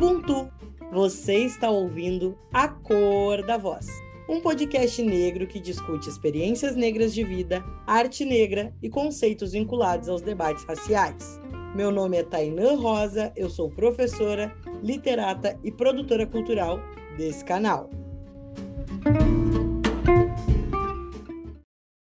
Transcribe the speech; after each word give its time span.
Ubuntu. 0.00 0.50
Você 0.90 1.44
está 1.44 1.68
ouvindo 1.68 2.34
A 2.54 2.66
Cor 2.68 3.44
da 3.44 3.58
Voz, 3.58 3.86
um 4.26 4.40
podcast 4.40 5.02
negro 5.02 5.46
que 5.46 5.60
discute 5.60 6.08
experiências 6.08 6.74
negras 6.74 7.12
de 7.12 7.22
vida, 7.22 7.62
arte 7.86 8.24
negra 8.24 8.74
e 8.82 8.88
conceitos 8.88 9.52
vinculados 9.52 10.08
aos 10.08 10.22
debates 10.22 10.64
raciais. 10.64 11.38
Meu 11.76 11.90
nome 11.90 12.16
é 12.16 12.22
Tainã 12.22 12.76
Rosa, 12.76 13.30
eu 13.36 13.50
sou 13.50 13.68
professora, 13.68 14.56
literata 14.82 15.60
e 15.62 15.70
produtora 15.70 16.26
cultural 16.26 16.80
desse 17.18 17.44
canal. 17.44 17.90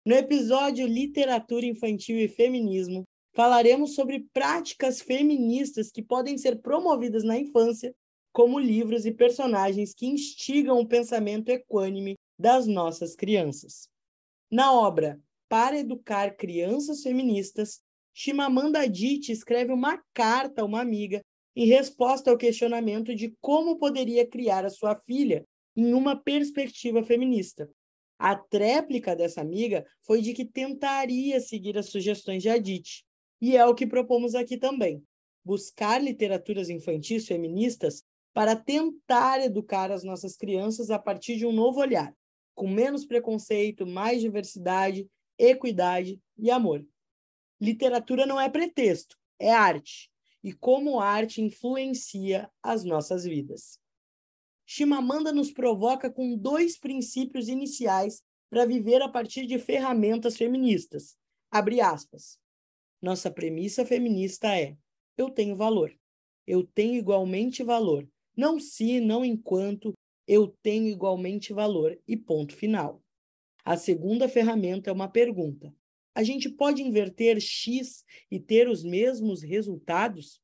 No 0.05 0.13
episódio 0.13 0.85
Literatura 0.85 1.65
Infantil 1.65 2.17
e 2.19 2.27
Feminismo, 2.27 3.05
falaremos 3.37 3.93
sobre 3.93 4.27
práticas 4.33 4.99
feministas 4.99 5.91
que 5.91 6.01
podem 6.01 6.39
ser 6.39 6.59
promovidas 6.59 7.23
na 7.23 7.37
infância, 7.37 7.93
como 8.33 8.57
livros 8.57 9.05
e 9.05 9.11
personagens 9.11 9.93
que 9.93 10.07
instigam 10.07 10.79
o 10.79 10.87
pensamento 10.87 11.49
equânime 11.49 12.15
das 12.35 12.65
nossas 12.65 13.15
crianças. 13.15 13.87
Na 14.49 14.73
obra 14.73 15.21
Para 15.47 15.77
Educar 15.77 16.35
Crianças 16.35 17.03
Feministas, 17.03 17.79
Chimamanda 18.11 18.79
Adichie 18.79 19.33
escreve 19.33 19.71
uma 19.71 20.01
carta 20.15 20.63
a 20.63 20.65
uma 20.65 20.81
amiga 20.81 21.21
em 21.55 21.67
resposta 21.67 22.31
ao 22.31 22.37
questionamento 22.37 23.13
de 23.13 23.37
como 23.39 23.77
poderia 23.77 24.25
criar 24.25 24.65
a 24.65 24.71
sua 24.71 24.99
filha 25.05 25.45
em 25.75 25.93
uma 25.93 26.15
perspectiva 26.15 27.03
feminista. 27.03 27.69
A 28.17 28.35
tréplica 28.35 29.15
dessa 29.15 29.41
amiga 29.41 29.85
foi 30.01 30.23
de 30.23 30.33
que 30.33 30.43
tentaria 30.43 31.39
seguir 31.39 31.77
as 31.77 31.85
sugestões 31.85 32.41
de 32.41 32.49
Adichie, 32.49 33.05
e 33.41 33.55
é 33.55 33.65
o 33.65 33.75
que 33.75 33.85
propomos 33.85 34.35
aqui 34.35 34.57
também: 34.57 35.03
buscar 35.43 36.01
literaturas 36.01 36.69
infantis 36.69 37.27
feministas 37.27 38.03
para 38.33 38.55
tentar 38.55 39.43
educar 39.43 39.91
as 39.91 40.03
nossas 40.03 40.35
crianças 40.35 40.89
a 40.89 40.99
partir 40.99 41.37
de 41.37 41.45
um 41.45 41.51
novo 41.51 41.79
olhar, 41.79 42.15
com 42.53 42.67
menos 42.67 43.05
preconceito, 43.05 43.85
mais 43.85 44.21
diversidade, 44.21 45.09
equidade 45.37 46.21
e 46.37 46.51
amor. 46.51 46.85
Literatura 47.59 48.25
não 48.25 48.39
é 48.39 48.49
pretexto, 48.49 49.17
é 49.39 49.51
arte, 49.51 50.11
e 50.43 50.53
como 50.53 50.99
arte 50.99 51.41
influencia 51.41 52.49
as 52.61 52.83
nossas 52.83 53.23
vidas. 53.23 53.79
Chimamanda 54.65 55.31
nos 55.31 55.51
provoca 55.51 56.11
com 56.11 56.37
dois 56.37 56.77
princípios 56.77 57.47
iniciais 57.47 58.21
para 58.49 58.65
viver 58.65 59.01
a 59.01 59.09
partir 59.09 59.45
de 59.45 59.57
ferramentas 59.57 60.37
feministas. 60.37 61.17
Abre 61.49 61.81
aspas. 61.81 62.37
Nossa 63.01 63.29
premissa 63.29 63.85
feminista 63.85 64.55
é: 64.55 64.75
eu 65.17 65.29
tenho 65.29 65.55
valor. 65.55 65.95
Eu 66.45 66.63
tenho 66.63 66.95
igualmente 66.95 67.63
valor. 67.63 68.07
Não 68.35 68.59
se, 68.59 68.99
não 68.99 69.25
enquanto, 69.25 69.93
eu 70.27 70.47
tenho 70.61 70.87
igualmente 70.87 71.53
valor. 71.53 71.99
E 72.07 72.15
ponto 72.15 72.55
final. 72.55 73.01
A 73.65 73.75
segunda 73.75 74.29
ferramenta 74.29 74.89
é 74.89 74.93
uma 74.93 75.09
pergunta. 75.09 75.73
A 76.15 76.23
gente 76.23 76.49
pode 76.49 76.81
inverter 76.81 77.39
X 77.39 78.03
e 78.31 78.39
ter 78.39 78.67
os 78.67 78.83
mesmos 78.83 79.43
resultados? 79.43 80.41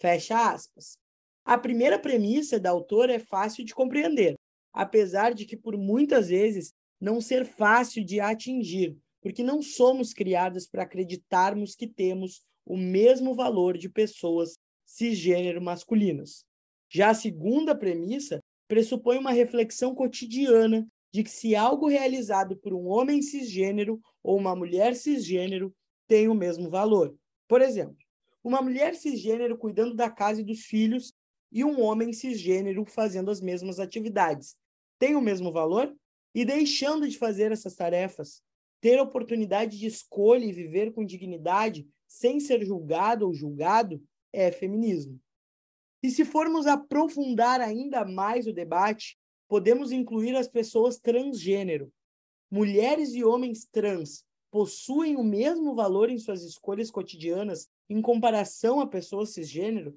Fecha 0.00 0.52
aspas. 0.52 0.96
A 1.44 1.58
primeira 1.58 1.98
premissa 1.98 2.58
da 2.58 2.70
autora 2.70 3.14
é 3.14 3.18
fácil 3.18 3.64
de 3.64 3.74
compreender, 3.74 4.34
apesar 4.72 5.34
de 5.34 5.44
que 5.44 5.56
por 5.56 5.76
muitas 5.76 6.28
vezes 6.28 6.72
não 7.00 7.20
ser 7.20 7.44
fácil 7.44 8.04
de 8.04 8.20
atingir, 8.20 8.96
porque 9.22 9.42
não 9.42 9.62
somos 9.62 10.12
criadas 10.12 10.66
para 10.66 10.82
acreditarmos 10.82 11.74
que 11.74 11.86
temos 11.86 12.42
o 12.66 12.76
mesmo 12.76 13.34
valor 13.34 13.78
de 13.78 13.88
pessoas 13.88 14.58
cisgênero 14.84 15.62
masculinas. 15.62 16.44
Já 16.90 17.10
a 17.10 17.14
segunda 17.14 17.74
premissa 17.74 18.40
pressupõe 18.68 19.18
uma 19.18 19.32
reflexão 19.32 19.94
cotidiana 19.94 20.86
de 21.12 21.22
que 21.22 21.30
se 21.30 21.54
algo 21.54 21.88
realizado 21.88 22.56
por 22.56 22.74
um 22.74 22.86
homem 22.88 23.22
cisgênero 23.22 24.00
ou 24.22 24.36
uma 24.36 24.56
mulher 24.56 24.94
cisgênero 24.96 25.74
tem 26.08 26.28
o 26.28 26.34
mesmo 26.34 26.68
valor. 26.68 27.14
Por 27.46 27.60
exemplo, 27.60 27.96
uma 28.42 28.60
mulher 28.60 28.94
cisgênero 28.94 29.56
cuidando 29.56 29.94
da 29.94 30.10
casa 30.10 30.40
e 30.40 30.44
dos 30.44 30.60
filhos 30.60 31.12
e 31.50 31.64
um 31.64 31.80
homem 31.80 32.12
cisgênero 32.12 32.84
fazendo 32.84 33.30
as 33.30 33.40
mesmas 33.40 33.78
atividades. 33.78 34.56
Tem 34.98 35.14
o 35.14 35.20
mesmo 35.20 35.52
valor? 35.52 35.94
E 36.34 36.44
deixando 36.44 37.06
de 37.06 37.18
fazer 37.18 37.52
essas 37.52 37.74
tarefas, 37.74 38.42
ter 38.82 39.00
oportunidade 39.00 39.78
de 39.78 39.86
escolha 39.86 40.44
e 40.44 40.52
viver 40.52 40.92
com 40.92 41.04
dignidade, 41.04 41.88
sem 42.08 42.40
ser 42.40 42.66
julgado 42.66 43.24
ou 43.24 43.32
julgado, 43.32 44.02
é 44.32 44.50
feminismo. 44.50 45.20
E 46.02 46.10
se 46.10 46.24
formos 46.24 46.66
aprofundar 46.66 47.60
ainda 47.60 48.04
mais 48.04 48.48
o 48.48 48.52
debate, 48.52 49.16
podemos 49.48 49.92
incluir 49.92 50.34
as 50.34 50.48
pessoas 50.48 50.98
transgênero. 50.98 51.92
Mulheres 52.50 53.14
e 53.14 53.22
homens 53.22 53.64
trans 53.70 54.24
possuem 54.50 55.14
o 55.16 55.22
mesmo 55.22 55.76
valor 55.76 56.10
em 56.10 56.18
suas 56.18 56.42
escolhas 56.42 56.90
cotidianas 56.90 57.68
em 57.88 58.02
comparação 58.02 58.80
a 58.80 58.86
pessoas 58.86 59.30
cisgênero? 59.30 59.96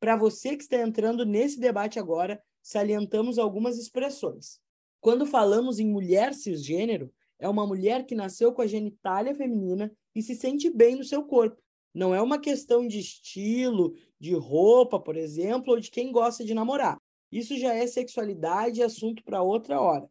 Para 0.00 0.16
você 0.16 0.56
que 0.56 0.64
está 0.64 0.82
entrando 0.82 1.24
nesse 1.24 1.60
debate 1.60 2.00
agora, 2.00 2.42
salientamos 2.60 3.38
algumas 3.38 3.78
expressões. 3.78 4.58
Quando 5.00 5.24
falamos 5.24 5.78
em 5.78 5.86
mulher 5.86 6.34
cisgênero, 6.34 7.12
é 7.38 7.48
uma 7.48 7.66
mulher 7.66 8.06
que 8.06 8.14
nasceu 8.14 8.52
com 8.52 8.62
a 8.62 8.66
genitália 8.66 9.34
feminina 9.34 9.92
e 10.14 10.22
se 10.22 10.34
sente 10.34 10.70
bem 10.70 10.96
no 10.96 11.04
seu 11.04 11.24
corpo. 11.24 11.60
Não 11.92 12.14
é 12.14 12.20
uma 12.20 12.38
questão 12.38 12.86
de 12.86 12.98
estilo, 12.98 13.94
de 14.18 14.34
roupa, 14.34 14.98
por 14.98 15.16
exemplo, 15.16 15.72
ou 15.72 15.80
de 15.80 15.90
quem 15.90 16.10
gosta 16.10 16.44
de 16.44 16.54
namorar. 16.54 16.98
Isso 17.30 17.56
já 17.56 17.74
é 17.74 17.86
sexualidade 17.86 18.80
e 18.80 18.82
assunto 18.82 19.22
para 19.24 19.42
outra 19.42 19.80
hora. 19.80 20.08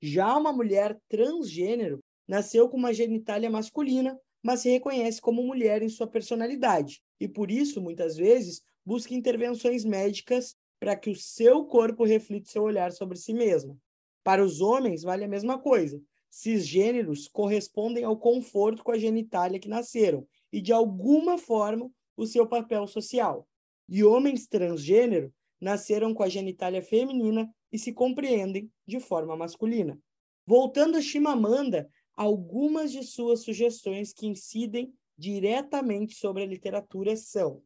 Já 0.00 0.36
uma 0.36 0.52
mulher 0.52 0.98
transgênero 1.08 2.00
nasceu 2.26 2.68
com 2.68 2.76
uma 2.76 2.92
genitália 2.92 3.50
masculina, 3.50 4.18
mas 4.42 4.60
se 4.60 4.70
reconhece 4.70 5.20
como 5.20 5.42
mulher 5.42 5.82
em 5.82 5.88
sua 5.88 6.06
personalidade 6.06 7.02
e 7.20 7.28
por 7.28 7.50
isso, 7.50 7.82
muitas 7.82 8.16
vezes, 8.16 8.62
busca 8.84 9.14
intervenções 9.14 9.84
médicas 9.84 10.56
para 10.78 10.96
que 10.96 11.10
o 11.10 11.16
seu 11.16 11.66
corpo 11.66 12.04
reflita 12.04 12.50
seu 12.50 12.62
olhar 12.62 12.92
sobre 12.92 13.18
si 13.18 13.34
mesmo. 13.34 13.78
Para 14.24 14.42
os 14.42 14.62
homens, 14.62 15.02
vale 15.02 15.24
a 15.24 15.28
mesma 15.28 15.58
coisa 15.58 16.00
cisgêneros 16.30 17.26
correspondem 17.26 18.04
ao 18.04 18.16
conforto 18.16 18.84
com 18.84 18.92
a 18.92 18.98
genitália 18.98 19.58
que 19.58 19.68
nasceram 19.68 20.26
e, 20.52 20.60
de 20.60 20.72
alguma 20.72 21.36
forma, 21.36 21.90
o 22.16 22.24
seu 22.26 22.46
papel 22.46 22.86
social. 22.86 23.48
E 23.88 24.04
homens 24.04 24.46
transgênero 24.46 25.34
nasceram 25.60 26.14
com 26.14 26.22
a 26.22 26.28
genitália 26.28 26.82
feminina 26.82 27.52
e 27.72 27.78
se 27.78 27.92
compreendem 27.92 28.70
de 28.86 29.00
forma 29.00 29.36
masculina. 29.36 30.00
Voltando 30.46 30.96
a 30.96 31.02
Chimamanda, 31.02 31.90
algumas 32.14 32.92
de 32.92 33.02
suas 33.02 33.42
sugestões 33.42 34.12
que 34.12 34.26
incidem 34.26 34.94
diretamente 35.18 36.14
sobre 36.14 36.44
a 36.44 36.46
literatura 36.46 37.16
são: 37.16 37.62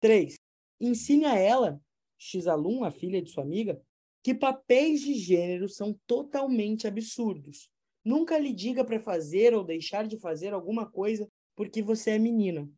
3. 0.00 0.36
Ensine 0.80 1.24
a 1.24 1.36
ela, 1.36 1.80
X-alum, 2.18 2.84
a 2.84 2.90
filha 2.90 3.22
de 3.22 3.30
sua 3.30 3.44
amiga, 3.44 3.80
que 4.22 4.34
papéis 4.34 5.00
de 5.00 5.14
gênero 5.14 5.68
são 5.68 5.98
totalmente 6.06 6.86
absurdos 6.86 7.70
Nunca 8.06 8.38
lhe 8.38 8.52
diga 8.52 8.84
para 8.84 9.00
fazer 9.00 9.52
ou 9.52 9.64
deixar 9.64 10.06
de 10.06 10.16
fazer 10.16 10.54
alguma 10.54 10.88
coisa 10.88 11.28
porque 11.56 11.82
você 11.82 12.12
é 12.12 12.18
menina. 12.20 12.70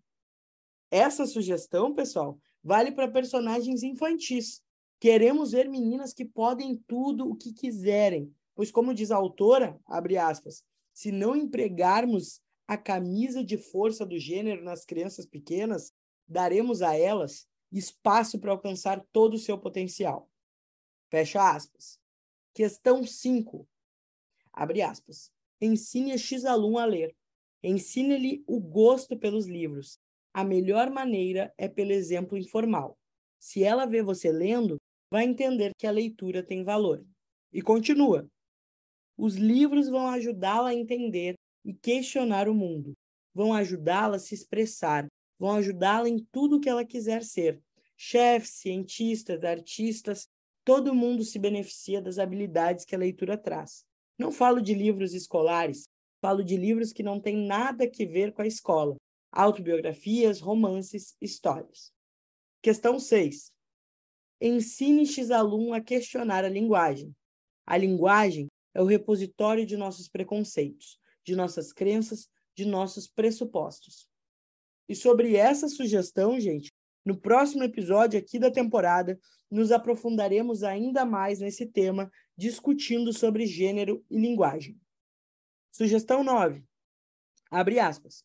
Essa 0.90 1.26
sugestão, 1.26 1.94
pessoal, 1.94 2.38
vale 2.64 2.92
para 2.92 3.06
personagens 3.06 3.82
infantis. 3.82 4.62
Queremos 4.98 5.52
ver 5.52 5.68
meninas 5.68 6.14
que 6.14 6.24
podem 6.24 6.82
tudo 6.86 7.28
o 7.28 7.36
que 7.36 7.52
quiserem, 7.52 8.34
pois 8.54 8.70
como 8.70 8.94
diz 8.94 9.10
a 9.10 9.16
autora, 9.16 9.78
abre 9.84 10.16
aspas, 10.16 10.64
se 10.94 11.12
não 11.12 11.36
empregarmos 11.36 12.40
a 12.66 12.78
camisa 12.78 13.44
de 13.44 13.58
força 13.58 14.06
do 14.06 14.18
gênero 14.18 14.64
nas 14.64 14.86
crianças 14.86 15.26
pequenas, 15.26 15.92
daremos 16.26 16.80
a 16.80 16.96
elas 16.96 17.46
espaço 17.70 18.38
para 18.38 18.52
alcançar 18.52 19.04
todo 19.12 19.34
o 19.34 19.38
seu 19.38 19.58
potencial. 19.58 20.30
Fecha 21.10 21.50
aspas. 21.54 22.00
Questão 22.54 23.04
5. 23.04 23.68
Abre 24.58 24.82
aspas. 24.82 25.30
Ensine 25.60 26.10
a 26.10 26.18
X-aluno 26.18 26.78
a 26.78 26.84
ler. 26.84 27.14
Ensine-lhe 27.62 28.42
o 28.44 28.58
gosto 28.58 29.16
pelos 29.16 29.46
livros. 29.46 30.00
A 30.34 30.42
melhor 30.42 30.90
maneira 30.90 31.54
é 31.56 31.68
pelo 31.68 31.92
exemplo 31.92 32.36
informal. 32.36 32.98
Se 33.38 33.62
ela 33.62 33.86
vê 33.86 34.02
você 34.02 34.32
lendo, 34.32 34.76
vai 35.12 35.24
entender 35.24 35.70
que 35.78 35.86
a 35.86 35.92
leitura 35.92 36.42
tem 36.42 36.64
valor. 36.64 37.06
E 37.52 37.62
continua. 37.62 38.28
Os 39.16 39.36
livros 39.36 39.88
vão 39.88 40.08
ajudá-la 40.08 40.70
a 40.70 40.74
entender 40.74 41.36
e 41.64 41.72
questionar 41.72 42.48
o 42.48 42.54
mundo. 42.54 42.94
Vão 43.32 43.54
ajudá-la 43.54 44.16
a 44.16 44.18
se 44.18 44.34
expressar. 44.34 45.06
Vão 45.38 45.52
ajudá-la 45.52 46.08
em 46.08 46.18
tudo 46.32 46.58
que 46.58 46.68
ela 46.68 46.84
quiser 46.84 47.22
ser. 47.22 47.62
Chefes, 47.96 48.54
cientistas, 48.54 49.44
artistas, 49.44 50.26
todo 50.64 50.92
mundo 50.92 51.22
se 51.22 51.38
beneficia 51.38 52.02
das 52.02 52.18
habilidades 52.18 52.84
que 52.84 52.96
a 52.96 52.98
leitura 52.98 53.38
traz. 53.38 53.86
Não 54.18 54.32
falo 54.32 54.60
de 54.60 54.74
livros 54.74 55.14
escolares, 55.14 55.88
falo 56.20 56.42
de 56.42 56.56
livros 56.56 56.92
que 56.92 57.02
não 57.02 57.20
têm 57.20 57.46
nada 57.46 57.84
a 57.84 58.06
ver 58.06 58.32
com 58.32 58.42
a 58.42 58.46
escola. 58.46 58.96
Autobiografias, 59.30 60.40
romances, 60.40 61.16
histórias. 61.20 61.92
Questão 62.60 62.98
6. 62.98 63.52
ensine 64.40 65.06
X-aluno 65.06 65.72
a 65.72 65.80
questionar 65.80 66.44
a 66.44 66.48
linguagem. 66.48 67.14
A 67.64 67.76
linguagem 67.76 68.48
é 68.74 68.82
o 68.82 68.86
repositório 68.86 69.64
de 69.64 69.76
nossos 69.76 70.08
preconceitos, 70.08 70.98
de 71.24 71.36
nossas 71.36 71.72
crenças, 71.72 72.28
de 72.56 72.64
nossos 72.64 73.06
pressupostos. 73.06 74.08
E 74.88 74.96
sobre 74.96 75.36
essa 75.36 75.68
sugestão, 75.68 76.40
gente, 76.40 76.72
no 77.04 77.16
próximo 77.16 77.62
episódio 77.62 78.18
aqui 78.18 78.38
da 78.38 78.50
temporada, 78.50 79.18
nos 79.50 79.70
aprofundaremos 79.70 80.62
ainda 80.62 81.04
mais 81.04 81.40
nesse 81.40 81.66
tema, 81.66 82.10
discutindo 82.38 83.12
sobre 83.12 83.46
gênero 83.46 84.04
e 84.08 84.16
linguagem. 84.16 84.80
Sugestão 85.72 86.22
9. 86.22 86.62
Abre 87.50 87.80
aspas. 87.80 88.24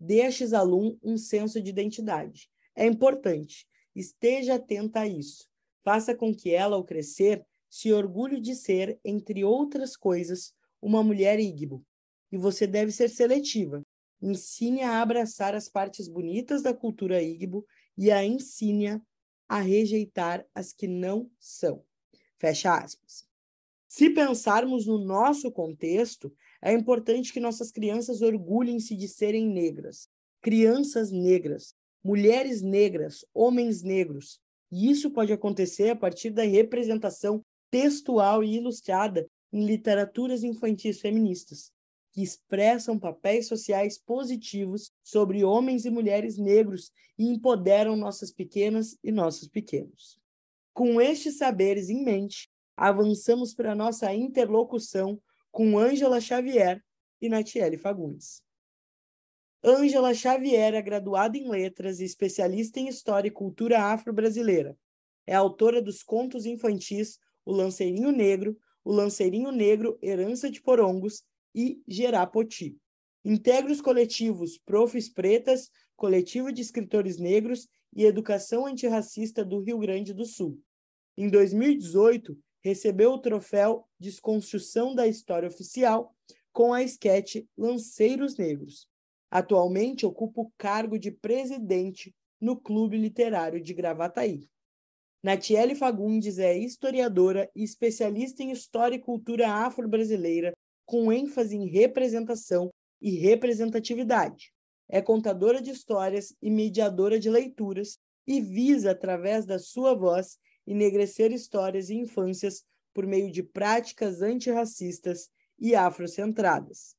Dê 0.00 0.22
a 0.22 0.32
X-Alum 0.32 0.98
um 1.00 1.16
senso 1.16 1.62
de 1.62 1.70
identidade. 1.70 2.50
É 2.74 2.84
importante. 2.84 3.64
Esteja 3.94 4.56
atenta 4.56 5.00
a 5.00 5.06
isso. 5.06 5.48
Faça 5.84 6.12
com 6.12 6.34
que 6.34 6.52
ela, 6.52 6.74
ao 6.74 6.84
crescer, 6.84 7.46
se 7.70 7.92
orgulhe 7.92 8.40
de 8.40 8.56
ser, 8.56 8.98
entre 9.04 9.44
outras 9.44 9.96
coisas, 9.96 10.52
uma 10.82 11.04
mulher 11.04 11.38
ígbo. 11.38 11.86
E 12.32 12.36
você 12.36 12.66
deve 12.66 12.90
ser 12.90 13.08
seletiva. 13.08 13.80
Ensine 14.20 14.82
a 14.82 15.00
abraçar 15.00 15.54
as 15.54 15.68
partes 15.68 16.08
bonitas 16.08 16.62
da 16.62 16.74
cultura 16.74 17.22
ígbo 17.22 17.64
e 17.96 18.10
a 18.10 18.24
ensine 18.24 19.00
a 19.48 19.60
rejeitar 19.60 20.44
as 20.52 20.72
que 20.72 20.88
não 20.88 21.30
são. 21.38 21.84
Fecha 22.38 22.76
aspas. 22.76 23.25
Se 23.96 24.10
pensarmos 24.10 24.84
no 24.84 24.98
nosso 24.98 25.50
contexto, 25.50 26.30
é 26.60 26.70
importante 26.70 27.32
que 27.32 27.40
nossas 27.40 27.72
crianças 27.72 28.20
orgulhem-se 28.20 28.94
de 28.94 29.08
serem 29.08 29.48
negras. 29.48 30.06
Crianças 30.42 31.10
negras, 31.10 31.74
mulheres 32.04 32.60
negras, 32.60 33.24
homens 33.32 33.82
negros. 33.82 34.38
E 34.70 34.90
isso 34.90 35.10
pode 35.10 35.32
acontecer 35.32 35.88
a 35.88 35.96
partir 35.96 36.28
da 36.28 36.42
representação 36.42 37.42
textual 37.70 38.44
e 38.44 38.56
ilustrada 38.56 39.26
em 39.50 39.64
literaturas 39.64 40.44
infantis 40.44 41.00
feministas, 41.00 41.72
que 42.12 42.22
expressam 42.22 42.98
papéis 42.98 43.48
sociais 43.48 43.96
positivos 43.96 44.92
sobre 45.02 45.42
homens 45.42 45.86
e 45.86 45.90
mulheres 45.90 46.36
negros 46.36 46.92
e 47.18 47.24
empoderam 47.24 47.96
nossas 47.96 48.30
pequenas 48.30 48.98
e 49.02 49.10
nossos 49.10 49.48
pequenos. 49.48 50.18
Com 50.74 51.00
estes 51.00 51.38
saberes 51.38 51.88
em 51.88 52.04
mente, 52.04 52.50
avançamos 52.76 53.54
para 53.54 53.74
nossa 53.74 54.12
interlocução 54.14 55.20
com 55.50 55.78
Ângela 55.78 56.20
Xavier 56.20 56.84
e 57.20 57.28
Natiele 57.28 57.78
Fagundes. 57.78 58.42
Ângela 59.64 60.14
Xavier 60.14 60.74
é 60.74 60.82
graduada 60.82 61.36
em 61.38 61.48
Letras 61.48 61.98
e 61.98 62.04
especialista 62.04 62.78
em 62.78 62.88
História 62.88 63.28
e 63.28 63.32
Cultura 63.32 63.80
Afro-Brasileira. 63.80 64.78
É 65.26 65.34
autora 65.34 65.82
dos 65.82 66.02
contos 66.02 66.46
infantis 66.46 67.18
O 67.44 67.52
Lanceirinho 67.52 68.12
Negro, 68.12 68.56
O 68.84 68.92
Lanceirinho 68.92 69.50
Negro, 69.50 69.98
Herança 70.02 70.50
de 70.50 70.60
Porongos 70.60 71.24
e 71.54 71.82
Gerapoti. 71.88 72.76
Integra 73.24 73.72
os 73.72 73.80
coletivos 73.80 74.58
Profis 74.58 75.08
Pretas, 75.08 75.70
Coletivo 75.96 76.52
de 76.52 76.62
Escritores 76.62 77.16
Negros 77.18 77.66
e 77.92 78.04
Educação 78.04 78.66
Antirracista 78.66 79.44
do 79.44 79.58
Rio 79.60 79.78
Grande 79.78 80.12
do 80.12 80.24
Sul. 80.24 80.60
Em 81.16 81.28
2018, 81.28 82.38
recebeu 82.66 83.12
o 83.12 83.18
troféu 83.18 83.86
Desconstrução 83.96 84.92
da 84.92 85.06
História 85.06 85.48
Oficial 85.48 86.12
com 86.52 86.74
a 86.74 86.82
esquete 86.82 87.48
Lanceiros 87.56 88.36
Negros. 88.36 88.88
Atualmente 89.30 90.04
ocupa 90.04 90.40
o 90.40 90.50
cargo 90.58 90.98
de 90.98 91.12
presidente 91.12 92.12
no 92.40 92.56
Clube 92.56 92.96
Literário 92.96 93.62
de 93.62 93.72
Gravataí. 93.72 94.48
Natiele 95.22 95.76
Fagundes 95.76 96.40
é 96.40 96.58
historiadora 96.58 97.48
e 97.54 97.62
especialista 97.62 98.42
em 98.42 98.50
história 98.50 98.96
e 98.96 99.00
cultura 99.00 99.48
afro-brasileira, 99.48 100.52
com 100.84 101.12
ênfase 101.12 101.56
em 101.56 101.68
representação 101.68 102.70
e 103.00 103.10
representatividade. 103.10 104.52
É 104.88 105.00
contadora 105.00 105.62
de 105.62 105.70
histórias 105.70 106.34
e 106.42 106.50
mediadora 106.50 107.16
de 107.16 107.30
leituras 107.30 107.98
e 108.26 108.40
visa, 108.40 108.90
através 108.90 109.46
da 109.46 109.58
sua 109.58 109.94
voz, 109.94 110.36
enegrecer 110.66 111.32
histórias 111.32 111.90
e 111.90 111.94
infâncias 111.94 112.64
por 112.92 113.06
meio 113.06 113.30
de 113.30 113.42
práticas 113.42 114.22
antirracistas 114.22 115.30
e 115.58 115.74
afrocentradas. 115.74 116.96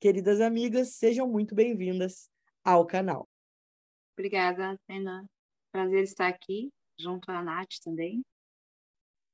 Queridas 0.00 0.40
amigas, 0.40 0.94
sejam 0.94 1.28
muito 1.28 1.54
bem-vindas 1.54 2.30
ao 2.64 2.86
canal. 2.86 3.28
Obrigada, 4.14 4.78
Tainá. 4.86 5.24
Prazer 5.70 6.02
estar 6.02 6.28
aqui, 6.28 6.70
junto 6.98 7.30
à 7.30 7.42
Nath 7.42 7.78
também. 7.84 8.24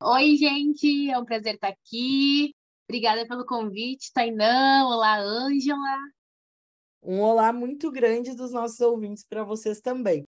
Oi, 0.03 0.37
gente, 0.37 1.11
é 1.11 1.19
um 1.19 1.25
prazer 1.25 1.55
estar 1.55 1.69
aqui. 1.69 2.55
Obrigada 2.89 3.27
pelo 3.27 3.47
convite, 3.47 4.13
Tainã. 4.13 4.85
Olá, 4.87 5.19
Ângela. 5.19 5.99
Um 7.03 7.21
olá 7.21 7.53
muito 7.53 7.91
grande 7.91 8.35
dos 8.35 8.53
nossos 8.53 8.81
ouvintes 8.81 9.25
para 9.25 9.45
vocês 9.45 9.81
também. 9.81 10.27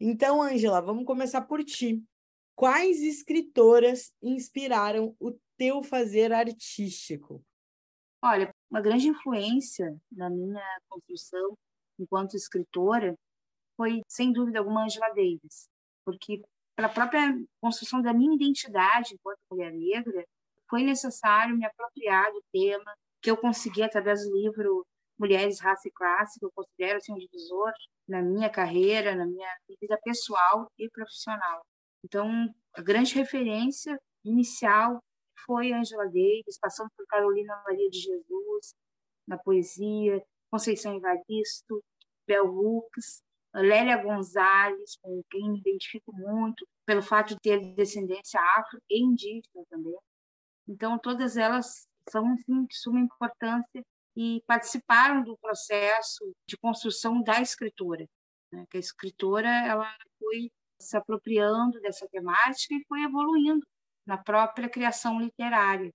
Então, 0.00 0.42
Ângela, 0.42 0.80
vamos 0.80 1.04
começar 1.04 1.42
por 1.42 1.62
ti. 1.64 2.02
Quais 2.54 3.02
escritoras 3.02 4.12
inspiraram 4.22 5.14
o 5.18 5.36
teu 5.56 5.82
fazer 5.82 6.32
artístico? 6.32 7.42
Olha, 8.22 8.50
uma 8.70 8.80
grande 8.80 9.08
influência 9.08 9.96
na 10.10 10.30
minha 10.30 10.62
construção 10.88 11.56
enquanto 11.98 12.36
escritora 12.36 13.14
foi, 13.76 14.02
sem 14.08 14.32
dúvida 14.32 14.60
alguma, 14.60 14.84
Angela 14.84 15.08
Davis, 15.08 15.68
porque 16.04 16.42
para 16.76 16.86
a 16.86 16.92
própria 16.92 17.34
construção 17.60 18.02
da 18.02 18.12
minha 18.12 18.34
identidade 18.34 19.14
enquanto 19.14 19.38
mulher 19.50 19.72
negra, 19.72 20.24
foi 20.68 20.82
necessário 20.82 21.56
me 21.56 21.64
apropriar 21.64 22.32
do 22.32 22.42
tema 22.52 22.94
que 23.20 23.30
eu 23.30 23.36
consegui 23.36 23.82
através 23.82 24.24
do 24.24 24.36
livro 24.36 24.86
Mulheres, 25.18 25.60
Raça 25.60 25.88
e 25.88 25.92
Classe, 25.92 26.38
que 26.38 26.44
eu 26.44 26.52
considero 26.52 26.98
assim, 26.98 27.12
um 27.12 27.18
divisor 27.18 27.72
na 28.08 28.20
minha 28.20 28.50
carreira, 28.50 29.14
na 29.14 29.26
minha 29.26 29.48
vida 29.80 29.98
pessoal 30.02 30.66
e 30.78 30.90
profissional. 30.90 31.64
Então, 32.04 32.54
a 32.74 32.82
grande 32.82 33.14
referência 33.14 33.98
inicial 34.22 35.02
foi 35.46 35.72
Angela 35.72 36.04
Davis, 36.04 36.58
passando 36.60 36.90
por 36.96 37.06
Carolina 37.06 37.62
Maria 37.66 37.88
de 37.88 37.98
Jesus, 37.98 38.74
na 39.26 39.38
poesia, 39.38 40.22
Conceição 40.50 40.96
Evaristo, 40.96 41.82
Bel 42.26 42.46
Hooks, 42.46 43.22
Lélia 43.54 44.02
Gonzalez, 44.02 44.96
com 45.00 45.22
quem 45.30 45.50
me 45.50 45.60
identifico 45.60 46.12
muito, 46.12 46.66
pelo 46.84 47.02
fato 47.02 47.34
de 47.34 47.40
ter 47.40 47.74
descendência 47.74 48.40
afro 48.58 48.78
e 48.90 49.02
indígena 49.02 49.64
também. 49.70 49.96
Então, 50.68 50.98
todas 50.98 51.36
elas 51.36 51.86
são 52.10 52.34
de 52.34 52.76
suma 52.76 53.00
importância 53.00 53.82
e 54.16 54.42
participaram 54.46 55.22
do 55.22 55.36
processo 55.38 56.32
de 56.46 56.56
construção 56.56 57.22
da 57.22 57.40
escritora. 57.40 58.06
Né? 58.52 58.64
Que 58.70 58.76
a 58.76 58.80
escritora 58.80 59.48
ela 59.48 59.96
foi 60.18 60.50
se 60.80 60.96
apropriando 60.96 61.80
dessa 61.80 62.08
temática 62.08 62.74
e 62.74 62.84
foi 62.86 63.02
evoluindo 63.02 63.66
na 64.06 64.18
própria 64.18 64.68
criação 64.68 65.20
literária. 65.20 65.92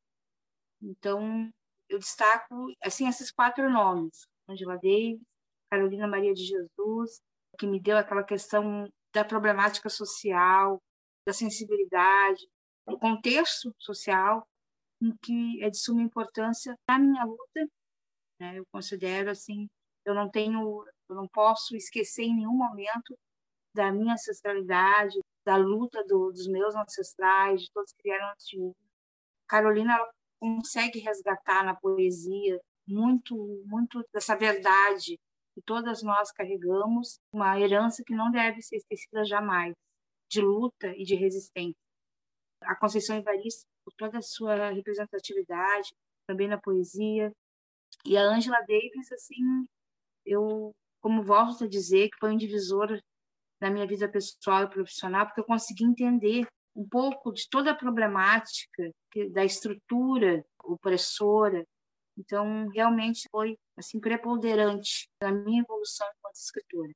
Então, 0.81 1.50
eu 1.88 2.00
destaco 2.00 2.71
assim 2.83 3.07
esses 3.07 3.31
quatro 3.31 3.69
nomes: 3.69 4.27
Angela 4.48 4.75
Davis, 4.75 5.21
Carolina 5.69 6.07
Maria 6.07 6.33
de 6.33 6.43
Jesus, 6.43 7.21
que 7.57 7.67
me 7.67 7.79
deu 7.79 7.98
aquela 7.98 8.24
questão 8.24 8.89
da 9.13 9.25
problemática 9.25 9.89
social, 9.89 10.81
da 11.25 11.33
sensibilidade, 11.33 12.48
do 12.88 12.98
contexto 12.98 13.74
social 13.77 14.48
em 15.01 15.15
que 15.21 15.63
é 15.63 15.69
de 15.69 15.77
suma 15.77 16.01
importância 16.01 16.77
na 16.88 17.00
minha 17.00 17.24
luta. 17.24 17.69
Né? 18.39 18.59
Eu 18.59 18.65
considero 18.71 19.29
assim, 19.29 19.69
eu 20.05 20.13
não 20.13 20.29
tenho, 20.29 20.86
eu 21.09 21.15
não 21.15 21.27
posso 21.27 21.75
esquecer 21.75 22.24
em 22.24 22.36
nenhum 22.36 22.53
momento 22.53 23.17
da 23.73 23.91
minha 23.91 24.13
ancestralidade, 24.13 25.19
da 25.45 25.55
luta 25.55 26.03
do, 26.05 26.31
dos 26.31 26.47
meus 26.47 26.75
ancestrais, 26.75 27.61
de 27.61 27.71
todos 27.71 27.91
que 27.93 28.03
vieram 28.03 28.29
antes 28.31 28.47
de 28.47 28.59
mim. 28.59 28.73
Carolina 29.47 29.97
consegue 30.39 30.99
resgatar 30.99 31.63
na 31.63 31.75
poesia 31.75 32.59
muito, 32.88 33.35
muito 33.65 34.03
dessa 34.13 34.35
verdade 34.35 35.19
que 35.53 35.61
todas 35.65 36.01
nós 36.03 36.31
carregamos, 36.31 37.19
uma 37.33 37.59
herança 37.59 38.03
que 38.05 38.13
não 38.13 38.31
deve 38.31 38.61
ser 38.61 38.77
esquecida 38.77 39.25
jamais, 39.25 39.73
de 40.29 40.41
luta 40.41 40.88
e 40.95 41.03
de 41.03 41.15
resistência. 41.15 41.75
A 42.61 42.75
Conceição 42.75 43.17
Evaristo, 43.17 43.65
por 43.83 43.93
toda 43.95 44.19
a 44.19 44.21
sua 44.21 44.69
representatividade, 44.69 45.89
também 46.27 46.47
na 46.47 46.59
poesia, 46.59 47.31
e 48.05 48.15
a 48.15 48.21
Angela 48.21 48.59
Davis, 48.61 49.11
assim, 49.11 49.65
eu, 50.25 50.71
como 51.01 51.23
volto 51.23 51.63
a 51.63 51.67
dizer, 51.67 52.09
que 52.09 52.19
foi 52.19 52.31
um 52.31 52.38
divisor 52.38 52.99
na 53.62 53.70
minha 53.70 53.86
vida 53.86 54.08
pessoal 54.08 54.63
e 54.63 54.70
profissional, 54.70 55.25
porque 55.25 55.42
eu 55.42 55.46
consegui 55.46 55.84
entender 55.84 56.48
um 56.75 56.88
pouco 56.88 57.32
de 57.34 57.48
toda 57.50 57.72
a 57.72 57.75
problemática 57.75 58.92
da 59.32 59.44
estrutura 59.44 60.46
opressora. 60.63 61.66
Então, 62.18 62.68
realmente 62.70 63.28
foi 63.32 63.58
assim 63.78 64.00
preponderante 64.00 65.10
na 65.22 65.32
minha 65.32 65.62
evolução 65.62 66.08
enquanto 66.18 66.36
escritora. 66.36 66.92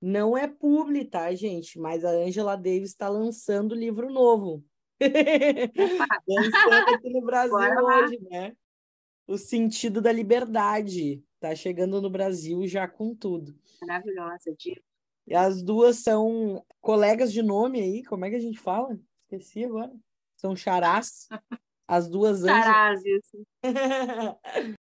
Não 0.00 0.36
é 0.36 0.46
publi, 0.46 1.04
tá, 1.04 1.34
gente? 1.34 1.78
Mas 1.78 2.04
a 2.04 2.10
Angela 2.10 2.56
Davis 2.56 2.90
está 2.90 3.08
lançando 3.08 3.74
livro 3.74 4.10
novo. 4.10 4.64
lançando 6.28 6.94
aqui 6.94 7.10
no 7.10 7.22
Brasil 7.22 7.84
hoje, 7.84 8.18
né? 8.30 8.56
O 9.26 9.38
sentido 9.38 10.00
da 10.00 10.12
liberdade. 10.12 11.24
Tá 11.40 11.54
chegando 11.54 12.00
no 12.00 12.10
Brasil 12.10 12.66
já 12.66 12.86
com 12.86 13.14
tudo. 13.14 13.54
Maravilhosa, 13.80 14.54
Diego. 14.58 14.82
E 15.26 15.34
as 15.34 15.62
duas 15.62 15.98
são 15.98 16.64
colegas 16.80 17.32
de 17.32 17.42
nome 17.42 17.80
aí, 17.80 18.04
como 18.04 18.24
é 18.24 18.30
que 18.30 18.36
a 18.36 18.40
gente 18.40 18.58
fala? 18.58 18.98
Esqueci 19.22 19.64
agora. 19.64 19.92
São 20.36 20.54
charás. 20.54 21.28
As 21.86 22.08
duas 22.08 22.40
Charás, 22.40 23.02
isso. 23.04 23.46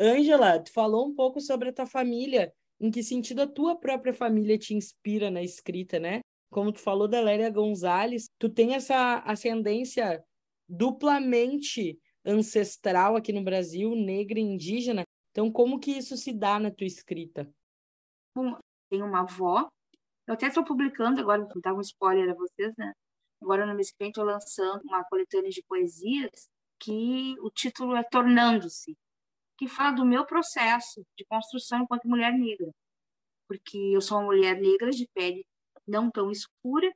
Ângela, 0.00 0.58
tu 0.58 0.72
falou 0.72 1.06
um 1.06 1.14
pouco 1.14 1.40
sobre 1.40 1.68
a 1.68 1.72
tua 1.72 1.86
família. 1.86 2.52
Em 2.80 2.90
que 2.90 3.02
sentido 3.02 3.42
a 3.42 3.46
tua 3.46 3.76
própria 3.76 4.14
família 4.14 4.56
te 4.56 4.74
inspira 4.74 5.30
na 5.30 5.42
escrita, 5.42 5.98
né? 5.98 6.20
Como 6.50 6.72
tu 6.72 6.80
falou 6.80 7.06
da 7.06 7.20
Lélia 7.20 7.50
Gonzalez, 7.50 8.26
tu 8.38 8.48
tem 8.48 8.74
essa 8.74 9.18
ascendência 9.18 10.24
duplamente 10.66 11.98
ancestral 12.24 13.16
aqui 13.16 13.32
no 13.32 13.42
Brasil, 13.42 13.94
negra 13.94 14.38
e 14.38 14.42
indígena. 14.42 15.04
Então, 15.30 15.50
como 15.52 15.78
que 15.78 15.92
isso 15.92 16.16
se 16.16 16.32
dá 16.32 16.58
na 16.58 16.70
tua 16.70 16.86
escrita? 16.86 17.48
Tenho 18.90 19.06
uma 19.06 19.20
avó. 19.20 19.68
Eu 20.26 20.34
até 20.34 20.46
estou 20.48 20.64
publicando 20.64 21.20
agora, 21.20 21.44
vou 21.44 21.62
dar 21.62 21.74
um 21.74 21.80
spoiler 21.80 22.30
a 22.30 22.34
vocês, 22.34 22.74
né? 22.76 22.92
Agora, 23.42 23.66
no 23.66 23.74
mês 23.74 23.90
que 23.90 23.96
vem, 23.98 24.08
estou 24.08 24.24
lançando 24.24 24.82
uma 24.84 25.04
coletânea 25.04 25.50
de 25.50 25.62
poesias 25.62 26.48
que 26.78 27.36
o 27.40 27.50
título 27.50 27.96
é 27.96 28.02
Tornando-se, 28.02 28.96
que 29.58 29.68
fala 29.68 29.92
do 29.92 30.04
meu 30.04 30.26
processo 30.26 31.02
de 31.16 31.24
construção 31.24 31.80
enquanto 31.82 32.08
mulher 32.08 32.32
negra. 32.32 32.70
Porque 33.48 33.78
eu 33.78 34.00
sou 34.00 34.18
uma 34.18 34.26
mulher 34.26 34.60
negra 34.60 34.90
de 34.90 35.08
pele 35.14 35.44
não 35.86 36.10
tão 36.10 36.30
escura 36.30 36.92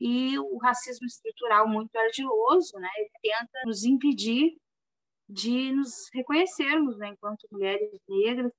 e 0.00 0.38
o 0.38 0.56
racismo 0.58 1.06
estrutural 1.06 1.68
muito 1.68 1.94
ardiloso, 1.94 2.78
né? 2.78 2.88
Ele 2.96 3.10
tenta 3.22 3.60
nos 3.66 3.84
impedir 3.84 4.56
de 5.28 5.72
nos 5.72 6.08
reconhecermos, 6.12 6.98
né, 6.98 7.08
enquanto 7.08 7.46
mulheres 7.52 7.88
negras. 8.08 8.52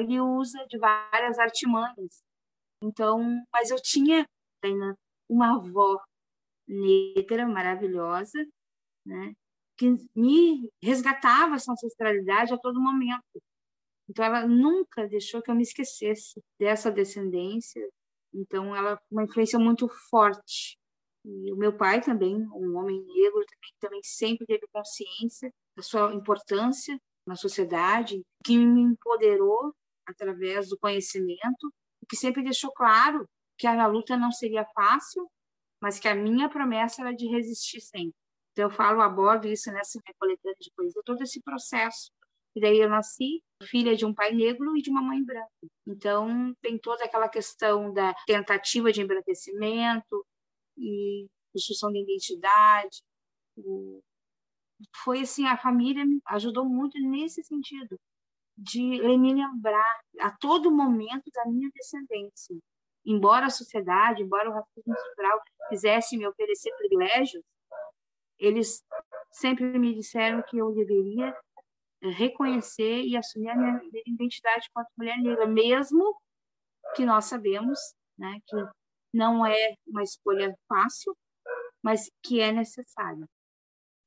Ele 0.00 0.20
usa 0.20 0.64
de 0.68 0.78
várias 0.78 1.38
artimanhas. 1.38 2.22
Então, 2.82 3.20
mas 3.52 3.70
eu 3.70 3.80
tinha 3.80 4.26
né, 4.64 4.94
uma 5.28 5.56
avó 5.56 6.00
negra 6.66 7.46
maravilhosa, 7.46 8.38
né, 9.06 9.34
que 9.76 9.96
me 10.14 10.70
resgatava 10.82 11.56
essa 11.56 11.72
ancestralidade 11.72 12.52
a 12.52 12.58
todo 12.58 12.80
momento. 12.80 13.42
Então 14.08 14.24
ela 14.24 14.46
nunca 14.46 15.06
deixou 15.08 15.42
que 15.42 15.50
eu 15.50 15.54
me 15.54 15.62
esquecesse 15.62 16.42
dessa 16.58 16.90
descendência. 16.90 17.82
Então 18.34 18.74
ela 18.74 19.00
uma 19.10 19.24
influência 19.24 19.58
muito 19.58 19.88
forte. 20.10 20.76
E 21.24 21.52
o 21.52 21.56
meu 21.56 21.76
pai 21.76 22.00
também, 22.00 22.36
um 22.36 22.76
homem 22.76 23.00
negro, 23.00 23.44
também, 23.46 23.70
também 23.80 24.00
sempre 24.02 24.44
teve 24.46 24.66
consciência 24.72 25.52
da 25.76 25.82
sua 25.82 26.12
importância 26.12 26.98
na 27.26 27.36
sociedade, 27.36 28.20
que 28.44 28.58
me 28.58 28.82
empoderou 28.82 29.72
através 30.06 30.68
do 30.68 30.78
conhecimento, 30.78 31.72
que 32.08 32.16
sempre 32.16 32.42
deixou 32.42 32.72
claro 32.72 33.28
que 33.56 33.66
a 33.66 33.86
luta 33.86 34.16
não 34.16 34.32
seria 34.32 34.64
fácil, 34.74 35.28
mas 35.80 35.98
que 35.98 36.08
a 36.08 36.14
minha 36.14 36.48
promessa 36.48 37.02
era 37.02 37.14
de 37.14 37.26
resistir 37.26 37.80
sempre. 37.80 38.14
Então, 38.52 38.64
eu 38.64 38.70
falo, 38.70 39.00
abordo 39.00 39.46
isso 39.48 39.70
nessa 39.72 39.98
coletânea 40.18 40.56
de 40.60 40.70
poesia, 40.76 41.02
todo 41.04 41.22
esse 41.22 41.40
processo. 41.42 42.10
E 42.54 42.60
daí 42.60 42.78
eu 42.78 42.88
nasci 42.88 43.42
filha 43.62 43.96
de 43.96 44.04
um 44.04 44.12
pai 44.12 44.32
negro 44.32 44.76
e 44.76 44.82
de 44.82 44.90
uma 44.90 45.00
mãe 45.00 45.24
branca. 45.24 45.48
Então, 45.86 46.54
tem 46.60 46.78
toda 46.78 47.04
aquela 47.04 47.28
questão 47.28 47.92
da 47.92 48.14
tentativa 48.26 48.92
de 48.92 49.00
embranquecimento 49.00 50.26
e 50.76 51.26
construção 51.52 51.90
de 51.92 52.02
identidade, 52.02 53.02
foi 55.04 55.20
assim, 55.20 55.46
a 55.46 55.56
família 55.56 56.04
me 56.04 56.20
ajudou 56.26 56.64
muito 56.64 56.98
nesse 57.00 57.42
sentido, 57.42 57.98
de 58.62 58.80
me 58.80 59.34
lembrar 59.34 60.00
a 60.20 60.30
todo 60.30 60.70
momento 60.70 61.30
da 61.34 61.44
minha 61.46 61.68
descendência. 61.74 62.56
Embora 63.04 63.46
a 63.46 63.50
sociedade, 63.50 64.22
embora 64.22 64.48
o 64.48 64.52
racismo 64.52 64.94
estrutural 64.94 65.40
quisesse 65.68 66.16
me 66.16 66.26
oferecer 66.26 66.72
privilégios, 66.76 67.42
eles 68.38 68.82
sempre 69.32 69.64
me 69.78 69.94
disseram 69.94 70.42
que 70.42 70.58
eu 70.58 70.72
deveria 70.72 71.36
eh, 72.02 72.08
reconhecer 72.10 73.02
e 73.02 73.16
assumir 73.16 73.48
a 73.50 73.56
minha 73.56 73.80
identidade 74.06 74.66
enquanto 74.70 74.88
mulher 74.96 75.18
negra, 75.18 75.46
mesmo 75.46 76.16
que 76.94 77.04
nós 77.04 77.24
sabemos 77.24 77.78
né, 78.18 78.38
que 78.46 78.56
não 79.12 79.44
é 79.44 79.74
uma 79.86 80.02
escolha 80.02 80.54
fácil, 80.68 81.16
mas 81.82 82.08
que 82.22 82.40
é 82.40 82.52
necessária. 82.52 83.26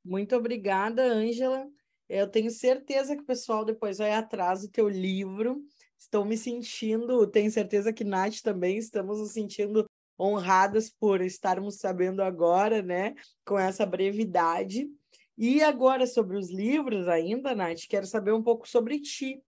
Muito 0.03 0.35
obrigada, 0.35 1.03
Ângela. 1.03 1.67
Eu 2.07 2.27
tenho 2.27 2.51
certeza 2.51 3.15
que 3.15 3.23
o 3.23 3.25
pessoal 3.25 3.65
depois 3.65 3.97
vai 3.97 4.11
atrás 4.11 4.61
do 4.61 4.69
teu 4.69 4.87
livro. 4.87 5.63
Estou 5.97 6.23
me 6.23 6.37
sentindo, 6.37 7.25
tenho 7.27 7.49
certeza 7.49 7.91
que 7.91 8.03
Nath 8.03 8.41
também, 8.41 8.77
estamos 8.77 9.19
nos 9.19 9.31
sentindo 9.31 9.85
honradas 10.19 10.89
por 10.89 11.21
estarmos 11.21 11.77
sabendo 11.77 12.21
agora, 12.21 12.81
né, 12.81 13.15
com 13.45 13.57
essa 13.57 13.85
brevidade. 13.85 14.87
E 15.37 15.61
agora 15.61 16.07
sobre 16.07 16.37
os 16.37 16.49
livros 16.49 17.07
ainda, 17.07 17.55
Nath, 17.55 17.87
quero 17.89 18.05
saber 18.05 18.33
um 18.33 18.43
pouco 18.43 18.67
sobre 18.67 18.99
ti. 18.99 19.41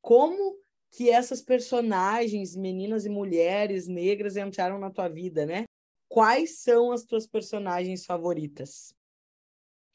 Como 0.00 0.58
que 0.92 1.10
essas 1.10 1.42
personagens, 1.42 2.54
meninas 2.54 3.04
e 3.04 3.08
mulheres 3.08 3.88
negras, 3.88 4.36
entraram 4.36 4.78
na 4.78 4.90
tua 4.90 5.08
vida, 5.08 5.44
né? 5.44 5.64
Quais 6.08 6.60
são 6.60 6.92
as 6.92 7.02
tuas 7.02 7.26
personagens 7.26 8.06
favoritas? 8.06 8.95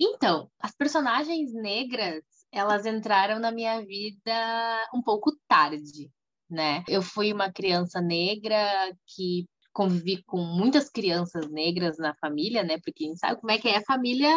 Então, 0.04 0.50
as 0.60 0.76
personagens 0.76 1.54
negras, 1.54 2.24
elas 2.52 2.88
entraram 2.88 3.40
na 3.40 3.52
minha 3.52 3.86
vida 3.86 4.90
um 4.96 5.02
pouco 5.02 5.32
tarde, 5.48 6.10
né? 6.50 6.84
Eu 6.88 7.04
fui 7.04 7.32
uma 7.32 7.52
criança 7.52 8.02
negra 8.02 8.58
que 9.06 9.46
convivi 9.72 10.24
com 10.24 10.40
muitas 10.40 10.90
crianças 10.90 11.48
negras 11.52 12.00
na 12.00 12.16
família, 12.16 12.64
né? 12.64 12.80
Porque 12.84 13.06
a 13.06 13.08
gente 13.10 13.20
sabe 13.20 13.40
como 13.40 13.52
é 13.52 13.60
que 13.60 13.70
é 13.70 13.78
a 13.78 13.84
família 13.84 14.36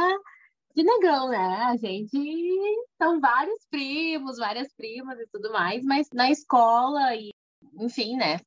de 0.76 0.82
negrão, 0.82 1.30
né? 1.30 1.38
A 1.38 1.76
gente 1.78 2.18
são 3.00 3.18
vários 3.18 3.66
primos, 3.70 4.36
várias 4.36 4.68
primas 4.74 5.18
e 5.18 5.26
tudo 5.32 5.50
mais, 5.50 5.82
mas 5.82 6.08
na 6.12 6.30
escola 6.30 7.16
e, 7.16 7.30
enfim, 7.80 8.18
né? 8.18 8.38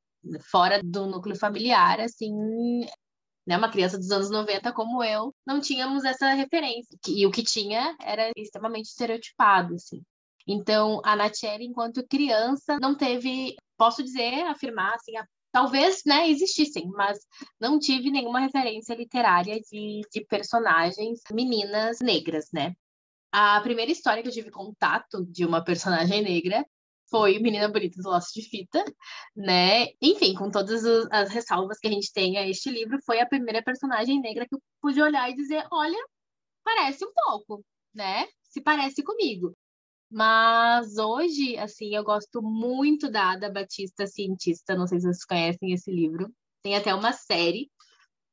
Fora 0.51 0.83
do 0.83 1.07
núcleo 1.07 1.35
familiar, 1.35 1.99
assim, 1.99 2.85
né, 3.47 3.57
uma 3.57 3.71
criança 3.71 3.97
dos 3.97 4.11
anos 4.11 4.29
90 4.29 4.73
como 4.73 5.01
eu, 5.01 5.33
não 5.45 5.61
tínhamos 5.61 6.03
essa 6.03 6.33
referência. 6.33 6.97
E 7.07 7.25
o 7.25 7.31
que 7.31 7.41
tinha 7.41 7.95
era 8.01 8.29
extremamente 8.35 8.87
estereotipado, 8.87 9.75
assim. 9.75 10.03
Então, 10.45 11.01
a 11.03 11.15
Natiele, 11.15 11.65
enquanto 11.65 12.05
criança, 12.07 12.77
não 12.81 12.95
teve, 12.95 13.55
posso 13.77 14.03
dizer, 14.03 14.43
afirmar, 14.43 14.95
assim, 14.95 15.13
talvez, 15.51 16.01
né, 16.05 16.29
existissem, 16.29 16.87
mas 16.89 17.19
não 17.59 17.79
tive 17.79 18.11
nenhuma 18.11 18.39
referência 18.39 18.93
literária 18.93 19.59
de, 19.61 20.01
de 20.11 20.25
personagens 20.25 21.21
meninas 21.31 21.99
negras, 22.01 22.47
né. 22.53 22.73
A 23.31 23.61
primeira 23.61 23.91
história 23.91 24.21
que 24.21 24.29
eu 24.29 24.33
tive 24.33 24.51
contato 24.51 25.25
de 25.25 25.45
uma 25.45 25.63
personagem 25.63 26.21
negra 26.21 26.65
foi 27.09 27.39
Menina 27.39 27.69
Bonita 27.69 28.01
do 28.01 28.09
Laço 28.09 28.33
de 28.33 28.47
Fita, 28.47 28.83
né? 29.35 29.87
Enfim, 30.01 30.33
com 30.33 30.49
todas 30.51 30.85
as 31.11 31.29
ressalvas 31.29 31.79
que 31.79 31.87
a 31.87 31.91
gente 31.91 32.11
tem 32.11 32.37
a 32.37 32.47
este 32.47 32.69
livro, 32.69 32.99
foi 33.05 33.19
a 33.19 33.25
primeira 33.25 33.63
personagem 33.63 34.19
negra 34.19 34.45
que 34.47 34.55
eu 34.55 34.61
pude 34.81 35.01
olhar 35.01 35.29
e 35.29 35.35
dizer, 35.35 35.65
olha, 35.71 35.97
parece 36.63 37.05
um 37.05 37.11
pouco, 37.13 37.63
né? 37.93 38.27
Se 38.43 38.61
parece 38.61 39.03
comigo. 39.03 39.55
Mas 40.09 40.97
hoje, 40.97 41.57
assim, 41.57 41.95
eu 41.95 42.03
gosto 42.03 42.41
muito 42.41 43.09
da 43.11 43.31
Ada 43.31 43.49
Batista 43.51 44.07
Cientista, 44.07 44.75
não 44.75 44.87
sei 44.87 44.99
se 44.99 45.05
vocês 45.05 45.25
conhecem 45.25 45.73
esse 45.73 45.91
livro. 45.91 46.31
Tem 46.63 46.75
até 46.75 46.93
uma 46.93 47.13
série 47.13 47.69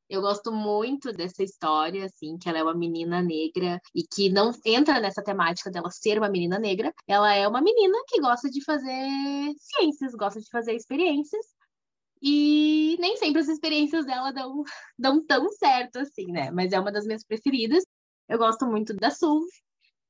eu 0.09 0.21
gosto 0.21 0.53
muito 0.53 1.13
dessa 1.13 1.43
história, 1.43 2.05
assim, 2.05 2.37
que 2.39 2.49
ela 2.49 2.59
é 2.59 2.63
uma 2.63 2.75
menina 2.75 3.23
negra 3.23 3.81
e 3.95 4.03
que 4.03 4.29
não 4.29 4.53
entra 4.65 5.01
nessa 5.01 5.23
temática 5.23 5.71
dela 5.71 5.91
ser 5.91 6.19
uma 6.19 6.29
menina 6.29 6.59
negra. 6.59 6.93
Ela 7.07 7.35
é 7.35 7.49
uma 7.49 7.63
menina 7.63 7.97
que 8.09 8.21
gosta 8.21 8.51
de 8.51 8.63
fazer 8.65 9.09
ciências, 9.59 10.15
gosta 10.15 10.41
de 10.41 10.51
fazer 10.51 10.75
experiências. 10.75 11.47
E 12.23 12.97
nem 13.01 13.17
sempre 13.17 13.41
as 13.41 13.49
experiências 13.49 14.07
dela 14.07 14.33
dão, 14.33 14.63
dão 14.99 15.25
tão 15.25 15.51
certo 15.53 15.99
assim, 15.99 16.27
né? 16.27 16.51
Mas 16.51 16.73
é 16.73 16.81
uma 16.81 16.93
das 16.93 17.07
minhas 17.07 17.25
preferidas. 17.25 17.85
Eu 18.29 18.39
gosto 18.39 18.67
muito 18.67 18.95
da 18.95 19.11
Sul, 19.11 19.43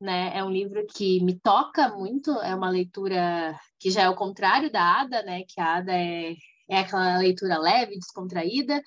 né? 0.00 0.36
É 0.36 0.44
um 0.44 0.50
livro 0.50 0.84
que 0.86 1.22
me 1.24 1.38
toca 1.40 1.88
muito, 1.88 2.30
é 2.40 2.54
uma 2.54 2.70
leitura 2.70 3.58
que 3.78 3.90
já 3.90 4.02
é 4.02 4.08
o 4.08 4.16
contrário 4.16 4.70
da 4.70 5.00
Ada, 5.00 5.22
né? 5.22 5.42
Que 5.48 5.60
a 5.60 5.76
Ada 5.76 5.92
é, 5.92 6.34
é 6.68 6.78
aquela 6.78 7.18
leitura 7.18 7.58
leve, 7.58 7.98
descontraída, 7.98 8.82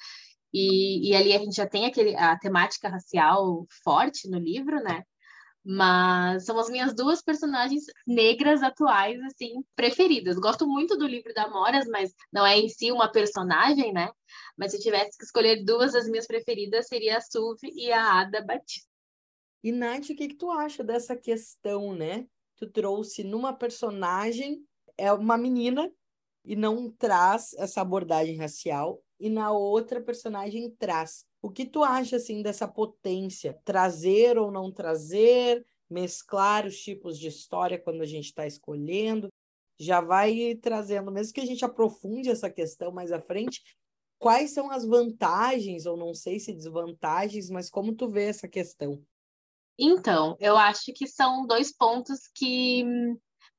e, 0.53 1.09
e 1.09 1.15
ali 1.15 1.33
a 1.33 1.39
gente 1.39 1.55
já 1.55 1.67
tem 1.67 1.85
aquele, 1.85 2.15
a 2.15 2.37
temática 2.37 2.89
racial 2.89 3.65
forte 3.83 4.29
no 4.29 4.39
livro, 4.39 4.81
né? 4.81 5.03
Mas 5.63 6.45
são 6.45 6.57
as 6.57 6.69
minhas 6.69 6.95
duas 6.95 7.21
personagens 7.21 7.83
negras 8.07 8.63
atuais, 8.63 9.19
assim, 9.23 9.61
preferidas. 9.75 10.37
Gosto 10.37 10.65
muito 10.65 10.97
do 10.97 11.05
livro 11.05 11.33
da 11.33 11.49
Moras, 11.49 11.85
mas 11.87 12.13
não 12.31 12.45
é 12.45 12.57
em 12.57 12.69
si 12.69 12.89
uma 12.89 13.11
personagem, 13.11 13.91
né? 13.91 14.09
Mas 14.57 14.71
se 14.71 14.77
eu 14.77 14.81
tivesse 14.81 15.17
que 15.17 15.25
escolher 15.25 15.65
duas 15.65 15.91
das 15.91 16.07
minhas 16.07 16.25
preferidas, 16.25 16.87
seria 16.87 17.17
a 17.17 17.21
Suvi 17.21 17.69
e 17.75 17.91
a 17.91 18.21
Ada 18.21 18.41
Batista. 18.45 18.87
E, 19.61 19.71
Nath, 19.73 20.09
o 20.09 20.15
que, 20.15 20.29
que 20.29 20.35
tu 20.35 20.49
acha 20.49 20.83
dessa 20.83 21.17
questão, 21.17 21.93
né? 21.93 22.25
Tu 22.55 22.67
trouxe 22.71 23.23
numa 23.23 23.51
personagem, 23.51 24.65
é 24.97 25.11
uma 25.11 25.37
menina, 25.37 25.91
e 26.45 26.55
não 26.55 26.89
traz 26.89 27.53
essa 27.55 27.81
abordagem 27.81 28.37
racial, 28.37 29.03
e 29.19 29.29
na 29.29 29.51
outra 29.51 30.01
personagem 30.01 30.69
traz. 30.71 31.25
O 31.41 31.49
que 31.49 31.65
tu 31.65 31.83
acha 31.83 32.17
assim 32.17 32.41
dessa 32.41 32.67
potência? 32.67 33.59
Trazer 33.63 34.37
ou 34.37 34.51
não 34.51 34.71
trazer, 34.71 35.65
mesclar 35.89 36.65
os 36.65 36.79
tipos 36.79 37.17
de 37.17 37.27
história 37.27 37.79
quando 37.79 38.01
a 38.01 38.05
gente 38.05 38.25
está 38.25 38.45
escolhendo? 38.45 39.29
Já 39.79 40.01
vai 40.01 40.55
trazendo, 40.55 41.11
mesmo 41.11 41.33
que 41.33 41.41
a 41.41 41.45
gente 41.45 41.63
aprofunde 41.63 42.29
essa 42.29 42.49
questão 42.49 42.91
mais 42.91 43.11
à 43.11 43.21
frente, 43.21 43.61
quais 44.19 44.51
são 44.51 44.71
as 44.71 44.85
vantagens, 44.85 45.85
ou 45.85 45.95
não 45.95 46.13
sei 46.13 46.39
se 46.39 46.53
desvantagens, 46.53 47.49
mas 47.49 47.69
como 47.69 47.93
tu 47.93 48.09
vê 48.09 48.23
essa 48.25 48.47
questão? 48.47 49.01
Então, 49.79 50.35
eu 50.39 50.57
acho 50.57 50.91
que 50.93 51.05
são 51.05 51.45
dois 51.45 51.71
pontos 51.71 52.27
que 52.33 52.83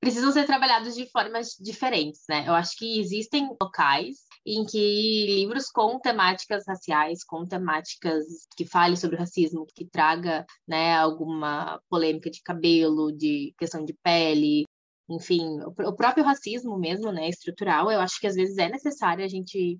precisam 0.00 0.32
ser 0.32 0.46
trabalhados 0.46 0.94
de 0.94 1.08
formas 1.10 1.56
diferentes, 1.60 2.22
né? 2.28 2.44
Eu 2.48 2.54
acho 2.54 2.76
que 2.76 2.98
existem 2.98 3.48
locais 3.60 4.27
em 4.50 4.64
que 4.64 5.26
livros 5.26 5.70
com 5.70 5.98
temáticas 6.00 6.64
raciais, 6.66 7.22
com 7.22 7.44
temáticas 7.44 8.24
que 8.56 8.64
falem 8.64 8.96
sobre 8.96 9.18
racismo, 9.18 9.66
que 9.74 9.84
traga, 9.84 10.46
né, 10.66 10.94
alguma 10.94 11.78
polêmica 11.90 12.30
de 12.30 12.40
cabelo, 12.42 13.12
de 13.12 13.54
questão 13.58 13.84
de 13.84 13.92
pele, 14.02 14.64
enfim, 15.08 15.60
o 15.60 15.94
próprio 15.94 16.24
racismo 16.24 16.78
mesmo, 16.78 17.12
né, 17.12 17.28
estrutural, 17.28 17.90
eu 17.90 18.00
acho 18.00 18.18
que 18.18 18.26
às 18.26 18.34
vezes 18.34 18.56
é 18.56 18.70
necessário 18.70 19.22
a 19.22 19.28
gente 19.28 19.78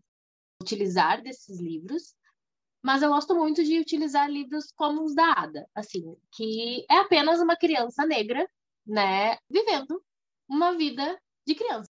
utilizar 0.63 1.23
desses 1.23 1.59
livros, 1.59 2.15
mas 2.83 3.03
eu 3.03 3.09
gosto 3.09 3.35
muito 3.35 3.65
de 3.65 3.81
utilizar 3.81 4.31
livros 4.31 4.71
como 4.77 5.03
os 5.03 5.15
da 5.15 5.33
Ada, 5.33 5.67
assim, 5.75 6.15
que 6.35 6.85
é 6.91 6.99
apenas 6.99 7.41
uma 7.41 7.57
criança 7.57 8.05
negra, 8.05 8.47
né, 8.87 9.39
vivendo 9.51 10.03
uma 10.47 10.77
vida 10.77 11.19
de 11.47 11.55
criança 11.55 11.89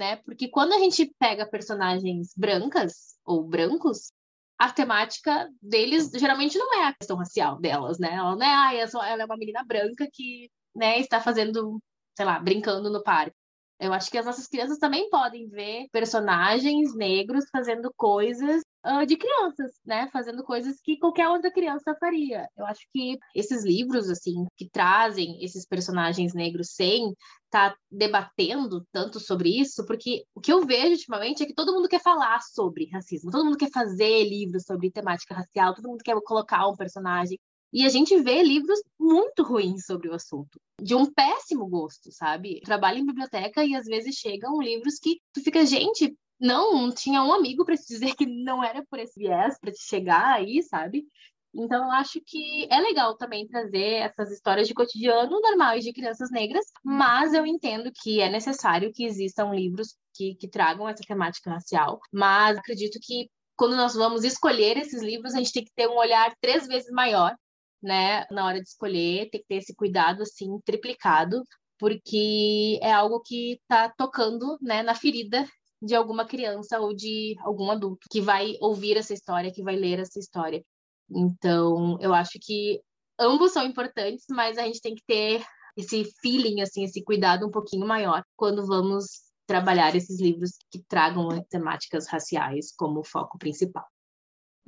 né? 0.00 0.16
Porque 0.16 0.48
quando 0.48 0.72
a 0.72 0.78
gente 0.78 1.14
pega 1.18 1.46
personagens 1.46 2.32
brancas 2.34 3.18
ou 3.22 3.44
brancos, 3.44 4.12
a 4.58 4.72
temática 4.72 5.46
deles 5.60 6.10
geralmente 6.14 6.56
não 6.58 6.74
é 6.80 6.86
a 6.86 6.94
questão 6.94 7.18
racial 7.18 7.60
delas, 7.60 7.98
né? 7.98 8.14
Ela 8.14 8.34
não 8.34 8.42
é, 8.42 8.54
ah, 8.54 8.74
ela 9.06 9.22
é 9.22 9.24
uma 9.26 9.36
menina 9.36 9.62
branca 9.62 10.08
que, 10.10 10.50
né, 10.74 10.98
está 10.98 11.20
fazendo, 11.20 11.78
sei 12.16 12.24
lá, 12.24 12.38
brincando 12.38 12.90
no 12.90 13.02
parque. 13.02 13.36
Eu 13.78 13.92
acho 13.92 14.10
que 14.10 14.16
as 14.16 14.24
nossas 14.26 14.46
crianças 14.46 14.78
também 14.78 15.08
podem 15.10 15.48
ver 15.48 15.86
personagens 15.92 16.94
negros 16.94 17.44
fazendo 17.52 17.92
coisas 17.94 18.62
uh, 18.84 19.06
de 19.06 19.16
crianças, 19.16 19.72
né? 19.84 20.08
Fazendo 20.12 20.42
coisas 20.42 20.80
que 20.80 20.98
qualquer 20.98 21.28
outra 21.28 21.50
criança 21.52 21.94
faria. 21.98 22.48
Eu 22.56 22.66
acho 22.66 22.80
que 22.92 23.18
esses 23.34 23.64
livros, 23.64 24.08
assim, 24.08 24.46
que 24.56 24.68
trazem 24.68 25.42
esses 25.44 25.66
personagens 25.66 26.34
negros 26.34 26.70
sem 26.72 27.14
estar 27.44 27.70
tá 27.70 27.76
debatendo 27.90 28.86
tanto 28.92 29.18
sobre 29.18 29.48
isso, 29.60 29.84
porque 29.86 30.24
o 30.34 30.40
que 30.40 30.52
eu 30.52 30.64
vejo 30.64 30.92
ultimamente 30.92 31.42
é 31.42 31.46
que 31.46 31.54
todo 31.54 31.72
mundo 31.72 31.88
quer 31.88 32.00
falar 32.00 32.40
sobre 32.40 32.88
racismo, 32.90 33.30
todo 33.30 33.44
mundo 33.44 33.58
quer 33.58 33.70
fazer 33.70 34.24
livros 34.24 34.64
sobre 34.64 34.90
temática 34.90 35.34
racial, 35.34 35.74
todo 35.74 35.88
mundo 35.88 36.02
quer 36.02 36.14
colocar 36.22 36.68
um 36.68 36.76
personagem. 36.76 37.38
E 37.72 37.84
a 37.84 37.88
gente 37.88 38.20
vê 38.20 38.42
livros 38.42 38.80
muito 38.98 39.44
ruins 39.44 39.86
sobre 39.86 40.08
o 40.08 40.14
assunto, 40.14 40.60
de 40.82 40.94
um 40.94 41.06
péssimo 41.06 41.68
gosto, 41.68 42.10
sabe? 42.10 42.60
Trabalho 42.64 42.98
em 42.98 43.06
biblioteca 43.06 43.64
e 43.64 43.76
às 43.76 43.84
vezes 43.84 44.16
chegam 44.16 44.60
livros 44.60 44.98
que 44.98 45.20
tu 45.32 45.40
fica, 45.40 45.64
gente, 45.64 46.16
não 46.40 46.90
tinha 46.92 47.22
um 47.22 47.32
amigo 47.32 47.64
para 47.64 47.76
te 47.76 47.86
dizer 47.86 48.14
que 48.14 48.26
não 48.26 48.62
era 48.64 48.84
por 48.88 48.98
esse 48.98 49.18
viés 49.18 49.58
para 49.60 49.72
te 49.72 49.82
chegar 49.82 50.34
aí, 50.34 50.62
sabe? 50.62 51.04
Então, 51.52 51.84
eu 51.84 51.90
acho 51.92 52.20
que 52.24 52.68
é 52.70 52.80
legal 52.80 53.16
também 53.16 53.46
trazer 53.48 53.94
essas 54.04 54.30
histórias 54.30 54.68
de 54.68 54.74
cotidiano 54.74 55.40
normais 55.40 55.84
de 55.84 55.92
crianças 55.92 56.30
negras, 56.30 56.64
mas 56.84 57.34
eu 57.34 57.44
entendo 57.44 57.90
que 57.92 58.20
é 58.20 58.30
necessário 58.30 58.92
que 58.94 59.04
existam 59.04 59.50
livros 59.52 59.96
que, 60.14 60.36
que 60.36 60.48
tragam 60.48 60.88
essa 60.88 61.02
temática 61.02 61.50
racial. 61.50 62.00
Mas 62.12 62.56
acredito 62.56 62.98
que 63.02 63.28
quando 63.56 63.76
nós 63.76 63.94
vamos 63.94 64.24
escolher 64.24 64.76
esses 64.76 65.02
livros, 65.02 65.34
a 65.34 65.38
gente 65.38 65.52
tem 65.52 65.64
que 65.64 65.72
ter 65.74 65.88
um 65.88 65.96
olhar 65.96 66.32
três 66.40 66.66
vezes 66.66 66.90
maior 66.92 67.34
né, 67.82 68.26
na 68.30 68.46
hora 68.46 68.60
de 68.60 68.68
escolher, 68.68 69.28
tem 69.30 69.40
que 69.40 69.46
ter 69.48 69.56
esse 69.56 69.74
cuidado 69.74 70.22
assim 70.22 70.58
triplicado, 70.64 71.44
porque 71.78 72.78
é 72.82 72.92
algo 72.92 73.20
que 73.20 73.54
está 73.54 73.88
tocando, 73.96 74.58
né, 74.60 74.82
na 74.82 74.94
ferida 74.94 75.46
de 75.82 75.94
alguma 75.94 76.26
criança 76.26 76.78
ou 76.80 76.94
de 76.94 77.36
algum 77.40 77.70
adulto 77.70 78.06
que 78.10 78.20
vai 78.20 78.56
ouvir 78.60 78.96
essa 78.96 79.14
história, 79.14 79.52
que 79.52 79.62
vai 79.62 79.76
ler 79.76 79.98
essa 79.98 80.18
história. 80.18 80.62
Então, 81.10 81.98
eu 82.00 82.14
acho 82.14 82.38
que 82.40 82.80
ambos 83.18 83.52
são 83.52 83.64
importantes, 83.64 84.24
mas 84.30 84.58
a 84.58 84.62
gente 84.62 84.80
tem 84.80 84.94
que 84.94 85.02
ter 85.06 85.44
esse 85.76 86.04
feeling, 86.20 86.60
assim, 86.60 86.84
esse 86.84 87.02
cuidado 87.02 87.46
um 87.46 87.50
pouquinho 87.50 87.86
maior 87.86 88.22
quando 88.36 88.66
vamos 88.66 89.30
trabalhar 89.46 89.94
esses 89.96 90.20
livros 90.20 90.52
que 90.70 90.82
tragam 90.88 91.28
temáticas 91.48 92.06
raciais 92.06 92.72
como 92.76 93.02
foco 93.02 93.38
principal. 93.38 93.84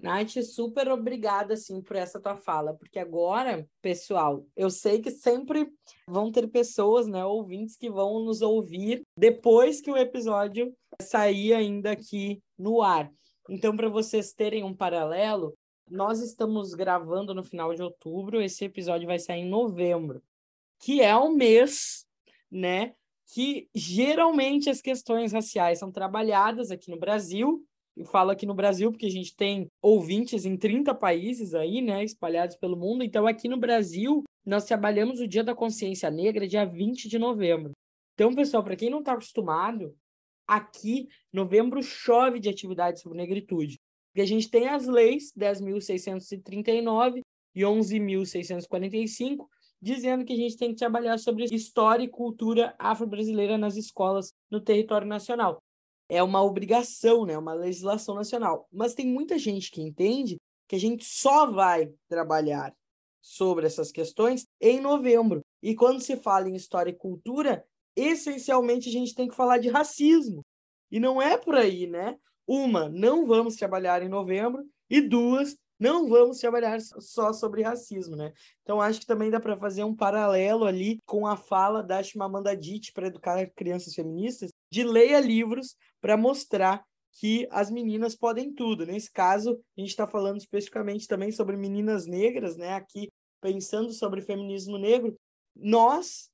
Nath, 0.01 0.43
super 0.43 0.91
obrigada, 0.91 1.55
assim, 1.55 1.81
por 1.81 1.97
essa 1.97 2.21
tua 2.21 2.37
fala, 2.37 2.75
porque 2.75 2.99
agora, 2.99 3.67
pessoal, 3.81 4.45
eu 4.57 4.71
sei 4.71 5.01
que 5.01 5.11
sempre 5.11 5.71
vão 6.09 6.33
ter 6.33 6.49
pessoas, 6.49 7.07
né, 7.07 7.25
ouvintes 7.25 7.77
que 7.77 7.91
vão 7.91 8.25
nos 8.25 8.43
ouvir 8.43 9.03
depois 9.17 9.81
que 9.81 9.91
o 9.91 9.97
episódio 9.97 10.75
sair 11.01 11.55
ainda 11.55 11.93
aqui 11.93 12.43
no 12.59 12.83
ar. 12.83 13.13
Então, 13.49 13.77
para 13.77 13.89
vocês 13.89 14.33
terem 14.33 14.65
um 14.65 14.75
paralelo, 14.75 15.55
nós 15.89 16.21
estamos 16.21 16.75
gravando 16.75 17.35
no 17.35 17.45
final 17.45 17.75
de 17.75 17.83
outubro, 17.83 18.41
esse 18.41 18.65
episódio 18.65 19.07
vai 19.07 19.19
sair 19.19 19.41
em 19.41 19.49
novembro, 19.49 20.23
que 20.81 21.01
é 21.01 21.15
o 21.15 21.33
mês, 21.33 22.07
né, 22.51 22.95
que 23.33 23.69
geralmente 23.75 24.69
as 24.69 24.81
questões 24.81 25.33
raciais 25.33 25.79
são 25.79 25.93
trabalhadas 25.93 26.71
aqui 26.71 26.91
no 26.91 26.99
Brasil 26.99 27.65
eu 27.97 28.07
falo 28.07 28.31
aqui 28.31 28.47
no 28.47 28.55
Brasil 28.55 28.91
porque 28.91 29.07
a 29.07 29.11
gente 29.11 29.35
tem 29.37 29.71
ouvintes 29.83 30.47
em 30.47 30.57
30 30.57 30.95
países 30.95 31.55
aí, 31.55 31.83
né, 31.83 32.05
espalhados 32.05 32.57
pelo 32.57 32.77
mundo. 32.77 33.03
Então, 33.03 33.27
aqui 33.27 33.49
no 33.49 33.57
Brasil, 33.57 34.23
nós 34.47 34.65
trabalhamos 34.65 35.19
o 35.21 35.27
Dia 35.27 35.43
da 35.43 35.55
Consciência 35.55 36.09
Negra, 36.09 36.47
dia 36.47 36.65
20 36.65 37.09
de 37.09 37.19
novembro. 37.19 37.73
Então, 38.15 38.33
pessoal, 38.33 38.63
para 38.63 38.77
quem 38.77 38.89
não 38.89 39.01
está 39.01 39.15
acostumado, 39.15 39.97
aqui, 40.47 41.09
novembro 41.33 41.83
chove 41.83 42.39
de 42.39 42.49
atividades 42.49 43.03
sobre 43.03 43.19
negritude. 43.19 43.77
Porque 44.13 44.21
a 44.21 44.27
gente 44.27 44.49
tem 44.49 44.69
as 44.69 44.87
leis 44.87 45.33
10.639 45.37 47.21
e 47.55 47.63
11.645, 47.63 49.47
dizendo 49.81 50.25
que 50.25 50.33
a 50.33 50.37
gente 50.37 50.57
tem 50.57 50.71
que 50.71 50.77
trabalhar 50.77 51.19
sobre 51.19 51.45
história 51.47 52.05
e 52.05 52.09
cultura 52.09 52.75
afro-brasileira 52.79 53.59
nas 53.59 53.77
escolas 53.77 54.33
no 54.51 54.61
território 54.61 55.09
nacional 55.09 55.59
é 56.13 56.23
uma 56.23 56.43
obrigação, 56.43 57.25
né? 57.25 57.39
uma 57.39 57.55
legislação 57.55 58.15
nacional. 58.15 58.69
Mas 58.71 58.93
tem 58.93 59.07
muita 59.07 59.39
gente 59.39 59.71
que 59.71 59.81
entende 59.81 60.37
que 60.69 60.77
a 60.77 60.79
gente 60.79 61.07
só 61.07 61.51
vai 61.51 61.91
trabalhar 62.07 62.75
sobre 63.23 63.67
essas 63.67 63.91
questões 63.91 64.47
em 64.61 64.79
novembro. 64.79 65.41
E 65.63 65.75
quando 65.75 66.03
se 66.03 66.15
fala 66.19 66.51
em 66.51 66.55
história 66.55 66.91
e 66.91 66.95
cultura, 66.95 67.65
essencialmente 67.97 68.91
a 68.91 68.93
gente 68.93 69.15
tem 69.15 69.27
que 69.27 69.35
falar 69.35 69.57
de 69.57 69.71
racismo. 69.71 70.45
E 70.91 71.01
não 71.01 71.23
é 71.23 71.39
por 71.39 71.55
aí, 71.55 71.87
né? 71.87 72.19
Uma, 72.47 72.91
não 72.91 73.25
vamos 73.25 73.57
trabalhar 73.57 74.03
em 74.03 74.09
novembro, 74.09 74.69
e 74.91 75.01
duas, 75.01 75.57
não 75.81 76.09
vamos 76.09 76.39
trabalhar 76.39 76.79
só 76.81 77.33
sobre 77.33 77.63
racismo, 77.63 78.17
né? 78.17 78.35
Então 78.63 78.83
acho 78.83 79.01
que 79.01 79.07
também 79.07 79.31
dá 79.31 79.41
para 79.41 79.57
fazer 79.57 79.83
um 79.83 79.97
paralelo 79.97 80.67
ali 80.67 80.99
com 81.07 81.27
a 81.27 81.37
fala 81.37 81.83
da 81.83 82.03
Chimamanda 82.03 82.51
Adichie 82.51 82.93
para 82.93 83.07
educar 83.07 83.51
crianças 83.57 83.95
feministas, 83.95 84.51
de 84.71 84.85
leia 84.85 85.19
livros 85.19 85.75
para 86.03 86.17
mostrar 86.17 86.85
que 87.13 87.47
as 87.51 87.71
meninas 87.71 88.15
podem 88.17 88.53
tudo. 88.53 88.85
Nesse 88.85 89.11
caso, 89.11 89.53
a 89.77 89.81
gente 89.81 89.91
está 89.91 90.07
falando 90.07 90.39
especificamente 90.39 91.07
também 91.07 91.31
sobre 91.31 91.57
meninas 91.57 92.07
negras, 92.07 92.57
né? 92.57 92.75
Aqui 92.75 93.09
pensando 93.41 93.93
sobre 93.93 94.21
feminismo 94.21 94.77
negro, 94.77 95.17
nós 95.55 96.31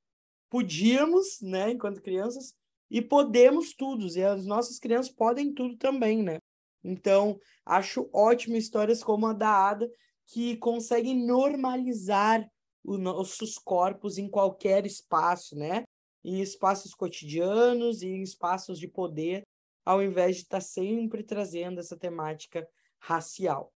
podíamos, 0.51 1.41
né, 1.43 1.71
enquanto 1.71 2.03
crianças, 2.03 2.55
e 2.91 3.03
podemos 3.03 3.75
tudo, 3.75 4.07
e 4.17 4.25
as 4.25 4.47
nossas 4.47 4.79
crianças 4.79 5.13
podem 5.13 5.53
tudo 5.53 5.77
também, 5.77 6.23
né? 6.23 6.39
Então, 6.83 7.39
acho 7.67 8.09
ótimo 8.13 8.57
histórias 8.57 9.03
como 9.03 9.27
a 9.27 9.33
da 9.33 9.51
Ada, 9.51 9.91
que 10.27 10.57
conseguem 10.57 11.27
normalizar 11.27 12.49
os 12.85 12.99
nossos 12.99 13.59
corpos 13.59 14.17
em 14.17 14.29
qualquer 14.29 14.87
espaço, 14.87 15.55
né? 15.57 15.85
em 16.25 16.41
espaços 16.41 16.95
cotidianos 16.95 18.03
e 18.03 18.09
em 18.09 18.23
espaços 18.23 18.79
de 18.79 18.89
poder, 18.89 19.47
ao 19.89 20.03
invés 20.03 20.37
de 20.37 20.43
estar 20.43 20.61
sempre 20.61 21.23
trazendo 21.23 21.81
essa 21.81 21.97
temática 21.97 22.69
racial. 23.01 23.73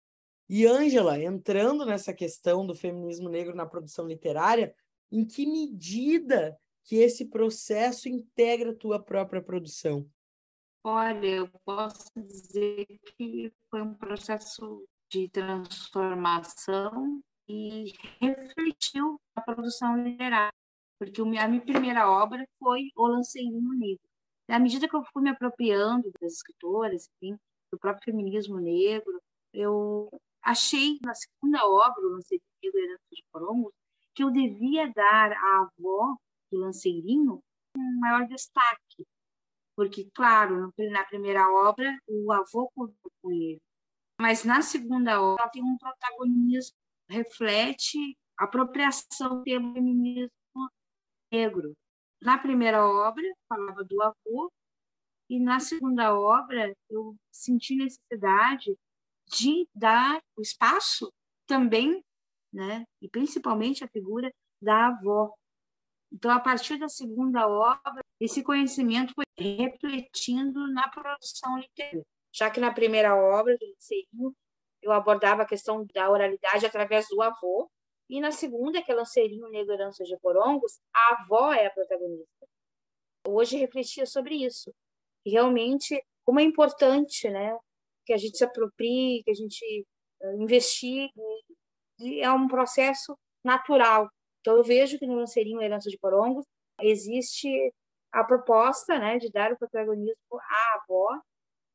E 0.48 0.66
Ângela, 0.66 1.22
entrando 1.22 1.86
nessa 1.86 2.12
questão 2.12 2.66
do 2.66 2.74
feminismo 2.74 3.28
negro 3.28 3.54
na 3.54 3.64
produção 3.64 4.08
literária, 4.08 4.74
em 5.12 5.24
que 5.24 5.46
medida 5.46 6.58
que 6.82 6.96
esse 6.96 7.26
processo 7.26 8.08
integra 8.08 8.72
a 8.72 8.74
tua 8.74 8.98
própria 9.00 9.40
produção? 9.40 10.04
Olha, 10.82 11.28
eu 11.28 11.48
posso 11.64 12.10
dizer 12.16 12.86
que 13.16 13.52
foi 13.70 13.80
um 13.80 13.94
processo 13.94 14.84
de 15.08 15.28
transformação 15.28 17.22
e 17.48 17.92
refletiu 18.20 19.20
a 19.36 19.42
produção 19.42 20.02
literária, 20.02 20.52
porque 20.98 21.20
a 21.20 21.24
minha 21.46 21.60
primeira 21.60 22.10
obra 22.10 22.44
foi 22.58 22.90
O 22.96 23.06
Lanceirinho 23.06 23.78
Negro. 23.78 24.09
À 24.50 24.58
medida 24.58 24.88
que 24.88 24.96
eu 24.96 25.04
fui 25.12 25.22
me 25.22 25.30
apropriando 25.30 26.10
das 26.20 26.34
escritoras, 26.34 27.08
enfim, 27.22 27.38
do 27.72 27.78
próprio 27.78 28.04
feminismo 28.04 28.58
negro, 28.58 29.20
eu 29.52 30.10
achei 30.42 30.98
na 31.04 31.14
segunda 31.14 31.64
obra, 31.66 32.00
O 32.00 32.10
Lanceirinho 32.10 32.42
Herança 32.62 33.04
de 33.12 33.24
Corongos, 33.32 33.72
que 34.14 34.24
eu 34.24 34.30
devia 34.30 34.92
dar 34.92 35.32
à 35.32 35.60
avó 35.60 36.16
do 36.50 36.58
Lanceirinho 36.58 37.40
um 37.76 38.00
maior 38.00 38.26
destaque, 38.26 39.06
porque, 39.76 40.10
claro, 40.12 40.72
na 40.90 41.04
primeira 41.04 41.48
obra, 41.48 41.96
o 42.08 42.32
avô 42.32 42.68
contou 42.74 43.12
com 43.22 43.30
ele, 43.30 43.60
mas 44.20 44.44
na 44.44 44.60
segunda 44.62 45.22
obra, 45.22 45.44
ela 45.44 45.50
tem 45.50 45.62
um 45.62 45.78
protagonismo, 45.78 46.76
reflete 47.08 48.18
a 48.36 48.44
apropriação 48.44 49.38
do 49.38 49.44
feminismo 49.44 50.30
negro. 51.32 51.74
Na 52.22 52.38
primeira 52.38 52.86
obra, 52.86 53.24
falava 53.48 53.82
do 53.84 54.02
avô, 54.02 54.52
e 55.28 55.38
na 55.38 55.60
segunda 55.60 56.14
obra, 56.18 56.74
eu 56.88 57.16
senti 57.30 57.76
necessidade 57.76 58.76
de 59.26 59.68
dar 59.74 60.20
o 60.36 60.42
espaço 60.42 61.12
também, 61.46 62.04
né, 62.52 62.84
e 63.00 63.08
principalmente 63.08 63.84
a 63.84 63.88
figura 63.88 64.30
da 64.60 64.88
avó. 64.88 65.32
Então, 66.12 66.30
a 66.30 66.40
partir 66.40 66.76
da 66.78 66.88
segunda 66.88 67.48
obra, 67.48 68.02
esse 68.18 68.42
conhecimento 68.42 69.14
foi 69.14 69.24
refletindo 69.38 70.66
na 70.72 70.88
produção 70.88 71.58
literária. 71.58 72.04
Já 72.32 72.50
que 72.50 72.60
na 72.60 72.72
primeira 72.72 73.14
obra, 73.14 73.56
do 74.12 74.34
eu 74.82 74.92
abordava 74.92 75.42
a 75.42 75.46
questão 75.46 75.86
da 75.94 76.10
oralidade 76.10 76.66
através 76.66 77.06
do 77.08 77.22
avô, 77.22 77.70
e 78.10 78.20
na 78.20 78.32
segunda, 78.32 78.82
que 78.82 78.90
é 78.90 78.94
Lanceirinho 78.94 79.48
Negro 79.50 79.72
Herança 79.72 80.02
de 80.02 80.18
Porongos, 80.18 80.80
a 80.92 81.14
avó 81.14 81.52
é 81.52 81.66
a 81.66 81.70
protagonista. 81.70 82.48
Hoje 83.24 83.56
refletia 83.56 84.04
sobre 84.04 84.34
isso. 84.34 84.74
E 85.24 85.30
realmente, 85.30 86.02
como 86.24 86.40
é 86.40 86.42
importante 86.42 87.30
né, 87.30 87.56
que 88.04 88.12
a 88.12 88.16
gente 88.16 88.36
se 88.36 88.42
aproprie, 88.42 89.22
que 89.22 89.30
a 89.30 89.34
gente 89.34 89.86
uh, 90.22 90.42
investigue, 90.42 91.12
e 92.00 92.20
é 92.20 92.32
um 92.32 92.48
processo 92.48 93.16
natural. 93.44 94.10
Então, 94.40 94.56
eu 94.56 94.64
vejo 94.64 94.98
que 94.98 95.06
no 95.06 95.14
Lanceirinho 95.14 95.62
Herança 95.62 95.88
de 95.88 95.98
Porongos 95.98 96.44
existe 96.80 97.72
a 98.10 98.24
proposta 98.24 98.98
né, 98.98 99.18
de 99.18 99.30
dar 99.30 99.52
o 99.52 99.56
protagonismo 99.56 100.16
à 100.32 100.80
avó 100.82 101.20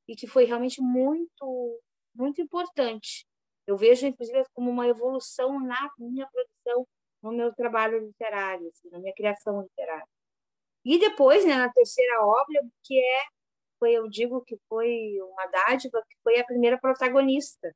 e 0.06 0.18
que 0.18 0.28
foi 0.28 0.44
realmente 0.44 0.82
muito, 0.82 1.82
muito 2.14 2.42
importante. 2.42 3.26
Eu 3.68 3.78
vejo, 3.78 4.06
inclusive, 4.06 4.44
como 4.54 4.70
uma 4.72 4.88
evolução 4.88 5.60
na 5.60 5.90
minha 5.98 6.28
produção, 6.28 6.88
no 7.22 7.32
meu 7.32 7.54
trabalho 7.54 8.00
literário, 8.00 8.68
assim, 8.68 8.90
na 8.92 9.00
minha 9.00 9.14
criação 9.14 9.62
literária. 9.62 10.08
E 10.86 11.00
depois, 11.00 11.46
né, 11.46 11.56
na 11.56 11.72
terceira 11.72 12.22
obra, 12.24 12.62
que 12.84 13.00
é, 13.00 13.24
foi, 13.80 13.94
eu 13.94 14.08
digo 14.10 14.42
que 14.44 14.58
foi 14.70 15.16
uma 15.22 15.48
dádiva, 15.48 16.04
que 16.08 16.18
foi 16.24 16.40
a 16.40 16.46
primeira 16.46 16.78
protagonista. 16.80 17.74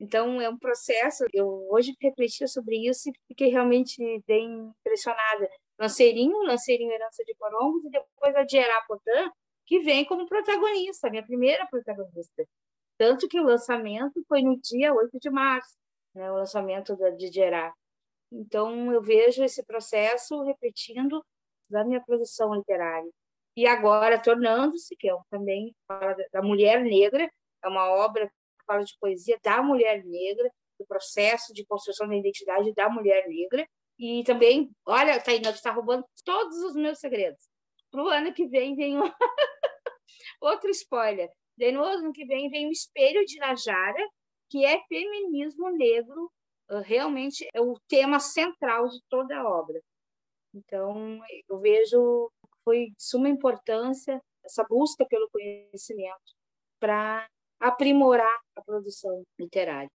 Então, 0.00 0.40
é 0.40 0.48
um 0.48 0.58
processo, 0.58 1.24
eu 1.32 1.66
hoje 1.70 1.94
refleti 2.00 2.46
sobre 2.48 2.76
isso 2.88 3.10
e 3.10 3.12
fiquei 3.28 3.48
realmente 3.50 3.96
bem 4.26 4.72
impressionada. 4.80 5.50
Lanceirinho, 5.78 6.38
Lanceirinho 6.44 6.92
Herança 6.92 7.24
de 7.24 7.34
Corongos, 7.34 7.84
e 7.84 7.90
depois 7.90 8.34
a 8.36 8.44
Dierá 8.44 8.80
Potan, 8.86 9.30
que 9.66 9.80
vem 9.80 10.04
como 10.04 10.26
protagonista, 10.26 11.10
minha 11.10 11.24
primeira 11.24 11.66
protagonista. 11.66 12.44
Tanto 12.98 13.28
que 13.28 13.40
o 13.40 13.44
lançamento 13.44 14.22
foi 14.28 14.42
no 14.42 14.60
dia 14.60 14.92
8 14.92 15.18
de 15.20 15.30
março, 15.30 15.76
né, 16.14 16.30
o 16.30 16.34
lançamento 16.34 16.96
da, 16.96 17.10
de 17.10 17.30
Dierá. 17.30 17.72
Então, 18.30 18.92
eu 18.92 19.00
vejo 19.00 19.42
esse 19.42 19.64
processo 19.64 20.42
repetindo 20.42 21.24
da 21.70 21.84
minha 21.84 22.02
produção 22.02 22.54
literária. 22.54 23.10
E 23.56 23.66
agora, 23.66 24.20
tornando-se, 24.20 24.96
que 24.96 25.08
é 25.08 25.16
também 25.30 25.74
fala 25.86 26.14
da 26.32 26.42
mulher 26.42 26.82
negra, 26.82 27.30
é 27.62 27.68
uma 27.68 27.88
obra 27.90 28.26
que 28.26 28.64
fala 28.66 28.84
de 28.84 28.96
poesia 29.00 29.38
da 29.42 29.62
mulher 29.62 30.04
negra, 30.04 30.50
do 30.78 30.86
processo 30.86 31.52
de 31.52 31.64
construção 31.66 32.08
da 32.08 32.16
identidade 32.16 32.72
da 32.74 32.88
mulher 32.88 33.26
negra. 33.28 33.66
E 33.98 34.22
também, 34.24 34.70
olha, 34.86 35.20
Taina, 35.20 35.52
tu 35.52 35.56
está 35.56 35.72
roubando 35.72 36.04
todos 36.24 36.58
os 36.58 36.74
meus 36.74 36.98
segredos. 36.98 37.48
Para 37.90 38.04
o 38.04 38.08
ano 38.08 38.32
que 38.32 38.46
vem, 38.46 38.76
vem 38.76 38.96
um... 38.98 39.02
outro 40.40 40.70
spoiler. 40.70 41.30
Daí, 41.58 41.72
no 41.72 41.82
ano 41.82 42.12
que 42.12 42.24
vem, 42.24 42.48
vem 42.48 42.68
o 42.68 42.72
Espelho 42.72 43.24
de 43.24 43.36
Najara, 43.38 44.08
que 44.48 44.64
é 44.64 44.80
feminismo 44.86 45.70
negro, 45.70 46.30
ah, 46.68 46.80
realmente 46.80 47.46
é 47.52 47.60
o 47.60 47.78
tema 47.88 48.20
central 48.20 48.88
de 48.88 49.00
toda 49.08 49.36
a 49.36 49.48
obra. 49.48 49.80
Então, 50.54 51.20
eu 51.48 51.58
vejo 51.58 52.30
que 52.42 52.58
foi 52.64 52.86
de 52.86 53.02
suma 53.02 53.28
importância 53.28 54.22
essa 54.44 54.64
busca 54.64 55.04
pelo 55.04 55.28
conhecimento 55.30 56.32
para 56.80 57.28
aprimorar 57.60 58.38
a 58.56 58.62
produção 58.62 59.24
literária. 59.38 59.90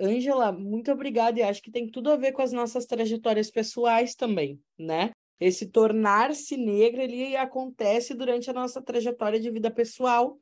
Ângela, 0.00 0.52
muito 0.52 0.92
obrigada. 0.92 1.40
E 1.40 1.42
acho 1.42 1.60
que 1.60 1.72
tem 1.72 1.90
tudo 1.90 2.10
a 2.10 2.16
ver 2.16 2.32
com 2.32 2.40
as 2.40 2.52
nossas 2.52 2.86
trajetórias 2.86 3.50
pessoais 3.50 4.14
também, 4.14 4.62
né? 4.78 5.10
Esse 5.40 5.70
tornar-se 5.70 6.56
negra, 6.56 7.02
ele 7.02 7.36
acontece 7.36 8.14
durante 8.14 8.48
a 8.48 8.52
nossa 8.52 8.80
trajetória 8.80 9.40
de 9.40 9.50
vida 9.50 9.70
pessoal. 9.70 10.38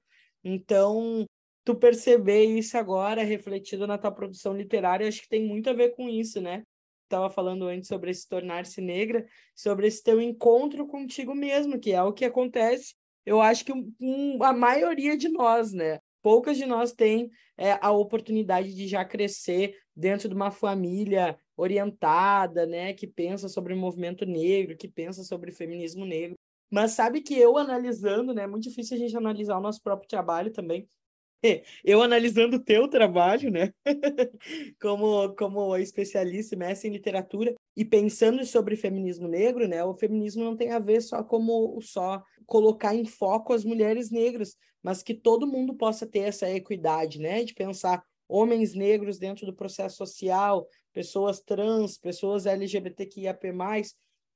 Então, 0.49 1.27
tu 1.65 1.75
perceber 1.75 2.45
isso 2.45 2.79
agora, 2.79 3.25
refletido 3.25 3.85
na 3.85 3.99
tua 3.99 4.13
produção 4.13 4.57
literária, 4.57 5.09
acho 5.09 5.23
que 5.23 5.29
tem 5.29 5.45
muito 5.45 5.69
a 5.69 5.73
ver 5.73 5.97
com 5.97 6.09
isso, 6.09 6.41
né? 6.41 6.63
Estava 7.03 7.29
falando 7.29 7.67
antes 7.67 7.89
sobre 7.89 8.13
esse 8.13 8.29
tornar-se 8.29 8.81
negra, 8.81 9.27
sobre 9.57 9.89
esse 9.89 10.05
teu 10.05 10.21
encontro 10.21 10.87
contigo 10.87 11.35
mesmo, 11.35 11.81
que 11.81 11.93
é 11.93 12.01
o 12.01 12.13
que 12.13 12.25
acontece, 12.25 12.95
eu 13.25 13.41
acho 13.41 13.65
que 13.65 13.73
um, 14.01 14.41
a 14.41 14.53
maioria 14.53 15.17
de 15.17 15.29
nós, 15.29 15.73
né? 15.73 15.99
Poucas 16.23 16.57
de 16.57 16.65
nós 16.65 16.93
têm 16.93 17.29
é, 17.59 17.73
a 17.83 17.91
oportunidade 17.91 18.73
de 18.73 18.87
já 18.87 19.05
crescer 19.05 19.77
dentro 19.97 20.29
de 20.29 20.35
uma 20.35 20.53
família 20.53 21.37
orientada, 21.57 22.67
né, 22.67 22.93
que 22.93 23.07
pensa 23.07 23.49
sobre 23.49 23.75
o 23.75 23.77
movimento 23.77 24.25
negro, 24.25 24.77
que 24.77 24.87
pensa 24.87 25.25
sobre 25.25 25.51
feminismo 25.51 26.05
negro. 26.05 26.37
Mas 26.71 26.93
sabe 26.93 27.21
que 27.21 27.39
eu 27.39 27.57
analisando, 27.57 28.35
né, 28.35 28.43
é 28.43 28.47
muito 28.47 28.65
difícil 28.65 28.97
a 28.97 29.01
gente 29.01 29.17
analisar 29.17 29.57
o 29.57 29.61
nosso 29.61 29.83
próprio 29.83 30.09
trabalho 30.09 30.53
também. 30.53 30.89
Eu 31.85 32.03
analisando 32.03 32.57
o 32.57 32.63
teu 32.63 32.89
trabalho, 32.89 33.51
né, 33.51 33.73
como 34.81 35.35
como 35.37 35.77
especialista, 35.77 36.57
mestre 36.57 36.89
em 36.89 36.93
literatura 36.93 37.55
e 37.77 37.85
pensando 37.85 38.45
sobre 38.45 38.75
feminismo 38.75 39.29
negro, 39.29 39.69
né, 39.69 39.85
o 39.85 39.95
feminismo 39.95 40.43
não 40.43 40.57
tem 40.57 40.73
a 40.73 40.79
ver 40.79 41.01
só 41.01 41.23
como 41.23 41.81
só 41.83 42.23
colocar 42.47 42.95
em 42.95 43.05
foco 43.05 43.53
as 43.53 43.65
mulheres 43.65 44.11
negras, 44.11 44.57
mas 44.83 45.03
que 45.03 45.15
todo 45.15 45.47
mundo 45.47 45.75
possa 45.75 46.07
ter 46.07 46.21
essa 46.21 46.51
equidade, 46.51 47.21
né, 47.21 47.45
de 47.45 47.55
pensar 47.55 48.03
homens 48.29 48.75
negros 48.75 49.19
dentro 49.19 49.47
do 49.47 49.55
processo 49.55 49.97
social, 49.97 50.67
pessoas 50.93 51.41
trans, 51.41 51.99
pessoas 51.99 52.47
LGBTQIAP+, 52.47 53.53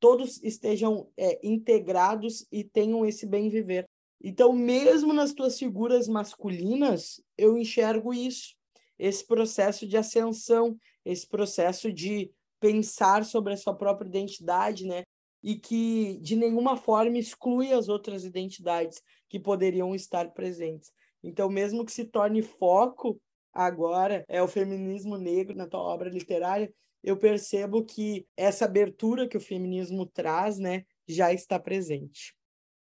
todos 0.00 0.42
estejam 0.42 1.08
é, 1.16 1.38
integrados 1.46 2.46
e 2.50 2.64
tenham 2.64 3.04
esse 3.04 3.26
bem 3.26 3.50
viver. 3.50 3.86
Então, 4.22 4.52
mesmo 4.52 5.12
nas 5.12 5.32
tuas 5.32 5.58
figuras 5.58 6.08
masculinas, 6.08 7.22
eu 7.38 7.56
enxergo 7.56 8.12
isso, 8.12 8.54
esse 8.98 9.26
processo 9.26 9.86
de 9.86 9.96
ascensão, 9.96 10.76
esse 11.04 11.26
processo 11.26 11.92
de 11.92 12.30
pensar 12.58 13.24
sobre 13.24 13.54
a 13.54 13.56
sua 13.56 13.74
própria 13.74 14.08
identidade, 14.08 14.86
né? 14.86 15.04
E 15.42 15.56
que 15.56 16.18
de 16.20 16.36
nenhuma 16.36 16.76
forma 16.76 17.16
exclui 17.16 17.72
as 17.72 17.88
outras 17.88 18.24
identidades 18.24 19.02
que 19.28 19.40
poderiam 19.40 19.94
estar 19.94 20.32
presentes. 20.32 20.92
Então, 21.22 21.48
mesmo 21.48 21.84
que 21.84 21.92
se 21.92 22.04
torne 22.04 22.42
foco 22.42 23.18
agora 23.52 24.24
é 24.28 24.42
o 24.42 24.48
feminismo 24.48 25.16
negro 25.16 25.56
na 25.56 25.66
tua 25.66 25.80
obra 25.80 26.10
literária, 26.10 26.72
eu 27.02 27.16
percebo 27.16 27.84
que 27.84 28.26
essa 28.36 28.64
abertura 28.64 29.28
que 29.28 29.36
o 29.36 29.40
feminismo 29.40 30.06
traz, 30.06 30.58
né, 30.58 30.84
já 31.06 31.32
está 31.32 31.58
presente. 31.58 32.34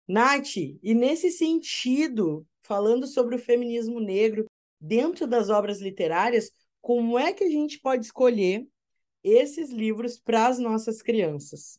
Nath, 0.06 0.56
e 0.56 0.94
nesse 0.94 1.30
sentido, 1.30 2.46
falando 2.62 3.06
sobre 3.06 3.36
o 3.36 3.38
feminismo 3.38 4.00
negro 4.00 4.46
dentro 4.80 5.26
das 5.26 5.48
obras 5.48 5.80
literárias, 5.80 6.50
como 6.80 7.18
é 7.18 7.32
que 7.32 7.44
a 7.44 7.48
gente 7.48 7.78
pode 7.78 8.04
escolher 8.04 8.66
esses 9.22 9.70
livros 9.70 10.18
para 10.18 10.48
as 10.48 10.58
nossas 10.58 11.00
crianças? 11.00 11.78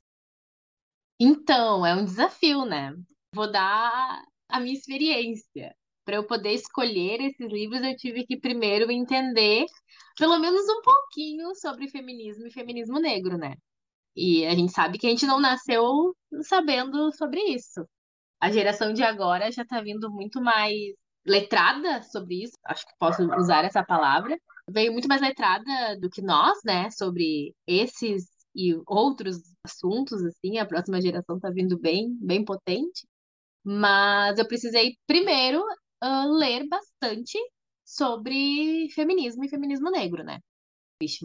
Então, 1.20 1.86
é 1.86 1.94
um 1.94 2.06
desafio, 2.06 2.66
né? 2.66 2.96
Vou 3.36 3.52
dar 3.52 4.24
a 4.48 4.60
minha 4.60 4.74
experiência 4.74 5.76
para 6.06 6.16
eu 6.18 6.26
poder 6.26 6.54
escolher 6.54 7.22
esses 7.22 7.52
livros, 7.52 7.82
eu 7.82 7.96
tive 7.96 8.26
que 8.26 8.40
primeiro 8.40 8.92
entender 8.92 9.66
pelo 10.18 10.38
menos 10.40 10.62
um 10.70 10.82
pouquinho 10.82 11.56
sobre 11.56 11.90
feminismo 11.90 12.48
e 12.48 12.52
feminismo 12.52 13.00
negro, 13.00 13.38
né? 13.38 13.56
E 14.16 14.46
a 14.46 14.52
gente 14.56 14.72
sabe 14.72 14.98
que 14.98 15.08
a 15.08 15.10
gente 15.10 15.26
não 15.26 15.40
nasceu 15.40 16.16
sabendo 16.44 17.12
sobre 17.14 17.42
isso. 17.42 17.86
A 18.40 18.52
geração 18.52 18.94
de 18.94 19.04
agora 19.04 19.52
já 19.52 19.64
está 19.64 19.82
vindo 19.82 20.12
muito 20.12 20.42
mais 20.42 20.74
letrada 21.26 22.04
sobre 22.04 22.44
isso, 22.44 22.54
acho 22.66 22.86
que 22.86 22.94
posso 23.00 23.24
usar 23.38 23.66
essa 23.66 23.84
palavra. 23.84 24.38
Veio 24.70 24.92
muito 24.94 25.08
mais 25.08 25.22
letrada 25.22 25.98
do 26.00 26.10
que 26.10 26.22
nós, 26.22 26.58
né, 26.66 26.90
sobre 26.92 27.56
esses 27.68 28.26
e 28.56 28.76
outros 28.88 29.38
assuntos, 29.66 30.24
assim, 30.24 30.58
a 30.60 30.66
próxima 30.66 31.02
geração 31.02 31.38
está 31.38 31.50
vindo 31.50 31.80
bem, 31.80 32.16
bem 32.22 32.46
potente. 32.46 33.08
Mas 33.64 34.38
eu 34.38 34.48
precisei 34.48 34.98
primeiro 35.08 35.64
uh, 36.04 36.32
ler 36.34 36.68
bastante 36.68 37.38
sobre 37.86 38.90
feminismo 38.92 39.44
e 39.44 39.50
feminismo 39.50 39.90
negro, 39.90 40.24
né? 40.24 40.40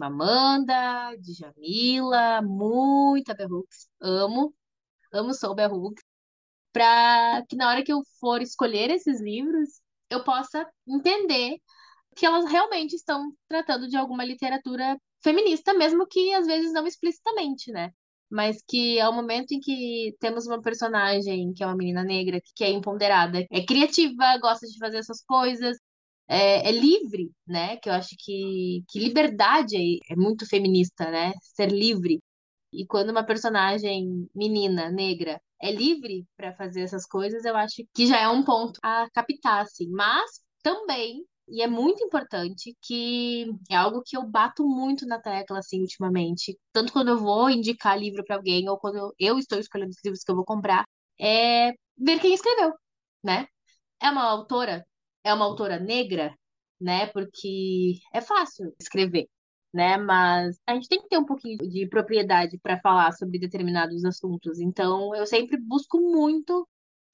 Amanda, 0.01 1.15
Djamila, 1.17 2.41
muita 2.41 3.33
Hooks, 3.47 3.87
amo, 4.01 4.53
amo 5.13 5.33
sou 5.33 5.55
Hooks, 5.55 6.03
para 6.73 7.43
que 7.47 7.55
na 7.55 7.69
hora 7.69 7.83
que 7.83 7.93
eu 7.93 8.01
for 8.19 8.41
escolher 8.41 8.89
esses 8.89 9.21
livros, 9.21 9.81
eu 10.09 10.23
possa 10.23 10.67
entender 10.87 11.57
que 12.15 12.25
elas 12.25 12.49
realmente 12.51 12.95
estão 12.95 13.31
tratando 13.47 13.87
de 13.87 13.95
alguma 13.97 14.25
literatura 14.25 14.99
feminista, 15.21 15.73
mesmo 15.73 16.07
que 16.07 16.33
às 16.33 16.45
vezes 16.45 16.73
não 16.73 16.85
explicitamente, 16.85 17.71
né? 17.71 17.91
Mas 18.29 18.61
que 18.67 18.99
é 18.99 19.07
o 19.09 19.13
momento 19.13 19.53
em 19.53 19.59
que 19.59 20.15
temos 20.19 20.45
uma 20.47 20.61
personagem 20.61 21.53
que 21.53 21.63
é 21.63 21.65
uma 21.65 21.75
menina 21.75 22.03
negra, 22.03 22.39
que 22.55 22.63
é 22.63 22.69
empoderada, 22.69 23.45
é 23.51 23.65
criativa, 23.65 24.37
gosta 24.39 24.67
de 24.67 24.77
fazer 24.77 24.97
essas 24.97 25.23
coisas, 25.23 25.77
é, 26.27 26.69
é, 26.69 26.71
livre, 26.71 27.31
né? 27.47 27.77
Que 27.77 27.89
eu 27.89 27.93
acho 27.93 28.15
que, 28.19 28.83
que 28.89 28.99
liberdade 28.99 29.75
é, 29.77 30.13
é 30.13 30.15
muito 30.15 30.47
feminista, 30.47 31.09
né? 31.11 31.33
Ser 31.41 31.71
livre. 31.71 32.19
E 32.71 32.85
quando 32.85 33.09
uma 33.09 33.23
personagem 33.25 34.29
menina, 34.35 34.91
negra, 34.91 35.41
é 35.61 35.71
livre 35.71 36.25
para 36.37 36.53
fazer 36.55 36.81
essas 36.81 37.05
coisas, 37.05 37.43
eu 37.45 37.55
acho 37.55 37.83
que 37.93 38.07
já 38.07 38.19
é 38.19 38.29
um 38.29 38.43
ponto 38.43 38.79
a 38.83 39.09
captar, 39.11 39.63
assim. 39.63 39.89
Mas 39.89 40.41
também, 40.63 41.25
e 41.49 41.61
é 41.61 41.67
muito 41.67 42.03
importante, 42.03 42.75
que 42.81 43.47
é 43.69 43.75
algo 43.75 44.01
que 44.05 44.17
eu 44.17 44.23
bato 44.25 44.65
muito 44.67 45.05
na 45.07 45.19
tecla, 45.21 45.59
assim, 45.59 45.81
ultimamente. 45.81 46.57
Tanto 46.73 46.93
quando 46.93 47.09
eu 47.09 47.17
vou 47.17 47.49
indicar 47.49 47.97
livro 47.99 48.23
para 48.25 48.35
alguém, 48.37 48.69
ou 48.69 48.77
quando 48.79 48.97
eu, 48.97 49.13
eu 49.19 49.39
estou 49.39 49.59
escolhendo 49.59 49.91
os 49.91 50.03
livros 50.03 50.23
que 50.23 50.31
eu 50.31 50.35
vou 50.35 50.45
comprar, 50.45 50.85
é 51.19 51.71
ver 51.97 52.19
quem 52.21 52.33
escreveu, 52.33 52.73
né? 53.23 53.47
É 54.01 54.09
uma 54.11 54.23
autora 54.23 54.85
é 55.23 55.33
uma 55.33 55.45
autora 55.45 55.79
negra, 55.79 56.35
né? 56.79 57.07
Porque 57.07 57.95
é 58.13 58.21
fácil 58.21 58.73
escrever, 58.79 59.27
né? 59.73 59.97
Mas 59.97 60.57
a 60.67 60.73
gente 60.73 60.87
tem 60.87 61.01
que 61.01 61.09
ter 61.09 61.17
um 61.17 61.25
pouquinho 61.25 61.57
de 61.57 61.87
propriedade 61.87 62.57
para 62.59 62.79
falar 62.81 63.11
sobre 63.13 63.39
determinados 63.39 64.03
assuntos. 64.05 64.59
Então, 64.59 65.15
eu 65.15 65.25
sempre 65.25 65.57
busco 65.57 65.99
muito. 65.99 66.67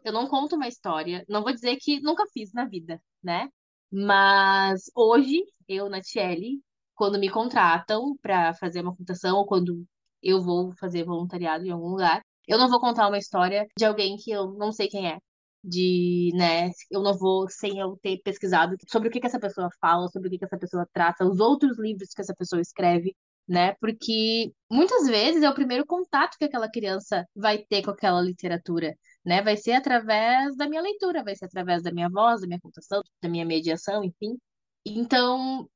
Eu 0.04 0.14
não 0.14 0.28
conto 0.28 0.56
uma 0.56 0.68
história, 0.68 1.26
não 1.28 1.42
vou 1.44 1.54
dizer 1.54 1.78
que 1.78 2.00
nunca 2.02 2.26
fiz 2.34 2.54
na 2.54 2.66
vida, 2.66 3.02
né? 3.24 3.50
Mas 3.92 4.92
hoje, 4.96 5.44
eu, 5.68 5.90
Natiele, 5.90 6.62
quando 6.96 7.20
me 7.20 7.30
contratam 7.30 8.16
para 8.22 8.54
fazer 8.56 8.82
uma 8.82 8.92
computação 8.96 9.38
ou 9.38 9.46
quando 9.46 9.86
eu 10.22 10.42
vou 10.42 10.74
fazer 10.80 11.04
voluntariado 11.04 11.66
em 11.66 11.72
algum 11.72 11.90
lugar, 11.90 12.22
eu 12.48 12.58
não 12.58 12.70
vou 12.70 12.80
contar 12.80 13.08
uma 13.08 13.18
história 13.18 13.68
de 13.78 13.86
alguém 13.86 14.18
que 14.18 14.32
eu 14.32 14.54
não 14.54 14.72
sei 14.72 14.88
quem 14.88 15.08
é, 15.08 15.18
de, 15.64 16.32
né, 16.36 16.70
eu 16.92 17.02
não 17.02 17.18
vou 17.18 17.50
sem 17.50 17.80
eu 17.80 17.98
ter 18.02 18.22
pesquisado 18.24 18.76
sobre 18.88 19.10
o 19.10 19.12
que 19.12 19.20
que 19.20 19.28
essa 19.28 19.40
pessoa 19.40 19.70
fala, 19.82 20.08
sobre 20.10 20.28
o 20.28 20.32
que 20.32 20.38
que 20.38 20.46
essa 20.46 20.58
pessoa 20.58 20.88
trata, 20.94 21.26
os 21.26 21.40
outros 21.40 21.80
livros 21.80 22.10
que 22.14 22.22
essa 22.22 22.36
pessoa 22.36 22.62
escreve, 22.62 23.16
né? 23.48 23.74
Porque 23.80 24.52
muitas 24.70 25.08
vezes 25.08 25.44
é 25.44 25.50
o 25.50 25.54
primeiro 25.56 25.86
contato 25.86 26.38
que 26.38 26.46
aquela 26.46 26.70
criança 26.70 27.26
vai 27.36 27.60
ter 27.60 27.84
com 27.84 27.92
aquela 27.92 28.22
literatura, 28.22 28.96
né? 29.26 29.42
Vai 29.42 29.58
ser 29.58 29.74
através 29.74 30.56
da 30.56 30.68
minha 30.70 30.82
leitura, 30.82 31.24
vai 31.24 31.36
ser 31.36 31.46
através 31.46 31.84
da 31.84 31.92
minha 31.92 32.10
voz, 32.10 32.42
da 32.42 32.48
minha 32.48 32.60
contação, 32.60 33.02
da 33.22 33.30
minha 33.30 33.46
mediação, 33.46 34.04
enfim. 34.04 34.38
Então, 34.86 35.68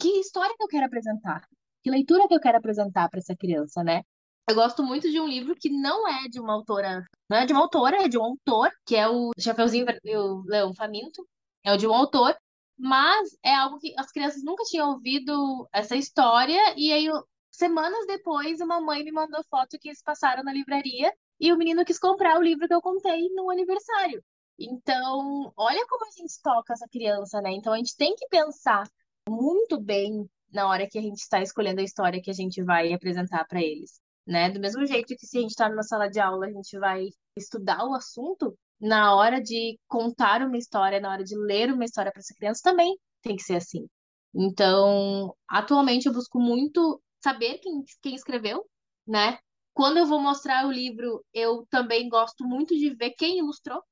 que 0.00 0.08
história 0.20 0.54
que 0.56 0.62
eu 0.62 0.68
quero 0.68 0.86
apresentar? 0.86 1.46
Que 1.82 1.90
leitura 1.90 2.26
que 2.28 2.34
eu 2.34 2.40
quero 2.40 2.58
apresentar 2.58 3.08
para 3.08 3.20
essa 3.20 3.36
criança, 3.36 3.84
né? 3.84 4.02
Eu 4.48 4.54
gosto 4.54 4.82
muito 4.82 5.10
de 5.10 5.20
um 5.20 5.26
livro 5.26 5.54
que 5.56 5.68
não 5.68 6.08
é 6.08 6.28
de 6.28 6.40
uma 6.40 6.52
autora, 6.54 7.04
não 7.28 7.38
é 7.38 7.46
de 7.46 7.52
uma 7.52 7.62
autora, 7.62 8.04
é 8.04 8.08
de 8.08 8.16
um 8.16 8.22
autor, 8.22 8.70
que 8.86 8.96
é 8.96 9.08
o 9.08 9.32
Chapeuzinho 9.38 9.86
o 10.04 10.42
Leão 10.46 10.72
Faminto. 10.74 11.26
É 11.64 11.72
o 11.72 11.76
de 11.76 11.86
um 11.86 11.92
autor, 11.92 12.36
mas 12.78 13.36
é 13.42 13.54
algo 13.54 13.78
que 13.78 13.92
as 13.98 14.12
crianças 14.12 14.44
nunca 14.44 14.62
tinham 14.64 14.90
ouvido 14.90 15.68
essa 15.72 15.96
história, 15.96 16.74
e 16.76 16.92
aí 16.92 17.08
semanas 17.50 18.06
depois 18.06 18.60
uma 18.60 18.80
mãe 18.80 19.02
me 19.02 19.10
mandou 19.10 19.42
foto 19.50 19.78
que 19.80 19.88
eles 19.88 20.02
passaram 20.02 20.44
na 20.44 20.52
livraria 20.52 21.12
e 21.40 21.52
o 21.52 21.56
menino 21.56 21.84
quis 21.84 21.98
comprar 21.98 22.38
o 22.38 22.42
livro 22.42 22.66
que 22.68 22.74
eu 22.74 22.80
contei 22.80 23.28
no 23.34 23.50
aniversário. 23.50 24.22
Então, 24.58 25.52
olha 25.56 25.86
como 25.88 26.06
a 26.06 26.10
gente 26.10 26.40
toca 26.42 26.72
essa 26.72 26.88
criança, 26.88 27.40
né? 27.42 27.50
Então 27.52 27.72
a 27.72 27.76
gente 27.76 27.96
tem 27.96 28.14
que 28.14 28.26
pensar 28.28 28.88
muito 29.28 29.80
bem 29.80 30.28
na 30.52 30.68
hora 30.68 30.88
que 30.88 30.98
a 30.98 31.02
gente 31.02 31.18
está 31.18 31.42
escolhendo 31.42 31.80
a 31.80 31.84
história 31.84 32.22
que 32.22 32.30
a 32.30 32.34
gente 32.34 32.62
vai 32.62 32.92
apresentar 32.92 33.44
para 33.46 33.60
eles 33.60 34.00
né? 34.26 34.50
Do 34.50 34.60
mesmo 34.60 34.84
jeito 34.86 35.14
que 35.16 35.26
se 35.26 35.38
a 35.38 35.40
gente 35.40 35.50
está 35.50 35.68
numa 35.68 35.82
sala 35.82 36.08
de 36.08 36.18
aula, 36.18 36.46
a 36.46 36.50
gente 36.50 36.78
vai 36.78 37.06
estudar 37.36 37.84
o 37.84 37.94
assunto, 37.94 38.58
na 38.80 39.14
hora 39.14 39.40
de 39.40 39.78
contar 39.86 40.42
uma 40.42 40.58
história, 40.58 41.00
na 41.00 41.10
hora 41.10 41.24
de 41.24 41.36
ler 41.36 41.72
uma 41.72 41.84
história 41.84 42.10
para 42.12 42.20
essa 42.20 42.34
criança, 42.34 42.60
também 42.62 42.98
tem 43.22 43.36
que 43.36 43.42
ser 43.42 43.56
assim. 43.56 43.86
Então, 44.34 45.34
atualmente 45.48 46.06
eu 46.06 46.12
busco 46.12 46.38
muito 46.38 47.00
saber 47.22 47.58
quem, 47.58 47.84
quem 48.02 48.14
escreveu, 48.14 48.66
né? 49.06 49.38
Quando 49.76 49.98
eu 49.98 50.06
vou 50.06 50.20
mostrar 50.20 50.66
o 50.66 50.72
livro, 50.72 51.24
eu 51.34 51.66
também 51.70 52.08
gosto 52.08 52.44
muito 52.44 52.74
de 52.76 52.94
ver 52.94 53.10
quem 53.12 53.38
ilustrou, 53.40 53.82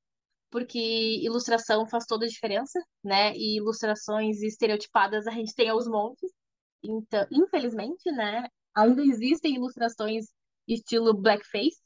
porque 0.51 0.79
ilustração 1.23 1.87
faz 1.87 2.05
toda 2.07 2.25
a 2.25 2.29
diferença, 2.29 2.79
né? 3.03 3.33
E 3.35 3.57
ilustrações 3.57 4.41
estereotipadas 4.41 5.27
a 5.27 5.31
gente 5.31 5.55
tem 5.55 5.69
aos 5.69 5.87
montes. 5.87 6.31
Então, 6.83 7.27
infelizmente, 7.31 8.11
né? 8.11 8.47
ainda 8.75 9.01
existem 9.03 9.55
ilustrações 9.55 10.25
estilo 10.67 11.13
blackface, 11.13 11.79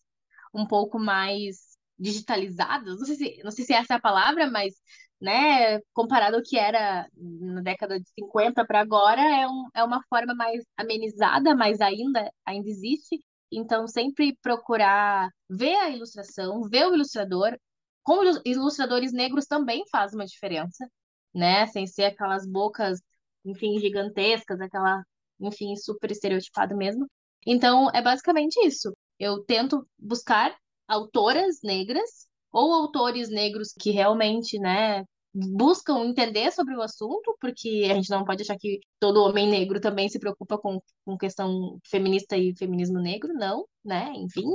um 0.54 0.66
pouco 0.68 1.00
mais 1.00 1.78
digitalizadas, 2.00 3.00
não 3.00 3.06
sei 3.06 3.16
se, 3.16 3.44
não 3.44 3.52
sei 3.52 3.66
se 3.66 3.74
essa 3.74 3.94
é 3.96 3.98
a 3.98 4.02
palavra, 4.02 4.50
mas 4.50 4.74
né, 5.22 5.80
comparado 5.94 6.38
ao 6.38 6.44
que 6.44 6.58
era 6.58 7.08
na 7.16 7.62
década 7.62 8.00
de 8.00 8.10
50 8.12 8.66
para 8.66 8.80
agora, 8.82 9.22
é, 9.22 9.48
um, 9.48 9.68
é 9.76 9.84
uma 9.84 10.02
forma 10.10 10.34
mais 10.34 10.64
amenizada, 10.78 11.56
mas 11.56 11.82
ainda, 11.82 12.32
ainda 12.46 12.70
existe. 12.70 13.20
Então, 13.52 13.88
sempre 13.88 14.38
procurar 14.42 15.30
ver 15.50 15.76
a 15.76 15.90
ilustração, 15.90 16.62
ver 16.70 16.88
o 16.88 16.94
ilustrador. 16.96 17.58
Como 18.04 18.24
ilustradores 18.46 19.12
negros 19.14 19.46
também 19.46 19.84
faz 19.92 20.14
uma 20.14 20.26
diferença, 20.26 20.88
né? 21.34 21.68
Sem 21.68 21.86
ser 21.88 22.06
aquelas 22.06 22.46
bocas, 22.48 23.00
enfim, 23.46 23.80
gigantescas, 23.80 24.60
aquela 24.62 25.04
enfim, 25.40 25.76
super 25.76 26.12
estereotipado 26.12 26.76
mesmo. 26.76 27.08
Então, 27.46 27.90
é 27.94 28.02
basicamente 28.02 28.58
isso. 28.66 28.94
Eu 29.18 29.44
tento 29.46 29.88
buscar 29.98 30.56
autoras 30.88 31.60
negras 31.64 32.28
ou 32.52 32.74
autores 32.74 33.30
negros 33.30 33.74
que 33.80 33.92
realmente, 33.92 34.60
né, 34.60 35.06
buscam 35.34 36.06
entender 36.06 36.52
sobre 36.52 36.76
o 36.76 36.82
assunto, 36.82 37.36
porque 37.40 37.88
a 37.90 37.94
gente 37.94 38.10
não 38.10 38.26
pode 38.26 38.44
achar 38.44 38.58
que 38.58 38.80
todo 39.00 39.24
homem 39.24 39.48
negro 39.50 39.80
também 39.80 40.10
se 40.10 40.20
preocupa 40.20 40.58
com, 40.58 40.82
com 41.06 41.18
questão 41.18 41.80
feminista 41.88 42.38
e 42.38 42.56
feminismo 42.58 43.00
negro, 43.00 43.34
não, 43.34 43.66
né, 43.84 44.12
enfim. 44.16 44.46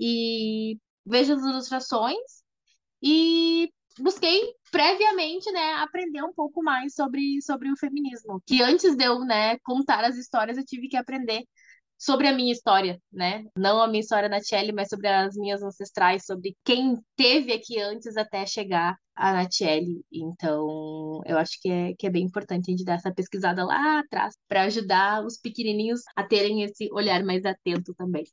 E 0.00 0.78
vejo 1.04 1.34
as 1.34 1.42
ilustrações 1.42 2.42
e 3.02 3.70
busquei 3.98 4.54
previamente, 4.70 5.50
né, 5.52 5.74
aprender 5.74 6.22
um 6.22 6.32
pouco 6.32 6.62
mais 6.62 6.94
sobre, 6.94 7.40
sobre 7.42 7.70
o 7.70 7.76
feminismo. 7.76 8.42
Que 8.46 8.62
antes 8.62 8.96
de 8.96 9.04
eu, 9.04 9.20
né, 9.20 9.58
contar 9.60 10.04
as 10.04 10.16
histórias, 10.16 10.56
eu 10.56 10.64
tive 10.64 10.88
que 10.88 10.96
aprender 10.96 11.44
sobre 12.02 12.26
a 12.26 12.32
minha 12.32 12.52
história, 12.52 13.00
né? 13.12 13.44
Não 13.56 13.80
a 13.80 13.86
minha 13.86 14.00
história 14.00 14.28
na 14.28 14.38
Natiele, 14.38 14.72
mas 14.72 14.88
sobre 14.88 15.06
as 15.06 15.36
minhas 15.36 15.62
ancestrais, 15.62 16.24
sobre 16.26 16.56
quem 16.64 16.96
teve 17.14 17.52
aqui 17.52 17.78
antes 17.78 18.16
até 18.16 18.44
chegar 18.44 18.98
a 19.14 19.32
Natiele. 19.32 20.04
Então, 20.10 21.20
eu 21.24 21.38
acho 21.38 21.60
que 21.62 21.70
é, 21.70 21.94
que 21.96 22.04
é 22.04 22.10
bem 22.10 22.24
importante 22.24 22.64
a 22.68 22.70
gente 22.72 22.84
dar 22.84 22.94
essa 22.94 23.14
pesquisada 23.14 23.64
lá 23.64 24.00
atrás 24.00 24.34
para 24.48 24.62
ajudar 24.62 25.24
os 25.24 25.38
pequenininhos 25.38 26.00
a 26.16 26.24
terem 26.24 26.64
esse 26.64 26.88
olhar 26.92 27.22
mais 27.22 27.44
atento 27.44 27.94
também. 27.94 28.24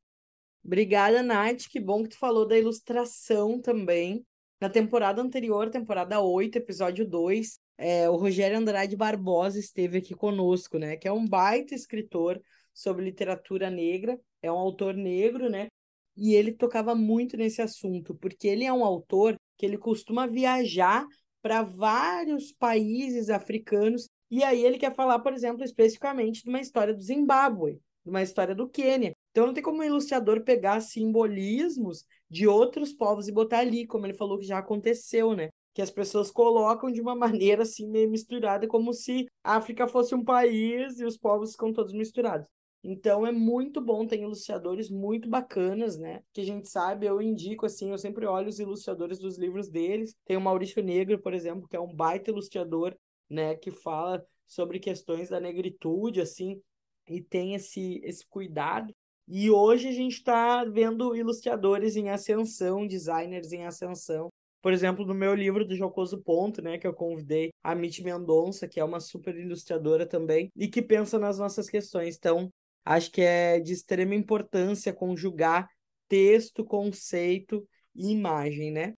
Obrigada, 0.65 1.21
Nath. 1.21 1.67
Que 1.69 1.79
bom 1.79 2.01
que 2.01 2.09
tu 2.09 2.17
falou 2.17 2.47
da 2.47 2.57
ilustração 2.57 3.61
também. 3.61 4.25
Na 4.59 4.67
temporada 4.67 5.21
anterior, 5.21 5.69
temporada 5.69 6.19
8, 6.19 6.57
episódio 6.57 7.07
2, 7.07 7.59
é, 7.77 8.09
o 8.09 8.15
Rogério 8.15 8.57
Andrade 8.57 8.95
Barbosa 8.95 9.59
esteve 9.59 9.99
aqui 9.99 10.15
conosco, 10.15 10.79
né? 10.79 10.97
Que 10.97 11.07
é 11.07 11.11
um 11.13 11.27
baita 11.27 11.75
escritor 11.75 12.41
sobre 12.79 13.03
literatura 13.03 13.69
negra, 13.69 14.19
é 14.41 14.51
um 14.51 14.57
autor 14.57 14.93
negro, 14.93 15.49
né? 15.49 15.67
E 16.15 16.33
ele 16.33 16.53
tocava 16.53 16.95
muito 16.95 17.35
nesse 17.35 17.61
assunto, 17.61 18.15
porque 18.15 18.47
ele 18.47 18.63
é 18.63 18.71
um 18.71 18.85
autor 18.85 19.35
que 19.57 19.65
ele 19.65 19.77
costuma 19.77 20.25
viajar 20.25 21.05
para 21.41 21.61
vários 21.61 22.51
países 22.53 23.29
africanos, 23.29 24.09
e 24.31 24.43
aí 24.43 24.63
ele 24.63 24.77
quer 24.77 24.93
falar, 24.93 25.19
por 25.19 25.33
exemplo, 25.33 25.63
especificamente 25.63 26.43
de 26.43 26.49
uma 26.49 26.61
história 26.61 26.93
do 26.93 27.01
Zimbábue, 27.01 27.81
de 28.03 28.09
uma 28.09 28.21
história 28.21 28.55
do 28.55 28.69
Quênia. 28.69 29.13
Então 29.31 29.45
não 29.47 29.53
tem 29.53 29.63
como 29.63 29.81
o 29.81 29.83
ilustrador 29.83 30.43
pegar 30.43 30.79
simbolismos 30.81 32.05
de 32.29 32.47
outros 32.47 32.93
povos 32.93 33.27
e 33.27 33.31
botar 33.31 33.59
ali, 33.59 33.85
como 33.85 34.05
ele 34.05 34.13
falou 34.13 34.37
que 34.37 34.45
já 34.45 34.57
aconteceu, 34.57 35.33
né? 35.33 35.49
Que 35.73 35.81
as 35.81 35.91
pessoas 35.91 36.31
colocam 36.31 36.91
de 36.91 37.01
uma 37.01 37.15
maneira 37.15 37.63
assim 37.63 37.89
meio 37.89 38.09
misturada, 38.09 38.67
como 38.67 38.93
se 38.93 39.25
a 39.43 39.55
África 39.57 39.87
fosse 39.87 40.15
um 40.15 40.23
país 40.23 40.99
e 40.99 41.05
os 41.05 41.17
povos 41.17 41.51
ficam 41.51 41.73
todos 41.73 41.93
misturados. 41.93 42.47
Então 42.83 43.27
é 43.27 43.31
muito 43.31 43.81
bom, 43.81 44.07
tem 44.07 44.23
ilustradores 44.23 44.89
muito 44.89 45.29
bacanas, 45.29 45.97
né? 45.97 46.21
Que 46.33 46.41
a 46.41 46.45
gente 46.45 46.69
sabe, 46.69 47.05
eu 47.05 47.21
indico 47.21 47.65
assim, 47.65 47.91
eu 47.91 47.97
sempre 47.97 48.25
olho 48.25 48.47
os 48.47 48.59
ilustradores 48.59 49.19
dos 49.19 49.37
livros 49.37 49.69
deles. 49.69 50.15
Tem 50.25 50.37
o 50.37 50.41
Maurício 50.41 50.81
Negro, 50.81 51.19
por 51.19 51.33
exemplo, 51.33 51.67
que 51.67 51.75
é 51.75 51.79
um 51.79 51.93
baita 51.93 52.31
ilustrador, 52.31 52.95
né, 53.29 53.55
que 53.55 53.69
fala 53.69 54.25
sobre 54.47 54.79
questões 54.79 55.29
da 55.29 55.39
negritude, 55.39 56.21
assim, 56.21 56.61
e 57.07 57.21
tem 57.21 57.53
esse 57.53 58.01
esse 58.03 58.25
cuidado. 58.27 58.93
E 59.27 59.51
hoje 59.51 59.87
a 59.89 59.91
gente 59.91 60.13
está 60.13 60.63
vendo 60.65 61.15
ilustradores 61.15 61.95
em 61.95 62.09
ascensão, 62.09 62.87
designers 62.87 63.51
em 63.51 63.65
ascensão. 63.65 64.29
Por 64.61 64.73
exemplo, 64.73 65.05
no 65.05 65.13
meu 65.13 65.35
livro 65.35 65.65
do 65.65 65.75
Jocoso 65.75 66.21
Ponto, 66.21 66.61
né, 66.61 66.77
que 66.77 66.87
eu 66.87 66.93
convidei 66.93 67.51
a 67.63 67.75
Mitty 67.75 68.03
Mendonça, 68.03 68.67
que 68.67 68.79
é 68.79 68.83
uma 68.83 68.99
super 68.99 69.35
ilustradora 69.35 70.05
também, 70.05 70.49
e 70.55 70.67
que 70.67 70.81
pensa 70.81 71.17
nas 71.19 71.39
nossas 71.39 71.69
questões. 71.69 72.17
Então, 72.17 72.51
acho 72.83 73.11
que 73.11 73.21
é 73.21 73.59
de 73.59 73.73
extrema 73.73 74.15
importância 74.15 74.93
conjugar 74.93 75.69
texto, 76.07 76.65
conceito 76.65 77.67
e 77.95 78.11
imagem, 78.11 78.71
né? 78.71 78.93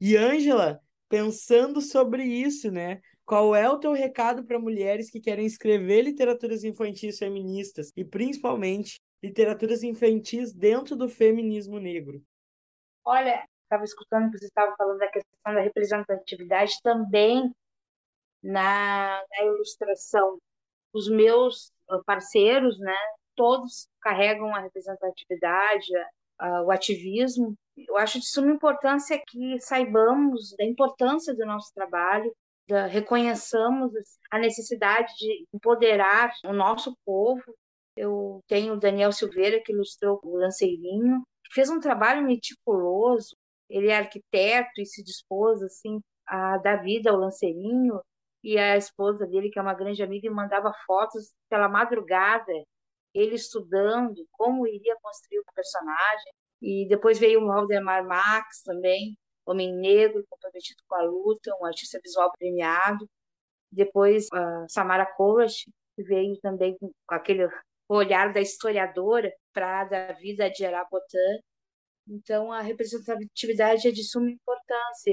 E 0.00 0.16
Ângela, 0.16 0.80
pensando 1.08 1.80
sobre 1.80 2.24
isso, 2.24 2.70
né? 2.70 3.00
Qual 3.24 3.54
é 3.54 3.68
o 3.68 3.78
teu 3.78 3.92
recado 3.92 4.44
para 4.44 4.58
mulheres 4.58 5.10
que 5.10 5.20
querem 5.20 5.46
escrever 5.46 6.02
literaturas 6.02 6.64
infantis 6.64 7.18
feministas 7.18 7.92
e 7.96 8.04
principalmente 8.04 9.00
literaturas 9.22 9.82
infantis 9.82 10.52
dentro 10.52 10.94
do 10.94 11.08
feminismo 11.08 11.78
negro? 11.78 12.22
Olha, 13.04 13.44
estava 13.62 13.84
escutando 13.84 14.30
que 14.30 14.38
você 14.38 14.46
estava 14.46 14.74
falando 14.76 14.98
da 14.98 15.08
questão 15.08 15.54
da 15.54 15.60
representatividade 15.60 16.74
também 16.82 17.50
na, 18.42 19.22
na 19.30 19.44
ilustração. 19.44 20.38
Os 20.92 21.08
meus 21.08 21.72
parceiros, 22.04 22.78
né, 22.78 22.96
todos 23.36 23.88
carregam 24.00 24.54
a 24.54 24.60
representatividade, 24.60 25.92
o 26.64 26.70
ativismo. 26.70 27.54
Eu 27.76 27.96
acho 27.96 28.18
de 28.18 28.26
suma 28.26 28.52
importância 28.52 29.20
que 29.26 29.60
saibamos 29.60 30.54
da 30.56 30.64
importância 30.64 31.34
do 31.34 31.44
nosso 31.44 31.72
trabalho, 31.74 32.32
da, 32.68 32.86
reconheçamos 32.86 33.92
a 34.30 34.38
necessidade 34.38 35.12
de 35.18 35.46
empoderar 35.54 36.32
o 36.44 36.52
nosso 36.52 36.96
povo. 37.04 37.42
Eu 37.96 38.40
tenho 38.46 38.74
o 38.74 38.78
Daniel 38.78 39.12
Silveira, 39.12 39.62
que 39.64 39.72
ilustrou 39.72 40.20
o 40.22 40.36
Lanceirinho, 40.36 41.22
que 41.44 41.54
fez 41.54 41.70
um 41.70 41.80
trabalho 41.80 42.22
meticuloso. 42.26 43.36
Ele 43.68 43.88
é 43.88 43.96
arquiteto 43.96 44.80
e 44.80 44.86
se 44.86 45.02
dispôs 45.02 45.62
assim 45.62 46.00
a 46.26 46.58
dar 46.58 46.82
vida 46.82 47.10
ao 47.10 47.16
Lanceirinho. 47.16 48.00
E 48.42 48.58
a 48.58 48.76
esposa 48.76 49.26
dele, 49.26 49.50
que 49.50 49.58
é 49.58 49.62
uma 49.62 49.74
grande 49.74 50.02
amiga, 50.02 50.30
mandava 50.30 50.72
fotos 50.86 51.32
pela 51.48 51.68
madrugada 51.68 52.52
ele 53.16 53.34
estudando 53.34 54.26
como 54.32 54.66
iria 54.66 54.96
construir 55.00 55.40
o 55.40 55.54
personagem. 55.54 56.32
E 56.60 56.86
depois 56.88 57.18
veio 57.18 57.42
o 57.42 57.46
Valdemar 57.46 58.06
Max 58.06 58.62
também, 58.62 59.16
homem 59.44 59.74
negro, 59.74 60.24
comprometido 60.28 60.82
com 60.88 60.94
a 60.96 61.02
luta, 61.02 61.56
um 61.60 61.66
artista 61.66 61.98
visual 62.02 62.30
premiado. 62.38 63.08
Depois 63.72 64.26
a 64.32 64.66
Samara 64.68 65.06
Kovac, 65.06 65.52
que 65.96 66.02
veio 66.02 66.38
também 66.40 66.76
com 66.78 66.90
aquele 67.08 67.48
olhar 67.88 68.32
da 68.32 68.40
historiadora 68.40 69.32
para 69.52 69.84
dar 69.84 70.14
vida 70.14 70.46
a 70.46 70.48
Djerapotan. 70.48 71.38
Então, 72.08 72.52
a 72.52 72.60
representatividade 72.60 73.88
é 73.88 73.90
de 73.90 74.04
suma 74.04 74.30
importância. 74.30 75.12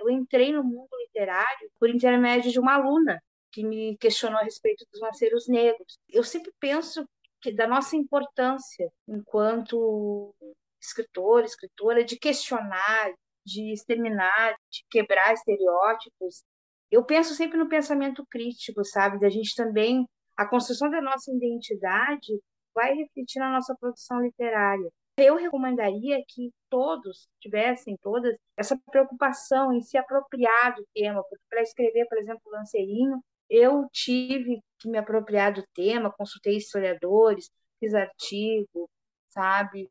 Eu 0.00 0.10
entrei 0.10 0.52
no 0.52 0.64
mundo 0.64 0.88
literário 1.06 1.70
por 1.78 1.88
intermédio 1.88 2.50
de 2.50 2.58
uma 2.58 2.74
aluna 2.74 3.20
que 3.54 3.64
me 3.64 3.96
questionou 3.98 4.40
a 4.40 4.42
respeito 4.42 4.84
dos 4.90 5.00
lanceiros 5.00 5.46
negros. 5.46 5.96
Eu 6.08 6.24
sempre 6.24 6.52
penso 6.58 7.08
que 7.40 7.54
da 7.54 7.68
nossa 7.68 7.96
importância 7.96 8.90
enquanto 9.06 10.34
escritor, 10.82 11.44
escritora, 11.44 12.04
de 12.04 12.18
questionar, 12.18 13.12
de 13.46 13.72
exterminar, 13.72 14.56
de 14.70 14.84
quebrar 14.90 15.32
estereótipos. 15.32 16.42
Eu 16.90 17.04
penso 17.04 17.34
sempre 17.34 17.56
no 17.56 17.68
pensamento 17.68 18.26
crítico, 18.28 18.84
sabe? 18.84 19.20
Da 19.20 19.28
gente 19.28 19.54
também 19.54 20.04
a 20.36 20.46
construção 20.46 20.90
da 20.90 21.00
nossa 21.00 21.30
identidade 21.30 22.32
vai 22.74 22.92
refletir 22.92 23.38
na 23.38 23.52
nossa 23.52 23.74
produção 23.78 24.20
literária. 24.20 24.90
Eu 25.16 25.36
recomendaria 25.36 26.18
que 26.26 26.50
todos 26.68 27.28
tivessem 27.40 27.96
todas 28.02 28.34
essa 28.56 28.76
preocupação 28.90 29.72
em 29.72 29.80
se 29.80 29.96
apropriar 29.96 30.74
do 30.74 30.84
tema, 30.92 31.22
porque 31.22 31.44
para 31.48 31.62
escrever, 31.62 32.04
por 32.08 32.18
exemplo, 32.18 32.42
Lanceirinho, 32.50 33.22
eu 33.54 33.88
tive 33.92 34.60
que 34.78 34.88
me 34.88 34.98
apropriar 34.98 35.52
do 35.52 35.64
tema, 35.74 36.12
consultei 36.12 36.56
historiadores, 36.56 37.50
fiz 37.80 37.94
artigo, 37.94 38.88
sabe? 39.30 39.90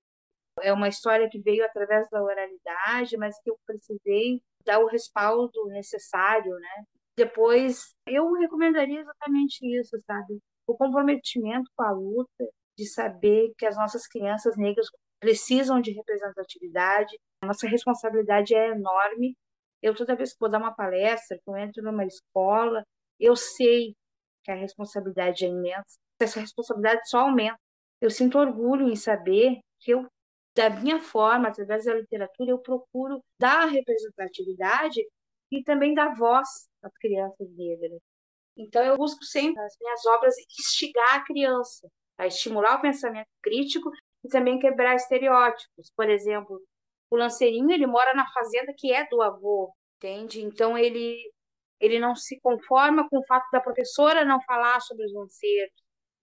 É 0.61 0.71
uma 0.73 0.87
história 0.87 1.29
que 1.29 1.39
veio 1.39 1.65
através 1.65 2.07
da 2.09 2.21
oralidade, 2.21 3.17
mas 3.17 3.39
que 3.41 3.49
eu 3.49 3.57
precisei 3.65 4.41
dar 4.65 4.79
o 4.79 4.87
respaldo 4.87 5.65
necessário, 5.67 6.53
né? 6.53 6.85
Depois, 7.15 7.95
eu 8.07 8.31
recomendaria 8.33 9.01
exatamente 9.01 9.59
isso, 9.79 9.99
sabe? 10.05 10.39
O 10.67 10.75
comprometimento 10.75 11.69
com 11.75 11.83
a 11.83 11.91
luta, 11.91 12.47
de 12.77 12.87
saber 12.87 13.53
que 13.57 13.65
as 13.65 13.75
nossas 13.75 14.07
crianças 14.07 14.57
negras 14.57 14.87
precisam 15.19 15.79
de 15.79 15.91
representatividade, 15.91 17.15
nossa 17.43 17.67
responsabilidade 17.67 18.55
é 18.55 18.69
enorme. 18.69 19.37
Eu, 19.81 19.95
toda 19.95 20.15
vez 20.15 20.33
que 20.33 20.39
vou 20.39 20.49
dar 20.49 20.59
uma 20.59 20.73
palestra, 20.73 21.37
que 21.37 21.49
eu 21.49 21.55
entro 21.57 21.83
numa 21.83 22.05
escola, 22.05 22.83
eu 23.23 23.35
sei 23.35 23.95
que 24.43 24.51
a 24.51 24.55
responsabilidade 24.55 25.45
é 25.45 25.47
imensa, 25.47 25.97
essa 26.19 26.39
responsabilidade 26.39 27.01
só 27.09 27.19
aumenta. 27.19 27.57
Eu 28.01 28.09
sinto 28.09 28.37
orgulho 28.37 28.89
em 28.89 28.95
saber 28.95 29.59
que 29.79 29.91
eu, 29.91 30.05
da 30.55 30.69
minha 30.69 30.99
forma, 30.99 31.47
através 31.47 31.85
da 31.85 31.95
literatura, 31.95 32.51
eu 32.51 32.59
procuro 32.59 33.21
dar 33.39 33.65
representatividade 33.65 35.01
e 35.51 35.63
também 35.63 35.93
dar 35.93 36.13
voz 36.15 36.67
às 36.81 36.93
crianças 36.99 37.49
negras. 37.55 37.99
Então, 38.57 38.83
eu 38.83 38.97
busco 38.97 39.23
sempre 39.23 39.55
nas 39.55 39.73
minhas 39.79 40.05
obras 40.05 40.35
instigar 40.59 41.15
a 41.15 41.25
criança 41.25 41.87
a 42.17 42.27
estimular 42.27 42.77
o 42.77 42.81
pensamento 42.81 43.27
crítico 43.41 43.89
e 44.23 44.29
também 44.29 44.59
quebrar 44.59 44.95
estereótipos. 44.95 45.91
Por 45.95 46.09
exemplo, 46.09 46.61
o 47.09 47.15
lanceirinho 47.15 47.71
ele 47.71 47.87
mora 47.87 48.13
na 48.13 48.25
fazenda 48.31 48.73
que 48.77 48.91
é 48.93 49.07
do 49.09 49.21
avô, 49.21 49.73
entende? 49.97 50.41
Então 50.41 50.77
ele 50.77 51.17
ele 51.83 51.99
não 51.99 52.15
se 52.15 52.39
conforma 52.39 53.07
com 53.09 53.19
o 53.19 53.25
fato 53.25 53.45
da 53.51 53.59
professora 53.59 54.23
não 54.23 54.41
falar 54.41 54.79
sobre 54.79 55.05
os 55.05 55.13
lanceiros. 55.13 55.73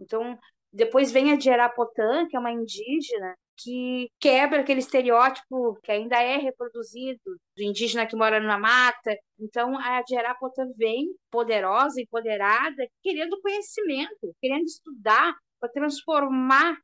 Então, 0.01 0.39
depois 0.73 1.13
vem 1.13 1.33
a 1.33 1.37
Dierapotã, 1.37 2.27
que 2.29 2.37
é 2.37 2.41
uma 2.41 2.51
indígena, 2.51 3.35
que 3.59 4.09
quebra 4.19 4.61
aquele 4.61 4.81
estereótipo 4.81 5.79
que 5.83 5.93
ainda 5.93 6.17
é 6.17 6.39
reproduzido 6.39 7.21
do 7.57 7.63
indígena 7.63 8.07
que 8.07 8.17
mora 8.17 8.41
na 8.41 8.59
mata. 8.59 9.15
Então, 9.39 9.79
a 9.79 10.03
Dierapotã 10.03 10.65
vem 10.77 11.09
poderosa, 11.31 12.01
empoderada, 12.01 12.89
querendo 13.03 13.39
conhecimento, 13.43 14.35
querendo 14.41 14.65
estudar 14.65 15.35
para 15.61 15.71
transformar 15.71 16.79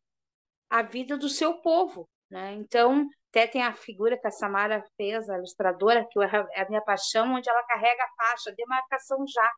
a 0.68 0.82
vida 0.82 1.16
do 1.16 1.28
seu 1.28 1.54
povo. 1.62 2.06
Né? 2.30 2.54
Então, 2.54 3.06
até 3.30 3.46
tem 3.46 3.62
a 3.62 3.74
figura 3.74 4.18
que 4.18 4.26
a 4.26 4.30
Samara 4.30 4.82
fez, 4.96 5.28
a 5.28 5.36
ilustradora, 5.36 6.06
que 6.10 6.18
é 6.20 6.62
a 6.62 6.68
minha 6.68 6.82
paixão, 6.82 7.34
onde 7.34 7.48
ela 7.48 7.62
carrega 7.64 8.02
a 8.02 8.24
faixa, 8.24 8.54
demarcação 8.56 9.24
já. 9.26 9.52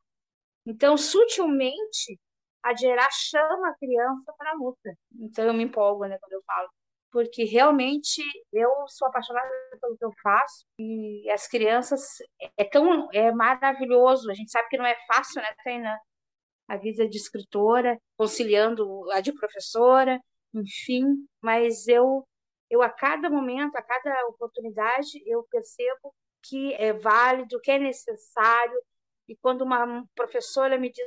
Então, 0.66 0.96
sutilmente, 0.96 2.18
a 2.62 2.74
Gerá 2.74 3.09
chama 3.11 3.70
a 3.70 3.74
criança 3.74 4.35
para 4.37 4.50
a 4.50 4.54
luta. 4.54 4.94
Então, 5.20 5.46
eu 5.46 5.54
me 5.54 5.64
empolgo 5.64 6.07
né, 6.07 6.18
quando 6.18 6.32
eu 6.32 6.43
falo. 6.45 6.68
Porque 7.11 7.45
realmente 7.45 8.22
eu 8.53 8.70
sou 8.88 9.09
apaixonada 9.09 9.49
pelo 9.80 9.97
que 9.97 10.05
eu 10.05 10.12
faço 10.22 10.66
e 10.78 11.30
as 11.30 11.49
crianças 11.49 12.03
é 12.55 12.64
tão 12.64 13.09
é 13.12 13.32
maravilhoso. 13.32 14.30
A 14.30 14.34
gente 14.34 14.51
sabe 14.51 14.68
que 14.68 14.76
não 14.76 14.84
é 14.84 14.95
fácil, 15.07 15.40
né, 15.40 15.49
Tainá? 15.64 15.99
A 16.68 16.76
vida 16.76 17.09
de 17.09 17.16
escritora, 17.16 17.99
conciliando 18.18 19.11
a 19.12 19.22
de 19.22 19.32
professora, 19.32 20.20
enfim, 20.53 21.26
mas 21.40 21.88
eu 21.88 22.28
eu 22.71 22.83
a 22.83 22.91
cada 22.91 23.31
momento, 23.31 23.77
a 23.77 23.83
cada 23.83 24.27
oportunidade, 24.27 25.23
eu 25.27 25.43
percebo 25.51 26.14
que 26.43 26.75
é 26.75 26.93
válido, 26.93 27.61
que 27.61 27.71
é 27.71 27.79
necessário. 27.79 28.81
E 29.29 29.37
quando 29.37 29.62
uma 29.62 30.05
professora 30.14 30.79
me 30.79 30.91
diz 30.91 31.05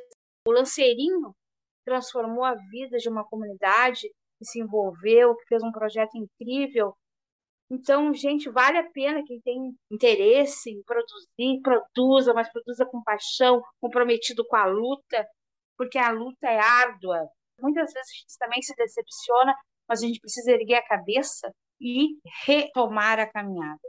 o 0.48 0.52
lanceirinho 0.52 1.36
transformou 1.86 2.44
a 2.44 2.56
vida 2.56 2.98
de 2.98 3.10
uma 3.10 3.24
comunidade, 3.24 4.08
que 4.38 4.46
se 4.46 4.60
envolveu, 4.60 5.36
que 5.36 5.48
fez 5.48 5.64
um 5.64 5.72
projeto 5.72 6.16
incrível. 6.16 6.96
Então, 7.70 8.14
gente, 8.14 8.50
vale 8.50 8.78
a 8.78 8.90
pena 8.92 9.24
quem 9.26 9.40
tem 9.42 9.74
interesse 9.90 10.72
em 10.72 10.84
produzir, 10.84 11.62
produza, 11.64 12.34
mas 12.34 12.52
produza 12.52 12.86
com 12.86 13.04
paixão, 13.04 13.62
comprometido 13.80 14.46
com 14.46 14.56
a 14.56 14.66
luta, 14.66 15.26
porque 15.78 15.98
a 15.98 16.12
luta 16.12 16.48
é 16.48 16.60
árdua. 16.60 17.30
Muitas 17.60 17.94
vezes 17.94 18.10
a 18.12 18.20
gente 18.20 18.38
também 18.38 18.62
se 18.62 18.76
decepciona 18.76 19.56
mas 19.92 20.02
a 20.02 20.08
gente 20.08 20.22
precisa 20.22 20.52
erguer 20.52 20.76
a 20.76 20.88
cabeça 20.88 21.54
e 21.78 22.18
retomar 22.46 23.20
a 23.20 23.28
caminhada. 23.28 23.82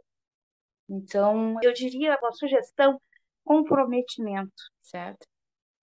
Então, 0.91 1.55
eu 1.63 1.73
diria 1.73 2.19
uma 2.21 2.33
sugestão, 2.33 3.01
comprometimento, 3.45 4.53
certo? 4.83 5.25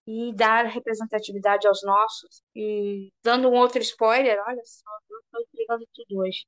E 0.06 0.34
dar 0.34 0.66
representatividade 0.66 1.66
aos 1.70 1.82
nossos. 1.84 2.44
E 2.54 3.14
dando 3.24 3.48
um 3.48 3.54
outro 3.54 3.82
spoiler, 3.82 4.44
olha 4.46 4.62
só, 4.66 4.90
eu 5.10 5.20
estou 5.20 5.42
entregando 5.42 5.88
tudo 5.94 6.20
hoje. 6.20 6.46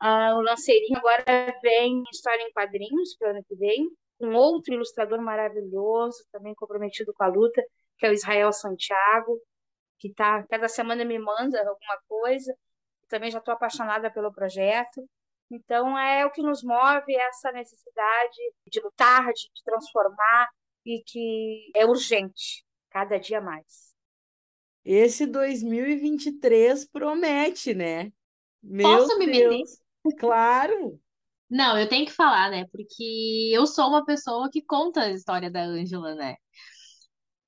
Ah, 0.00 0.34
o 0.36 0.40
Lanceirinho 0.40 0.98
agora 0.98 1.24
vem 1.62 2.02
História 2.12 2.42
em 2.42 2.52
Quadrinhos, 2.52 3.14
para 3.16 3.28
o 3.28 3.30
ano 3.30 3.44
que 3.44 3.54
vem, 3.54 3.88
um 4.18 4.34
outro 4.34 4.74
ilustrador 4.74 5.22
maravilhoso, 5.22 6.24
também 6.32 6.56
comprometido 6.56 7.14
com 7.14 7.22
a 7.22 7.28
luta, 7.28 7.62
que 7.98 8.04
é 8.04 8.10
o 8.10 8.14
Israel 8.14 8.52
Santiago, 8.52 9.38
que 10.00 10.12
tá, 10.12 10.44
cada 10.48 10.68
semana 10.68 11.04
me 11.04 11.20
manda 11.20 11.60
alguma 11.60 12.00
coisa. 12.08 12.52
Também 13.12 13.30
já 13.30 13.40
estou 13.40 13.52
apaixonada 13.52 14.10
pelo 14.10 14.32
projeto. 14.32 15.06
Então, 15.50 15.98
é 15.98 16.24
o 16.24 16.30
que 16.30 16.40
nos 16.40 16.62
move 16.62 17.14
essa 17.14 17.52
necessidade 17.52 18.38
de 18.66 18.80
lutar, 18.80 19.30
de, 19.34 19.50
transformar 19.62 20.48
e 20.86 21.02
que 21.04 21.70
é 21.76 21.84
urgente, 21.84 22.64
cada 22.88 23.18
dia 23.18 23.38
mais. 23.38 23.94
Esse 24.82 25.26
2023 25.26 26.88
promete, 26.88 27.74
né? 27.74 28.10
Meu 28.62 28.96
Posso 28.96 29.18
me 29.18 29.26
meter? 29.26 29.50
Deus. 29.50 29.78
Claro. 30.18 30.98
Não, 31.50 31.78
eu 31.78 31.86
tenho 31.86 32.06
que 32.06 32.12
falar, 32.12 32.50
né? 32.50 32.64
Porque 32.72 33.50
eu 33.52 33.66
sou 33.66 33.88
uma 33.88 34.06
pessoa 34.06 34.48
que 34.50 34.62
conta 34.62 35.02
a 35.02 35.10
história 35.10 35.50
da 35.50 35.62
Ângela, 35.62 36.14
né? 36.14 36.36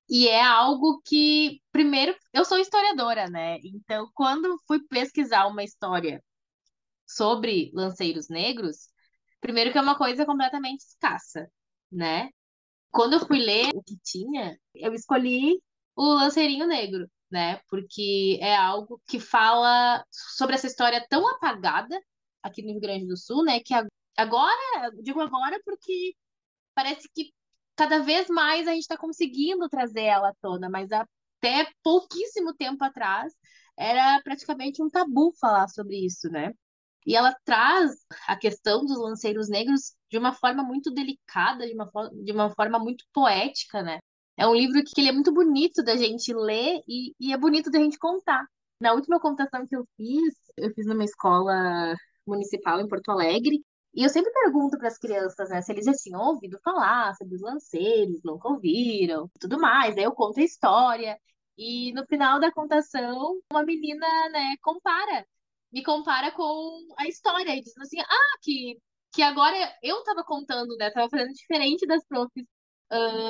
E 0.09 0.27
é 0.27 0.43
algo 0.43 1.01
que, 1.03 1.61
primeiro, 1.71 2.15
eu 2.33 2.45
sou 2.45 2.57
historiadora, 2.59 3.27
né? 3.29 3.57
Então, 3.63 4.09
quando 4.13 4.57
fui 4.67 4.79
pesquisar 4.87 5.47
uma 5.47 5.63
história 5.63 6.23
sobre 7.07 7.71
lanceiros 7.73 8.29
negros, 8.29 8.89
primeiro 9.41 9.71
que 9.71 9.77
é 9.77 9.81
uma 9.81 9.97
coisa 9.97 10.25
completamente 10.25 10.81
escassa, 10.81 11.49
né? 11.91 12.29
Quando 12.91 13.13
eu 13.13 13.27
fui 13.27 13.39
ler 13.39 13.71
o 13.75 13.83
que 13.83 13.97
tinha, 14.03 14.57
eu 14.73 14.93
escolhi 14.93 15.61
o 15.95 16.13
Lanceirinho 16.15 16.67
Negro, 16.67 17.09
né? 17.31 17.59
Porque 17.69 18.39
é 18.41 18.55
algo 18.55 19.01
que 19.07 19.19
fala 19.19 20.03
sobre 20.11 20.55
essa 20.55 20.67
história 20.67 21.05
tão 21.09 21.27
apagada 21.29 21.99
aqui 22.43 22.61
no 22.63 22.71
Rio 22.71 22.81
Grande 22.81 23.07
do 23.07 23.17
Sul, 23.17 23.43
né? 23.43 23.59
Que 23.61 23.73
agora, 24.17 24.91
digo 25.01 25.19
agora 25.21 25.59
porque 25.65 26.15
parece 26.75 27.09
que 27.13 27.33
cada 27.75 27.99
vez 27.99 28.27
mais 28.29 28.67
a 28.67 28.71
gente 28.71 28.81
está 28.81 28.97
conseguindo 28.97 29.69
trazer 29.69 30.03
ela 30.03 30.29
à 30.29 30.33
tona, 30.41 30.69
mas 30.69 30.89
até 30.91 31.69
pouquíssimo 31.83 32.53
tempo 32.55 32.83
atrás 32.83 33.33
era 33.77 34.21
praticamente 34.23 34.81
um 34.81 34.89
tabu 34.89 35.33
falar 35.39 35.67
sobre 35.67 36.05
isso, 36.05 36.29
né? 36.29 36.51
E 37.05 37.15
ela 37.15 37.35
traz 37.45 37.91
a 38.27 38.35
questão 38.37 38.83
dos 38.85 38.97
lanceiros 38.97 39.47
negros 39.49 39.93
de 40.09 40.17
uma 40.17 40.33
forma 40.33 40.63
muito 40.63 40.91
delicada, 40.91 41.67
de 41.67 41.73
uma, 41.73 41.89
de 42.23 42.31
uma 42.31 42.49
forma 42.51 42.79
muito 42.79 43.05
poética, 43.13 43.83
né? 43.83 43.99
É 44.37 44.47
um 44.47 44.55
livro 44.55 44.81
que 44.83 44.99
ele 44.99 45.09
é 45.09 45.11
muito 45.11 45.33
bonito 45.33 45.83
da 45.83 45.95
gente 45.95 46.33
ler 46.33 46.81
e, 46.87 47.13
e 47.19 47.31
é 47.33 47.37
bonito 47.37 47.69
da 47.69 47.79
gente 47.79 47.97
contar. 47.97 48.45
Na 48.79 48.93
última 48.93 49.19
contação 49.19 49.65
que 49.67 49.75
eu 49.75 49.85
fiz, 49.95 50.33
eu 50.57 50.73
fiz 50.73 50.85
numa 50.87 51.03
escola 51.03 51.95
municipal 52.27 52.79
em 52.81 52.87
Porto 52.87 53.09
Alegre, 53.11 53.63
e 53.95 54.03
eu 54.03 54.09
sempre 54.09 54.31
pergunto 54.33 54.77
para 54.77 54.87
as 54.87 54.97
crianças, 54.97 55.49
né, 55.49 55.61
se 55.61 55.71
eles 55.71 55.85
já 55.85 55.93
tinham 55.93 56.21
ouvido 56.21 56.59
falar 56.63 57.15
sobre 57.15 57.35
os 57.35 57.41
lanceiros, 57.41 58.21
nunca 58.23 58.49
ouviram, 58.49 59.29
tudo 59.39 59.59
mais. 59.59 59.97
Aí 59.97 60.03
eu 60.03 60.11
conto 60.13 60.39
a 60.39 60.43
história. 60.43 61.17
E 61.57 61.93
no 61.93 62.05
final 62.05 62.39
da 62.39 62.51
contação, 62.51 63.39
uma 63.51 63.63
menina, 63.63 64.07
né, 64.29 64.55
compara 64.61 65.25
me 65.75 65.83
compara 65.83 66.31
com 66.31 66.87
a 66.97 67.07
história 67.07 67.53
e 67.55 67.61
dizendo 67.61 67.83
assim, 67.83 67.99
ah, 67.99 68.37
que, 68.41 68.79
que 69.13 69.21
agora 69.21 69.55
eu 69.83 70.03
tava 70.03 70.23
contando, 70.23 70.75
né? 70.77 70.89
Tava 70.91 71.09
fazendo 71.09 71.33
diferente 71.33 71.85
das 71.85 72.05
profs 72.05 72.45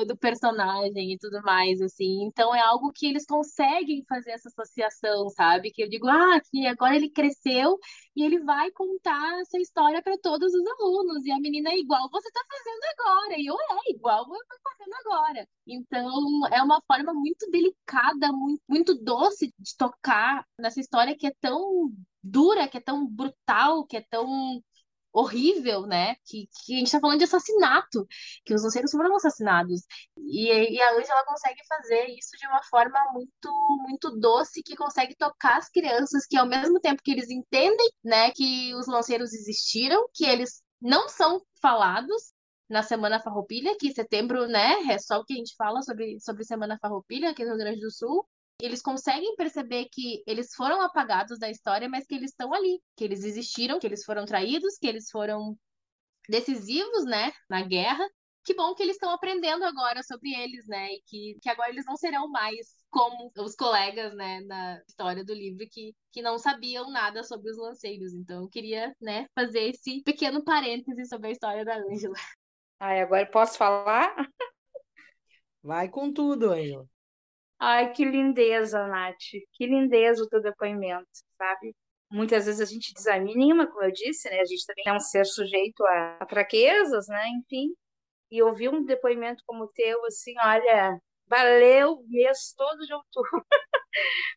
do 0.06 0.16
personagem 0.16 1.12
e 1.12 1.18
tudo 1.18 1.42
mais, 1.42 1.80
assim. 1.80 2.24
Então 2.24 2.54
é 2.54 2.60
algo 2.60 2.92
que 2.92 3.06
eles 3.06 3.24
conseguem 3.26 4.04
fazer 4.08 4.32
essa 4.32 4.48
associação, 4.48 5.28
sabe? 5.30 5.70
Que 5.70 5.82
eu 5.82 5.88
digo, 5.88 6.06
ah, 6.08 6.40
que 6.50 6.66
agora 6.66 6.94
ele 6.96 7.10
cresceu 7.10 7.78
e 8.14 8.24
ele 8.24 8.40
vai 8.40 8.70
contar 8.72 9.40
essa 9.40 9.58
história 9.58 10.02
para 10.02 10.16
todos 10.18 10.52
os 10.52 10.66
alunos. 10.80 11.24
E 11.24 11.32
a 11.32 11.40
menina 11.40 11.70
é 11.70 11.78
igual 11.78 12.08
você 12.10 12.28
está 12.28 12.40
fazendo 12.48 12.82
agora, 12.98 13.40
e 13.40 13.46
eu 13.46 13.54
é 13.54 13.90
igual 13.90 14.26
eu 14.28 14.40
estou 14.42 14.58
fazendo 14.62 14.94
agora. 15.06 15.48
Então 15.66 16.46
é 16.52 16.62
uma 16.62 16.80
forma 16.86 17.12
muito 17.14 17.50
delicada, 17.50 18.32
muito, 18.32 18.62
muito 18.68 18.94
doce 18.94 19.52
de 19.58 19.76
tocar 19.76 20.44
nessa 20.58 20.80
história 20.80 21.16
que 21.16 21.26
é 21.26 21.32
tão 21.40 21.90
dura, 22.22 22.68
que 22.68 22.76
é 22.78 22.80
tão 22.80 23.06
brutal, 23.06 23.84
que 23.86 23.96
é 23.96 24.04
tão 24.10 24.62
horrível, 25.16 25.86
né? 25.86 26.14
Que, 26.26 26.46
que 26.64 26.74
a 26.74 26.78
gente 26.78 26.92
tá 26.92 27.00
falando 27.00 27.18
de 27.18 27.24
assassinato, 27.24 28.06
que 28.44 28.54
os 28.54 28.62
lanceiros 28.62 28.90
foram 28.90 29.16
assassinados. 29.16 29.82
E, 30.18 30.48
e 30.74 30.80
a 30.80 30.92
Angela 30.92 31.24
consegue 31.26 31.60
fazer 31.66 32.06
isso 32.10 32.36
de 32.38 32.46
uma 32.46 32.62
forma 32.64 32.98
muito, 33.12 33.50
muito 33.88 34.10
doce, 34.18 34.62
que 34.62 34.76
consegue 34.76 35.16
tocar 35.16 35.56
as 35.56 35.70
crianças, 35.70 36.26
que 36.26 36.36
ao 36.36 36.46
mesmo 36.46 36.78
tempo 36.80 37.02
que 37.02 37.10
eles 37.10 37.30
entendem, 37.30 37.90
né, 38.04 38.30
que 38.32 38.74
os 38.74 38.86
lanceiros 38.86 39.32
existiram, 39.32 40.06
que 40.12 40.24
eles 40.26 40.62
não 40.80 41.08
são 41.08 41.40
falados, 41.62 42.34
na 42.68 42.82
Semana 42.82 43.20
Farroupilha, 43.20 43.76
que 43.78 43.92
setembro, 43.92 44.48
né, 44.48 44.74
é 44.90 44.98
só 44.98 45.20
o 45.20 45.24
que 45.24 45.34
a 45.34 45.36
gente 45.36 45.54
fala 45.56 45.82
sobre, 45.82 46.18
sobre 46.20 46.44
Semana 46.44 46.76
Farroupilha 46.82 47.30
aqui 47.30 47.44
no 47.44 47.50
Rio 47.50 47.58
Grande 47.58 47.80
do 47.80 47.92
Sul, 47.92 48.26
eles 48.60 48.80
conseguem 48.80 49.36
perceber 49.36 49.86
que 49.92 50.22
eles 50.26 50.54
foram 50.54 50.80
apagados 50.80 51.38
da 51.38 51.50
história, 51.50 51.88
mas 51.88 52.06
que 52.06 52.14
eles 52.14 52.30
estão 52.30 52.52
ali, 52.54 52.80
que 52.96 53.04
eles 53.04 53.24
existiram, 53.24 53.78
que 53.78 53.86
eles 53.86 54.04
foram 54.04 54.24
traídos, 54.24 54.78
que 54.78 54.86
eles 54.86 55.10
foram 55.10 55.56
decisivos, 56.28 57.04
né, 57.04 57.32
na 57.48 57.62
guerra. 57.62 58.04
Que 58.44 58.54
bom 58.54 58.74
que 58.74 58.82
eles 58.82 58.94
estão 58.94 59.10
aprendendo 59.10 59.64
agora 59.64 60.02
sobre 60.04 60.32
eles, 60.32 60.66
né, 60.68 60.88
e 60.92 61.02
que, 61.06 61.38
que 61.42 61.50
agora 61.50 61.68
eles 61.70 61.84
não 61.84 61.96
serão 61.96 62.28
mais 62.28 62.76
como 62.88 63.30
os 63.38 63.54
colegas, 63.54 64.14
né, 64.14 64.40
na 64.42 64.80
história 64.88 65.24
do 65.24 65.34
livro 65.34 65.66
que, 65.70 65.94
que 66.12 66.22
não 66.22 66.38
sabiam 66.38 66.90
nada 66.90 67.22
sobre 67.24 67.50
os 67.50 67.58
lanceiros. 67.58 68.14
Então 68.14 68.42
eu 68.42 68.48
queria, 68.48 68.94
né, 69.00 69.26
fazer 69.34 69.70
esse 69.70 70.02
pequeno 70.02 70.42
parêntese 70.44 71.06
sobre 71.06 71.28
a 71.28 71.32
história 71.32 71.64
da 71.64 71.76
Ângela. 71.76 72.16
Ai, 72.78 73.00
agora 73.00 73.26
posso 73.26 73.58
falar? 73.58 74.14
Vai 75.62 75.88
com 75.88 76.12
tudo, 76.12 76.52
Ângela. 76.52 76.88
Ai, 77.58 77.92
que 77.92 78.04
lindeza, 78.04 78.86
Nath. 78.86 79.16
Que 79.52 79.66
lindeza 79.66 80.22
o 80.22 80.28
teu 80.28 80.40
depoimento, 80.42 81.08
sabe? 81.38 81.74
Muitas 82.10 82.46
vezes 82.46 82.60
a 82.60 82.72
gente 82.72 82.92
desanima, 82.94 83.66
como 83.66 83.82
eu 83.84 83.90
disse, 83.92 84.28
né? 84.30 84.40
A 84.40 84.44
gente 84.44 84.64
também 84.66 84.84
é 84.86 84.92
um 84.92 85.00
ser 85.00 85.24
sujeito 85.24 85.84
a, 85.86 86.26
fraquezas, 86.28 87.06
né? 87.08 87.28
Enfim. 87.30 87.74
E 88.30 88.42
ouvir 88.42 88.68
um 88.70 88.84
depoimento 88.84 89.42
como 89.46 89.64
o 89.64 89.68
teu, 89.68 90.04
assim, 90.06 90.34
olha, 90.44 90.98
valeu 91.28 91.92
o 91.94 92.08
mês 92.08 92.54
todo 92.56 92.78
de 92.86 92.94
outubro. 92.94 93.30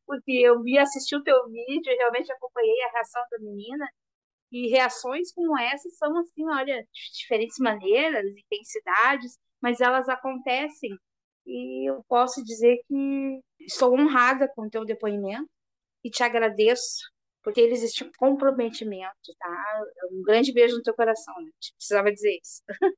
Porque 0.08 0.32
eu 0.32 0.62
vi, 0.64 0.78
assisti 0.78 1.16
o 1.16 1.24
teu 1.24 1.48
vídeo, 1.50 1.96
realmente 1.98 2.32
acompanhei 2.32 2.82
a 2.84 2.92
reação 2.94 3.24
da 3.32 3.40
menina. 3.40 3.88
E 4.52 4.70
reações 4.70 5.32
como 5.34 5.58
essas 5.60 5.98
são, 5.98 6.18
assim, 6.20 6.46
olha, 6.50 6.84
de 6.92 7.20
diferentes 7.20 7.58
maneiras, 7.60 8.26
intensidades, 8.26 9.38
mas 9.62 9.82
elas 9.82 10.10
acontecem 10.10 10.92
e 11.50 11.90
eu 11.90 12.04
posso 12.08 12.44
dizer 12.44 12.78
que 12.88 13.42
estou 13.60 13.94
honrada 13.94 14.48
com 14.56 14.68
o 14.68 14.70
teu 14.70 14.86
depoimento 14.86 15.50
e 16.04 16.10
te 16.10 16.22
agradeço 16.24 17.02
por 17.44 17.54
ter 17.54 17.72
existido 17.72 18.12
comprometimento, 18.20 19.34
tá? 19.40 19.82
Um 20.12 20.22
grande 20.22 20.54
beijo 20.54 20.76
no 20.76 20.84
teu 20.84 20.94
coração, 20.94 21.34
né? 21.42 21.50
Precisava 21.76 22.12
dizer 22.12 22.38
isso. 22.42 22.62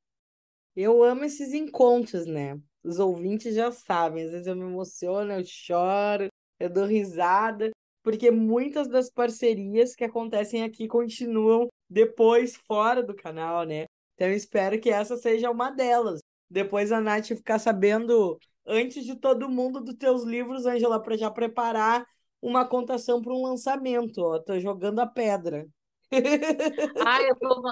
Eu 0.75 1.03
amo 1.03 1.23
esses 1.23 1.53
encontros, 1.53 2.25
né? 2.25 2.59
Os 2.83 2.99
ouvintes 2.99 3.55
já 3.55 3.71
sabem, 3.71 4.23
às 4.23 4.31
vezes 4.31 4.47
eu 4.47 4.55
me 4.55 4.63
emociono, 4.63 5.33
eu 5.33 5.43
choro, 5.45 6.27
eu 6.57 6.69
dou 6.69 6.85
risada, 6.85 7.69
porque 8.01 8.31
muitas 8.31 8.87
das 8.87 9.11
parcerias 9.11 9.93
que 9.93 10.05
acontecem 10.05 10.63
aqui 10.63 10.87
continuam 10.87 11.67
depois 11.89 12.55
fora 12.65 13.03
do 13.03 13.13
canal, 13.13 13.65
né? 13.65 13.85
Então 14.15 14.27
eu 14.27 14.33
espero 14.33 14.79
que 14.79 14.89
essa 14.89 15.17
seja 15.17 15.51
uma 15.51 15.71
delas. 15.71 16.21
Depois 16.51 16.91
a 16.91 16.99
Nath 16.99 17.27
ficar 17.27 17.59
sabendo, 17.59 18.37
antes 18.67 19.05
de 19.05 19.15
todo 19.15 19.47
mundo, 19.47 19.79
dos 19.79 19.95
teus 19.95 20.23
livros, 20.23 20.65
Angela, 20.65 21.01
para 21.01 21.15
já 21.15 21.31
preparar 21.31 22.05
uma 22.41 22.67
contação 22.67 23.21
para 23.21 23.31
um 23.31 23.43
lançamento. 23.43 24.17
Ó. 24.17 24.37
Tô 24.37 24.59
jogando 24.59 24.99
a 24.99 25.07
pedra. 25.07 25.65
Ah, 27.07 27.21
eu 27.21 27.37
vou... 27.39 27.63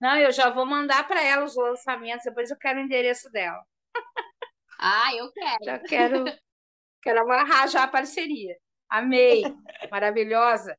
Não, 0.00 0.16
eu 0.18 0.30
já 0.30 0.50
vou 0.50 0.64
mandar 0.64 1.08
para 1.08 1.20
ela 1.20 1.44
os 1.44 1.56
lançamentos, 1.56 2.22
depois 2.24 2.48
eu 2.48 2.56
quero 2.56 2.78
o 2.78 2.82
endereço 2.82 3.28
dela. 3.30 3.60
Ah, 4.80 5.12
eu 5.12 5.32
quero. 5.32 5.64
Já 5.64 5.78
quero, 5.80 6.24
quero 7.02 7.20
amarrar 7.22 7.66
já 7.66 7.82
a 7.82 7.88
parceria. 7.88 8.56
Amei, 8.88 9.42
maravilhosa. 9.90 10.78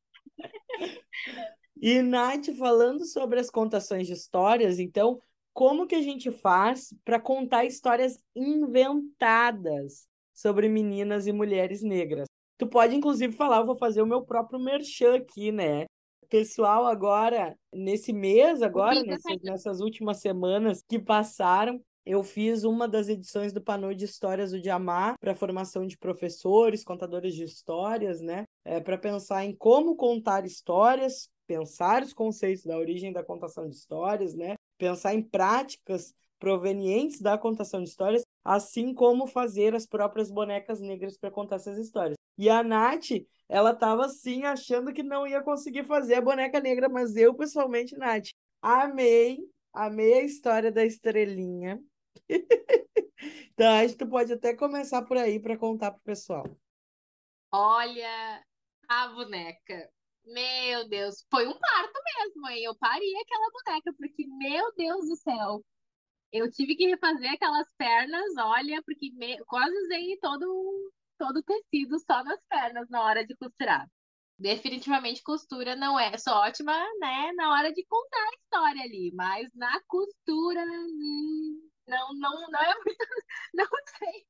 E, 1.81 2.01
Nath, 2.01 2.45
falando 2.57 3.03
sobre 3.03 3.41
as 3.41 3.49
contações 3.49 4.07
de 4.07 4.13
histórias, 4.13 4.79
então, 4.79 5.21
como 5.59 5.85
que 5.85 5.95
a 5.95 6.01
gente 6.01 6.31
faz 6.31 6.95
para 7.03 7.19
contar 7.19 7.65
histórias 7.65 8.17
inventadas 8.33 10.07
sobre 10.33 10.69
meninas 10.69 11.27
e 11.27 11.33
mulheres 11.33 11.83
negras? 11.83 12.29
Tu 12.57 12.65
pode, 12.65 12.95
inclusive, 12.95 13.35
falar, 13.35 13.57
eu 13.57 13.65
vou 13.65 13.75
fazer 13.75 14.01
o 14.01 14.07
meu 14.07 14.21
próprio 14.21 14.57
merchan 14.57 15.15
aqui, 15.17 15.51
né? 15.51 15.85
pessoal 16.29 16.85
agora, 16.85 17.57
nesse 17.73 18.13
mês, 18.13 18.61
agora, 18.61 19.03
nessas, 19.03 19.41
nessas 19.41 19.81
últimas 19.81 20.21
semanas 20.21 20.81
que 20.87 20.97
passaram, 20.97 21.81
eu 22.05 22.23
fiz 22.23 22.63
uma 22.63 22.87
das 22.87 23.09
edições 23.09 23.51
do 23.51 23.61
Panou 23.61 23.93
de 23.93 24.05
Histórias 24.05 24.51
do 24.51 24.61
Diamar 24.61 25.15
para 25.19 25.35
formação 25.35 25.85
de 25.85 25.97
professores, 25.97 26.85
contadores 26.85 27.35
de 27.35 27.43
histórias, 27.43 28.21
né? 28.21 28.45
É, 28.63 28.79
para 28.79 28.97
pensar 28.97 29.43
em 29.43 29.53
como 29.53 29.97
contar 29.97 30.45
histórias, 30.45 31.27
pensar 31.45 32.01
os 32.01 32.13
conceitos 32.13 32.63
da 32.63 32.77
origem 32.77 33.11
da 33.11 33.25
contação 33.25 33.67
de 33.67 33.75
histórias, 33.75 34.33
né? 34.33 34.55
Pensar 34.79 35.13
em 35.13 35.21
práticas 35.21 36.15
provenientes 36.39 37.21
da 37.21 37.37
contação 37.37 37.83
de 37.83 37.89
histórias, 37.89 38.23
assim 38.43 38.93
como 38.93 39.27
fazer 39.27 39.75
as 39.75 39.85
próprias 39.85 40.31
bonecas 40.31 40.79
negras 40.79 41.17
para 41.17 41.29
contar 41.29 41.57
essas 41.57 41.77
histórias. 41.77 42.15
E 42.37 42.49
a 42.49 42.63
Nath, 42.63 43.09
ela 43.49 43.71
estava 43.71 44.05
assim, 44.05 44.43
achando 44.45 44.93
que 44.93 45.03
não 45.03 45.27
ia 45.27 45.43
conseguir 45.43 45.83
fazer 45.83 46.15
a 46.15 46.21
boneca 46.21 46.61
negra, 46.61 46.87
mas 46.87 47.17
eu, 47.17 47.35
pessoalmente, 47.35 47.97
Nath, 47.97 48.29
amei, 48.61 49.39
amei 49.73 50.13
a 50.13 50.23
história 50.23 50.71
da 50.71 50.85
estrelinha. 50.85 51.77
então, 53.51 53.73
acho 53.73 53.93
que 53.93 54.05
tu 54.05 54.07
pode 54.07 54.31
até 54.31 54.55
começar 54.55 55.01
por 55.01 55.17
aí 55.17 55.41
para 55.41 55.57
contar 55.57 55.91
pro 55.91 56.01
pessoal. 56.01 56.45
Olha 57.51 58.41
a 58.87 59.07
boneca. 59.09 59.91
Meu 60.29 60.87
Deus, 60.87 61.25
foi 61.31 61.47
um 61.47 61.57
parto 61.59 61.99
mesmo, 62.17 62.47
hein? 62.49 62.63
Eu 62.63 62.75
parei 62.75 63.11
aquela 63.15 63.49
boneca, 63.51 63.93
porque, 63.97 64.27
meu 64.27 64.71
Deus 64.75 65.07
do 65.07 65.15
céu, 65.15 65.65
eu 66.31 66.51
tive 66.51 66.75
que 66.75 66.87
refazer 66.87 67.31
aquelas 67.33 67.67
pernas, 67.77 68.25
olha, 68.37 68.81
porque 68.85 69.11
me... 69.13 69.39
quase 69.45 69.75
usei 69.85 70.17
todo, 70.19 70.91
todo 71.17 71.37
o 71.37 71.43
tecido 71.43 71.99
só 71.99 72.23
nas 72.23 72.39
pernas 72.49 72.89
na 72.89 73.03
hora 73.03 73.25
de 73.25 73.35
costurar. 73.37 73.87
Definitivamente 74.37 75.23
costura 75.23 75.75
não 75.75 75.99
é 75.99 76.17
só 76.17 76.41
ótima, 76.41 76.73
né, 76.99 77.31
na 77.33 77.51
hora 77.53 77.73
de 77.73 77.85
contar 77.87 78.23
a 78.23 78.35
história 78.35 78.83
ali, 78.83 79.11
mas 79.15 79.49
na 79.55 79.81
costura 79.87 80.61
hum, 80.63 81.69
não, 81.87 82.13
não, 82.15 82.49
não 82.51 82.61
é 82.61 82.75
muito, 82.75 82.85
não 83.53 83.67
sei, 83.99 84.27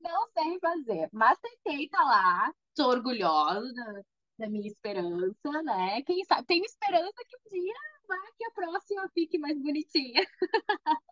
não 0.00 0.28
sei 0.32 0.60
fazer. 0.60 1.08
Mas 1.12 1.38
tentei, 1.40 1.88
tá 1.88 2.02
lá, 2.04 2.52
tô 2.74 2.88
orgulhosa 2.88 4.04
da, 4.38 4.48
minha 4.48 4.66
esperança, 4.66 5.62
né? 5.62 6.02
Quem 6.02 6.24
sabe, 6.24 6.46
tenho 6.46 6.64
esperança 6.64 7.14
que 7.28 7.36
um 7.36 7.50
dia 7.50 7.74
vai 8.08 8.32
que 8.36 8.44
a 8.44 8.50
próxima 8.52 9.08
fique 9.14 9.38
mais 9.38 9.58
bonitinha. 9.60 10.22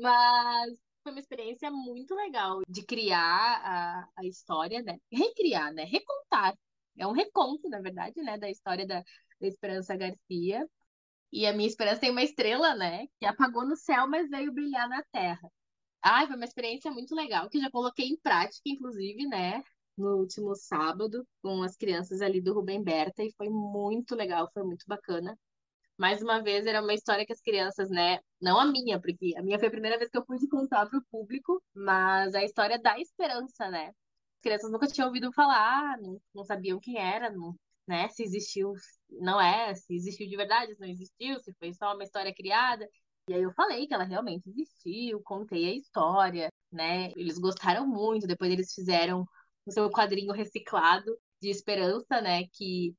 Mas 0.00 0.72
foi 1.02 1.12
uma 1.12 1.20
experiência 1.20 1.70
muito 1.70 2.14
legal 2.14 2.62
de 2.68 2.84
criar 2.84 3.60
a, 3.64 4.08
a 4.16 4.24
história, 4.24 4.82
né? 4.82 4.98
Recriar, 5.12 5.72
né? 5.72 5.84
Recontar. 5.84 6.56
É 6.98 7.06
um 7.06 7.12
reconto, 7.12 7.68
na 7.68 7.80
verdade, 7.80 8.22
né? 8.22 8.38
Da 8.38 8.50
história 8.50 8.86
da, 8.86 9.00
da 9.40 9.46
Esperança 9.46 9.96
Garcia. 9.96 10.68
E 11.32 11.46
a 11.46 11.52
minha 11.52 11.68
esperança 11.68 12.00
tem 12.00 12.10
uma 12.10 12.22
estrela, 12.22 12.74
né? 12.76 13.06
Que 13.18 13.26
apagou 13.26 13.66
no 13.66 13.76
céu, 13.76 14.08
mas 14.08 14.28
veio 14.30 14.52
brilhar 14.52 14.88
na 14.88 15.02
terra. 15.12 15.50
Ai, 16.02 16.26
foi 16.26 16.36
uma 16.36 16.44
experiência 16.44 16.90
muito 16.90 17.14
legal, 17.14 17.48
que 17.50 17.60
já 17.60 17.70
coloquei 17.70 18.06
em 18.06 18.16
prática, 18.18 18.62
inclusive, 18.66 19.26
né? 19.26 19.62
No 19.96 20.16
último 20.16 20.54
sábado, 20.54 21.26
com 21.42 21.62
as 21.62 21.76
crianças 21.76 22.20
ali 22.20 22.40
do 22.40 22.52
Rubem 22.54 22.82
Berta, 22.82 23.22
e 23.22 23.32
foi 23.36 23.48
muito 23.48 24.14
legal, 24.14 24.50
foi 24.52 24.64
muito 24.64 24.84
bacana 24.86 25.36
mais 25.96 26.22
uma 26.22 26.42
vez, 26.42 26.66
era 26.66 26.82
uma 26.82 26.94
história 26.94 27.24
que 27.24 27.32
as 27.32 27.40
crianças, 27.40 27.88
né? 27.90 28.18
Não 28.40 28.58
a 28.58 28.66
minha, 28.66 29.00
porque 29.00 29.34
a 29.36 29.42
minha 29.42 29.58
foi 29.58 29.68
a 29.68 29.70
primeira 29.70 29.98
vez 29.98 30.10
que 30.10 30.18
eu 30.18 30.24
pude 30.24 30.48
contar 30.48 30.86
para 30.86 30.98
o 30.98 31.04
público, 31.10 31.62
mas 31.74 32.34
a 32.34 32.42
história 32.44 32.78
da 32.78 32.98
esperança, 32.98 33.70
né? 33.70 33.88
As 33.88 34.40
crianças 34.42 34.70
nunca 34.70 34.86
tinham 34.88 35.08
ouvido 35.08 35.32
falar, 35.32 35.98
não, 36.00 36.20
não 36.34 36.44
sabiam 36.44 36.80
quem 36.80 36.98
era, 36.98 37.30
não, 37.30 37.54
né? 37.86 38.08
Se 38.08 38.22
existiu, 38.24 38.72
não 39.10 39.40
é, 39.40 39.74
se 39.74 39.94
existiu 39.94 40.28
de 40.28 40.36
verdade, 40.36 40.74
se 40.74 40.80
não 40.80 40.88
existiu, 40.88 41.38
se 41.40 41.52
foi 41.58 41.72
só 41.72 41.94
uma 41.94 42.04
história 42.04 42.34
criada. 42.34 42.88
E 43.28 43.34
aí 43.34 43.42
eu 43.42 43.52
falei 43.52 43.86
que 43.86 43.94
ela 43.94 44.04
realmente 44.04 44.48
existiu, 44.50 45.22
contei 45.22 45.66
a 45.66 45.76
história, 45.76 46.50
né? 46.72 47.10
Eles 47.16 47.38
gostaram 47.38 47.86
muito, 47.86 48.26
depois 48.26 48.50
eles 48.50 48.74
fizeram 48.74 49.24
o 49.66 49.70
seu 49.72 49.90
quadrinho 49.90 50.32
reciclado 50.32 51.16
de 51.40 51.50
esperança, 51.50 52.20
né? 52.20 52.44
Que 52.52 52.94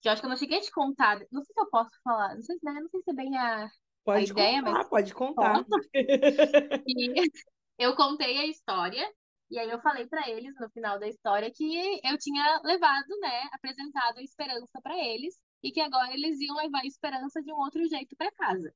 que 0.00 0.08
eu 0.08 0.12
acho 0.12 0.22
que 0.22 0.26
eu 0.26 0.30
não 0.30 0.36
cheguei 0.36 0.58
a 0.58 0.62
te 0.62 0.70
contar. 0.70 1.20
Não 1.30 1.42
sei 1.42 1.52
se 1.54 1.60
eu 1.60 1.68
posso 1.68 1.90
falar, 2.02 2.34
não 2.34 2.42
sei, 2.42 2.56
né? 2.62 2.72
não 2.72 2.88
sei 2.88 3.02
se 3.02 3.10
é 3.10 3.14
bem 3.14 3.36
a, 3.36 3.70
pode 4.04 4.30
a 4.30 4.32
ideia, 4.32 4.58
contar, 4.62 4.72
mas. 4.72 4.88
Pode 4.88 5.14
contar. 5.14 5.64
eu 7.78 7.94
contei 7.94 8.38
a 8.38 8.46
história, 8.46 9.12
e 9.50 9.58
aí 9.58 9.68
eu 9.68 9.80
falei 9.80 10.06
para 10.06 10.28
eles 10.28 10.54
no 10.58 10.70
final 10.70 10.98
da 10.98 11.08
história 11.08 11.50
que 11.50 12.00
eu 12.02 12.16
tinha 12.18 12.60
levado, 12.64 13.08
né, 13.20 13.48
apresentado 13.52 14.18
a 14.18 14.22
esperança 14.22 14.80
para 14.82 14.96
eles, 14.96 15.38
e 15.62 15.70
que 15.70 15.80
agora 15.80 16.12
eles 16.14 16.40
iam 16.40 16.56
levar 16.56 16.80
a 16.80 16.86
esperança 16.86 17.42
de 17.42 17.52
um 17.52 17.56
outro 17.56 17.86
jeito 17.86 18.16
para 18.16 18.32
casa. 18.32 18.72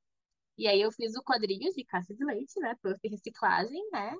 E 0.57 0.67
aí 0.67 0.79
eu 0.79 0.91
fiz 0.91 1.15
o 1.15 1.23
quadrinho 1.23 1.71
de 1.73 1.83
caixa 1.85 2.13
de 2.13 2.23
leite, 2.23 2.59
né, 2.59 2.75
Puff 2.81 2.99
Reciclagem, 3.03 3.89
né, 3.91 4.15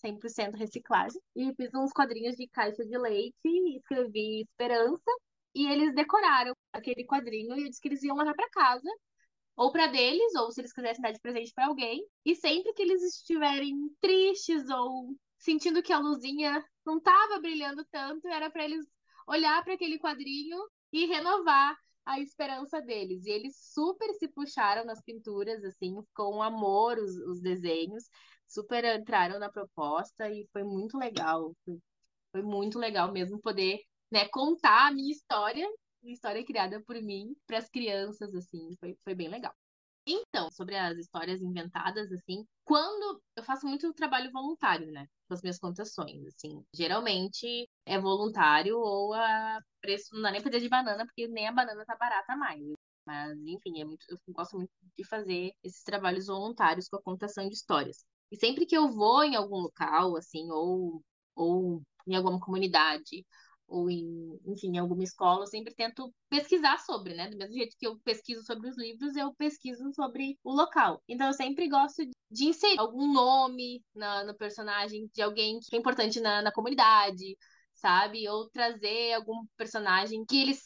100% 0.00 0.54
reciclagem, 0.56 1.20
e 1.36 1.52
fiz 1.54 1.70
uns 1.74 1.92
quadrinhos 1.92 2.36
de 2.36 2.48
caixa 2.48 2.84
de 2.84 2.98
leite, 2.98 3.36
escrevi 3.76 4.42
esperança, 4.42 5.10
e 5.54 5.66
eles 5.66 5.94
decoraram 5.94 6.54
aquele 6.72 7.04
quadrinho 7.04 7.56
e 7.56 7.68
disse 7.68 7.80
que 7.80 7.88
eles 7.88 8.02
iam 8.02 8.16
levar 8.16 8.34
para 8.34 8.50
casa, 8.50 8.88
ou 9.56 9.72
para 9.72 9.88
deles, 9.88 10.34
ou 10.36 10.52
se 10.52 10.60
eles 10.60 10.72
quisessem 10.72 11.02
dar 11.02 11.10
de 11.10 11.20
presente 11.20 11.52
para 11.52 11.66
alguém. 11.66 12.06
E 12.24 12.36
sempre 12.36 12.72
que 12.74 12.82
eles 12.82 13.02
estiverem 13.02 13.74
tristes 14.00 14.68
ou 14.70 15.16
sentindo 15.36 15.82
que 15.82 15.92
a 15.92 15.98
luzinha 15.98 16.64
não 16.86 16.98
estava 16.98 17.40
brilhando 17.40 17.84
tanto, 17.90 18.28
era 18.28 18.50
para 18.50 18.64
eles 18.64 18.86
olhar 19.26 19.62
para 19.64 19.74
aquele 19.74 19.98
quadrinho 19.98 20.58
e 20.92 21.06
renovar 21.06 21.76
a 22.06 22.20
esperança 22.20 22.80
deles. 22.80 23.26
E 23.26 23.30
eles 23.30 23.56
super 23.72 24.12
se 24.14 24.28
puxaram 24.28 24.84
nas 24.84 25.02
pinturas, 25.02 25.62
assim, 25.64 25.94
com 26.14 26.42
amor 26.42 26.96
os, 26.98 27.16
os 27.26 27.40
desenhos, 27.40 28.04
super 28.48 28.84
entraram 28.84 29.38
na 29.38 29.50
proposta 29.50 30.28
e 30.30 30.46
foi 30.52 30.64
muito 30.64 30.96
legal. 30.98 31.54
Foi, 32.32 32.42
muito 32.42 32.78
legal 32.78 33.12
mesmo 33.12 33.40
poder 33.40 33.80
né, 34.10 34.28
contar 34.28 34.88
a 34.88 34.92
minha 34.92 35.12
história, 35.12 35.66
uma 36.02 36.12
história 36.12 36.44
criada 36.44 36.82
por 36.82 36.96
mim 37.02 37.34
para 37.46 37.58
as 37.58 37.68
crianças, 37.68 38.34
assim, 38.34 38.74
foi, 38.80 38.96
foi 39.04 39.14
bem 39.14 39.28
legal. 39.28 39.54
Então, 40.06 40.50
sobre 40.50 40.74
as 40.76 40.96
histórias 40.98 41.42
inventadas, 41.42 42.10
assim, 42.12 42.46
quando 42.64 43.20
eu 43.36 43.42
faço 43.44 43.66
muito 43.66 43.92
trabalho 43.92 44.30
voluntário, 44.32 44.90
né, 44.90 45.06
com 45.28 45.34
as 45.34 45.42
minhas 45.42 45.58
contações, 45.58 46.24
assim, 46.26 46.64
geralmente 46.74 47.68
é 47.84 47.98
voluntário 48.00 48.78
ou 48.78 49.12
a 49.12 49.60
preço, 49.80 50.14
não 50.14 50.22
dá 50.22 50.30
nem 50.30 50.40
pra 50.40 50.50
dizer 50.50 50.62
de 50.62 50.68
banana, 50.70 51.04
porque 51.04 51.28
nem 51.28 51.48
a 51.48 51.52
banana 51.52 51.84
tá 51.84 51.96
barata 51.96 52.36
mais. 52.36 52.62
Mas, 53.06 53.38
enfim, 53.46 53.80
é 53.80 53.84
muito, 53.84 54.04
eu 54.08 54.18
gosto 54.28 54.56
muito 54.56 54.70
de 54.96 55.04
fazer 55.04 55.52
esses 55.62 55.82
trabalhos 55.82 56.26
voluntários 56.26 56.88
com 56.88 56.96
a 56.96 57.02
contação 57.02 57.48
de 57.48 57.54
histórias. 57.54 58.04
E 58.30 58.36
sempre 58.36 58.66
que 58.66 58.76
eu 58.76 58.88
vou 58.88 59.24
em 59.24 59.36
algum 59.36 59.58
local, 59.58 60.16
assim, 60.16 60.50
ou, 60.50 61.02
ou 61.34 61.82
em 62.06 62.16
alguma 62.16 62.40
comunidade, 62.40 63.24
ou 63.66 63.90
em, 63.90 64.40
enfim, 64.46 64.68
em 64.76 64.78
alguma 64.78 65.04
escola, 65.04 65.42
eu 65.42 65.46
sempre 65.46 65.74
tento 65.74 66.12
pesquisar 66.28 66.78
sobre, 66.78 67.14
né? 67.14 67.28
Do 67.28 67.36
mesmo 67.36 67.54
jeito 67.54 67.76
que 67.78 67.86
eu 67.86 67.98
pesquiso 68.00 68.42
sobre 68.44 68.68
os 68.68 68.78
livros, 68.78 69.14
eu 69.14 69.34
pesquiso 69.34 69.92
sobre 69.94 70.38
o 70.42 70.52
local. 70.52 71.02
Então, 71.06 71.26
eu 71.26 71.34
sempre 71.34 71.68
gosto 71.68 72.02
de 72.30 72.44
inserir 72.46 72.78
algum 72.78 73.12
nome 73.12 73.84
na, 73.94 74.24
no 74.24 74.34
personagem 74.34 75.10
de 75.14 75.22
alguém 75.22 75.60
que 75.60 75.76
é 75.76 75.78
importante 75.78 76.18
na, 76.20 76.42
na 76.42 76.52
comunidade, 76.52 77.36
sabe? 77.74 78.28
Ou 78.28 78.48
trazer 78.50 79.12
algum 79.14 79.46
personagem 79.56 80.24
que 80.24 80.40
eles 80.40 80.62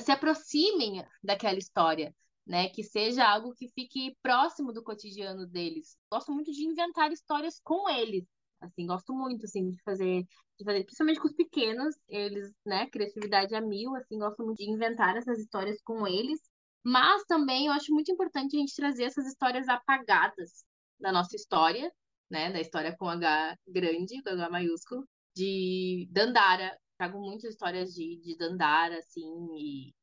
se 0.00 0.10
aproximem 0.10 1.04
daquela 1.22 1.58
história. 1.58 2.14
Né, 2.46 2.68
que 2.68 2.84
seja 2.84 3.26
algo 3.26 3.52
que 3.54 3.68
fique 3.68 4.16
próximo 4.22 4.72
do 4.72 4.80
cotidiano 4.80 5.46
deles. 5.48 5.98
Gosto 6.08 6.30
muito 6.30 6.52
de 6.52 6.64
inventar 6.64 7.10
histórias 7.10 7.60
com 7.64 7.88
eles, 7.90 8.24
Assim, 8.60 8.86
gosto 8.86 9.12
muito, 9.12 9.44
assim, 9.44 9.70
de 9.70 9.82
fazer, 9.82 10.26
de 10.58 10.64
fazer, 10.64 10.84
principalmente 10.84 11.20
com 11.20 11.28
os 11.28 11.34
pequenos, 11.34 11.94
eles, 12.08 12.52
né, 12.64 12.88
criatividade 12.88 13.54
a 13.54 13.60
mil, 13.60 13.94
assim, 13.94 14.18
gosto 14.18 14.44
muito 14.44 14.58
de 14.58 14.70
inventar 14.70 15.16
essas 15.16 15.38
histórias 15.38 15.80
com 15.82 16.06
eles. 16.06 16.40
Mas 16.82 17.24
também 17.24 17.66
eu 17.66 17.72
acho 17.72 17.92
muito 17.92 18.10
importante 18.10 18.56
a 18.56 18.60
gente 18.60 18.74
trazer 18.74 19.04
essas 19.04 19.26
histórias 19.26 19.68
apagadas 19.68 20.64
da 20.98 21.12
nossa 21.12 21.36
história, 21.36 21.92
né, 22.30 22.50
da 22.52 22.60
história 22.60 22.96
com 22.96 23.08
H 23.08 23.56
grande, 23.66 24.22
com 24.22 24.30
H 24.30 24.50
maiúsculo, 24.50 25.06
de 25.34 26.08
Dandara. 26.10 26.78
Trago 26.96 27.20
muitas 27.20 27.50
histórias 27.50 27.92
de, 27.92 28.18
de 28.22 28.36
Dandara, 28.36 28.98
assim, 28.98 29.28
e, 29.58 29.94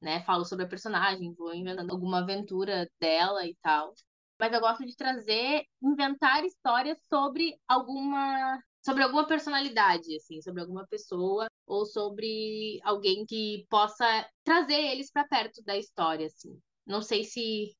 né, 0.00 0.22
falo 0.24 0.44
sobre 0.44 0.64
a 0.64 0.68
personagem, 0.68 1.34
vou 1.34 1.54
inventando 1.54 1.90
alguma 1.90 2.20
aventura 2.20 2.88
dela 3.00 3.46
e 3.46 3.54
tal 3.62 3.94
mas 4.38 4.52
eu 4.52 4.60
gosto 4.60 4.86
de 4.86 4.94
trazer, 4.94 5.64
inventar 5.82 6.44
histórias 6.44 6.98
sobre 7.08 7.58
alguma 7.66 8.62
sobre 8.80 9.02
alguma 9.02 9.26
personalidade, 9.26 10.16
assim, 10.16 10.40
sobre 10.40 10.62
alguma 10.62 10.86
pessoa 10.86 11.48
ou 11.66 11.84
sobre 11.84 12.80
alguém 12.82 13.26
que 13.26 13.66
possa 13.68 14.06
trazer 14.44 14.80
eles 14.80 15.10
para 15.10 15.26
perto 15.26 15.62
da 15.62 15.76
história, 15.76 16.26
assim. 16.26 16.58
Não 16.86 17.02
sei 17.02 17.24
se 17.24 17.74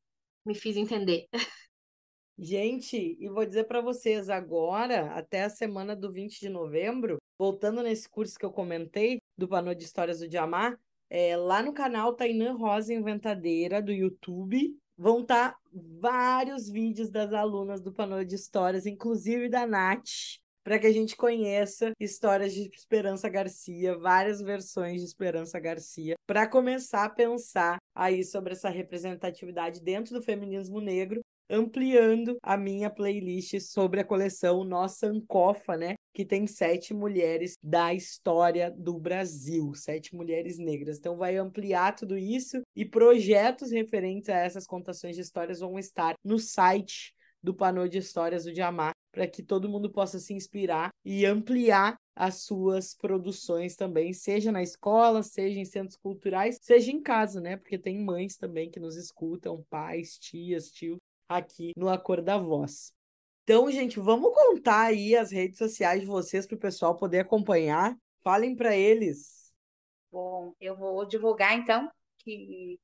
me 0.45 0.55
fiz 0.55 0.77
entender. 0.77 1.27
Gente, 2.37 3.17
e 3.19 3.29
vou 3.29 3.47
dizer 3.47 3.65
para 3.65 3.81
vocês 3.81 4.29
agora, 4.29 5.13
até 5.15 5.45
a 5.45 5.51
semana 5.51 5.97
do 5.97 6.13
20 6.13 6.41
de 6.41 6.49
novembro, 6.49 7.17
voltando 7.39 7.83
nesse 7.83 8.09
curso 8.09 8.39
que 8.39 8.45
eu 8.45 8.53
comentei 8.53 9.19
do 9.37 9.49
Panô 9.49 9.73
de 9.73 9.85
Histórias 9.85 10.19
do 10.19 10.29
Diamar, 10.29 10.79
é, 11.11 11.37
lá 11.37 11.63
no 11.63 11.73
canal 11.73 12.15
Tainã 12.15 12.53
Rosa 12.53 12.93
Inventadeira 12.93 13.81
do 13.81 13.93
YouTube 13.93 14.77
vão 14.97 15.21
estar 15.21 15.53
tá 15.53 15.59
vários 16.01 16.69
vídeos 16.69 17.11
das 17.11 17.33
alunas 17.33 17.81
do 17.81 17.93
Panorama 17.93 18.27
de 18.27 18.35
Histórias, 18.35 18.85
inclusive 18.85 19.49
da 19.49 19.67
Nath, 19.67 20.09
para 20.65 20.79
que 20.79 20.87
a 20.87 20.93
gente 20.93 21.17
conheça 21.17 21.93
histórias 21.99 22.53
de 22.53 22.69
Esperança 22.75 23.29
Garcia, 23.29 23.97
várias 23.97 24.41
versões 24.43 25.01
de 25.01 25.07
Esperança 25.07 25.59
Garcia, 25.59 26.15
para 26.27 26.47
começar 26.47 27.05
a 27.05 27.11
pensar 27.11 27.79
aí 27.95 28.23
sobre 28.23 28.53
essa 28.53 28.69
representatividade 28.69 29.81
dentro 29.81 30.15
do 30.15 30.23
feminismo 30.23 30.81
negro, 30.81 31.23
ampliando 31.51 32.37
a 32.43 32.57
minha 32.57 32.91
playlist 32.91 33.59
sobre 33.61 34.01
a 34.01 34.05
coleção 34.05 34.65
Nossa 34.65 35.07
Ancofa, 35.07 35.77
né? 35.77 35.95
Que 36.13 36.25
tem 36.25 36.47
sete 36.47 36.93
mulheres 36.93 37.57
da 37.63 37.95
história 37.95 38.71
do 38.71 38.99
Brasil, 38.99 39.73
sete 39.75 40.15
mulheres 40.15 40.59
negras. 40.59 40.99
Então, 40.99 41.17
vai 41.17 41.37
ampliar 41.37 41.95
tudo 41.95 42.17
isso 42.17 42.61
e 42.75 42.85
projetos 42.85 43.71
referentes 43.71 44.29
a 44.29 44.37
essas 44.37 44.67
contações 44.67 45.17
de 45.17 45.23
histórias 45.23 45.61
vão 45.61 45.79
estar 45.79 46.15
no 46.25 46.39
site 46.39 47.15
do 47.43 47.55
Panô 47.55 47.87
de 47.87 47.99
Histórias 47.99 48.45
do 48.45 48.53
Diamar, 48.53 48.93
para 49.13 49.27
que 49.27 49.43
todo 49.43 49.69
mundo 49.69 49.91
possa 49.91 50.19
se 50.19 50.35
inspirar 50.35 50.91
e 51.05 51.25
ampliar 51.25 51.97
as 52.15 52.43
suas 52.43 52.95
produções 52.95 53.77
também, 53.77 54.13
seja 54.13 54.51
na 54.51 54.63
escola, 54.63 55.23
seja 55.23 55.59
em 55.59 55.65
centros 55.65 55.97
culturais, 55.97 56.59
seja 56.61 56.91
em 56.91 57.01
casa, 57.01 57.41
né? 57.41 57.57
Porque 57.57 57.79
tem 57.79 57.99
mães 57.99 58.37
também 58.37 58.71
que 58.71 58.81
nos 58.81 58.97
escutam, 58.97 59.65
pais, 59.71 60.19
tias, 60.19 60.71
tio, 60.71 60.99
aqui 61.29 61.73
no 61.77 61.89
Acordo 61.89 62.25
da 62.25 62.39
Voz. 62.39 62.93
Então, 63.45 63.71
gente, 63.71 63.99
vamos 63.99 64.33
contar 64.35 64.87
aí 64.87 65.17
as 65.17 65.33
redes 65.33 65.59
sociais 65.59 66.01
de 66.01 66.07
vocês 66.07 66.47
para 66.47 66.57
o 66.57 66.61
pessoal 66.61 66.97
poder 66.97 67.21
acompanhar. 67.21 67.97
Falem 68.23 68.55
para 68.55 68.77
eles. 68.77 69.53
Bom, 70.11 70.55
eu 70.61 70.77
vou 70.77 71.07
divulgar 71.07 71.57
então 71.57 71.91
que 72.19 72.79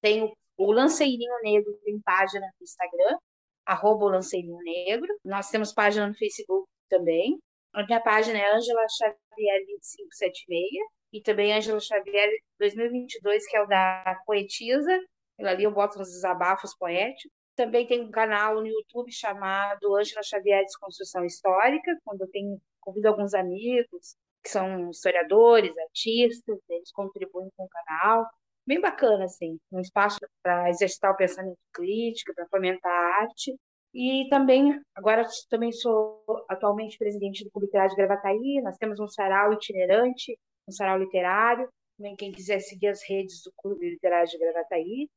tem 0.00 0.22
o, 0.22 0.32
o 0.56 0.72
Lanceirinho 0.72 1.32
Negro, 1.42 1.78
tem 1.84 2.00
página 2.00 2.46
no 2.58 2.64
Instagram, 2.64 3.18
arroba 3.64 4.04
o 4.06 4.08
Lanceirinho 4.08 4.58
Negro. 4.62 5.08
Nós 5.24 5.48
temos 5.50 5.72
página 5.72 6.06
no 6.06 6.14
Facebook 6.14 6.68
também. 6.88 7.38
A 7.72 7.84
minha 7.84 8.00
página 8.00 8.38
é 8.38 8.54
Ângela 8.54 8.86
Xavier 8.88 9.66
2576 9.66 10.68
e 11.12 11.20
também 11.20 11.52
Ângela 11.52 11.80
Xavier 11.80 12.30
2022, 12.58 13.46
que 13.48 13.56
é 13.56 13.62
o 13.62 13.66
da 13.66 14.20
Poetisa. 14.26 15.00
Ali 15.38 15.64
eu 15.64 15.72
boto 15.72 16.00
uns 16.00 16.08
desabafos 16.08 16.74
poéticos. 16.76 17.43
Também 17.56 17.86
tem 17.86 18.02
um 18.02 18.10
canal 18.10 18.56
no 18.56 18.66
YouTube 18.66 19.12
chamado 19.12 19.96
Ângela 19.96 20.22
Xavier 20.22 20.64
Desconstrução 20.64 21.24
Histórica, 21.24 21.96
quando 22.04 22.22
eu 22.22 22.30
tenho 22.30 22.60
convido 22.80 23.08
alguns 23.08 23.32
amigos 23.34 24.16
que 24.42 24.50
são 24.50 24.90
historiadores, 24.90 25.76
artistas, 25.78 26.58
eles 26.68 26.92
contribuem 26.92 27.48
com 27.56 27.64
o 27.64 27.68
canal. 27.68 28.26
Bem 28.66 28.80
bacana, 28.80 29.24
assim, 29.24 29.58
um 29.72 29.80
espaço 29.80 30.18
para 30.42 30.68
exercitar 30.68 31.12
o 31.12 31.16
pensamento 31.16 31.58
crítico, 31.72 32.34
para 32.34 32.46
fomentar 32.48 32.92
a 32.92 33.22
arte. 33.22 33.54
E 33.94 34.28
também, 34.28 34.80
agora 34.94 35.24
também 35.48 35.70
sou 35.70 36.24
atualmente 36.48 36.98
presidente 36.98 37.44
do 37.44 37.50
Clube 37.50 37.66
Literário 37.66 37.90
de 37.90 37.96
Gravataí, 37.96 38.60
nós 38.62 38.76
temos 38.76 38.98
um 38.98 39.06
sarau 39.06 39.52
itinerante, 39.52 40.36
um 40.68 40.72
sarau 40.72 40.98
literário, 40.98 41.68
também 41.96 42.16
quem 42.16 42.32
quiser 42.32 42.58
seguir 42.58 42.88
as 42.88 43.08
redes 43.08 43.42
do 43.44 43.52
Clube 43.56 43.88
Literário 43.88 44.28
de 44.28 44.38
Gravataí. 44.38 45.08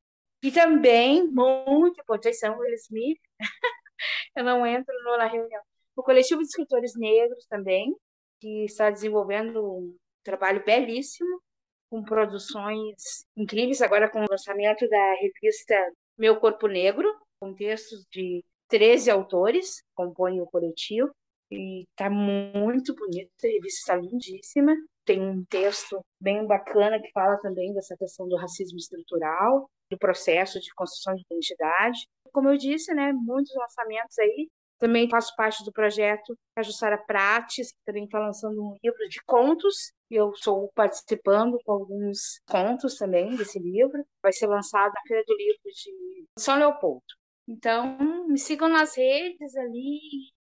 E 0.44 0.52
também, 0.52 1.26
muito 1.28 2.00
importante, 2.00 2.38
são 2.38 2.58
Will 2.58 2.74
Smith, 2.76 3.20
eu 4.36 4.44
não 4.44 4.66
entro 4.66 4.94
na 5.18 5.26
reunião, 5.26 5.62
o 5.96 6.04
Coletivo 6.04 6.42
de 6.42 6.48
Escritores 6.48 6.94
Negros 6.96 7.46
também, 7.48 7.96
que 8.40 8.66
está 8.66 8.92
desenvolvendo 8.92 9.64
um 9.64 9.98
trabalho 10.24 10.64
belíssimo, 10.64 11.42
com 11.90 12.04
produções 12.04 13.26
incríveis, 13.36 13.82
agora 13.82 14.10
com 14.10 14.20
o 14.20 14.28
lançamento 14.30 14.88
da 14.88 15.14
revista 15.16 15.76
Meu 16.18 16.40
Corpo 16.40 16.68
Negro, 16.68 17.12
com 17.40 17.54
textos 17.54 18.06
de 18.12 18.44
13 18.68 19.10
autores, 19.10 19.84
compõem 19.96 20.42
o 20.42 20.46
coletivo, 20.46 21.10
e 21.52 21.84
está 21.84 22.10
muito 22.10 22.94
bonito, 22.96 23.32
a 23.44 23.48
revista 23.48 23.80
está 23.80 23.96
lindíssima, 23.96 24.76
tem 25.06 25.22
um 25.22 25.46
texto 25.46 26.02
bem 26.22 26.46
bacana 26.46 27.02
que 27.02 27.12
fala 27.12 27.38
também 27.38 27.74
dessa 27.74 27.96
questão 27.96 28.28
do 28.28 28.36
racismo 28.36 28.78
estrutural, 28.78 29.70
do 29.90 29.98
processo 29.98 30.60
de 30.60 30.74
construção 30.76 31.16
de 31.16 31.24
identidade. 31.30 32.08
Como 32.34 32.50
eu 32.50 32.58
disse, 32.58 32.94
né, 32.94 33.14
muitos 33.14 33.56
lançamentos 33.56 34.20
aí. 34.20 34.50
Também 34.80 35.10
faço 35.10 35.34
parte 35.36 35.64
do 35.64 35.72
projeto 35.72 36.38
a 36.56 36.62
Jussara 36.62 36.98
Prates, 37.00 37.72
que 37.72 37.80
também 37.84 38.04
está 38.04 38.20
lançando 38.20 38.62
um 38.62 38.76
livro 38.84 39.10
de 39.10 39.20
contos. 39.26 39.92
Eu 40.12 40.32
estou 40.32 40.70
participando 40.76 41.58
com 41.66 41.72
alguns 41.72 42.40
contos 42.48 42.96
também 42.96 43.36
desse 43.36 43.58
livro. 43.58 44.06
Vai 44.22 44.34
ser 44.34 44.46
lançado 44.46 44.92
na 44.94 45.02
Feira 45.08 45.24
do 45.26 45.36
Livro 45.36 45.62
de 45.64 46.26
São 46.38 46.60
Leopoldo. 46.60 47.02
Então, 47.48 47.98
me 48.28 48.38
sigam 48.38 48.68
nas 48.68 48.96
redes 48.96 49.56
ali. 49.56 50.00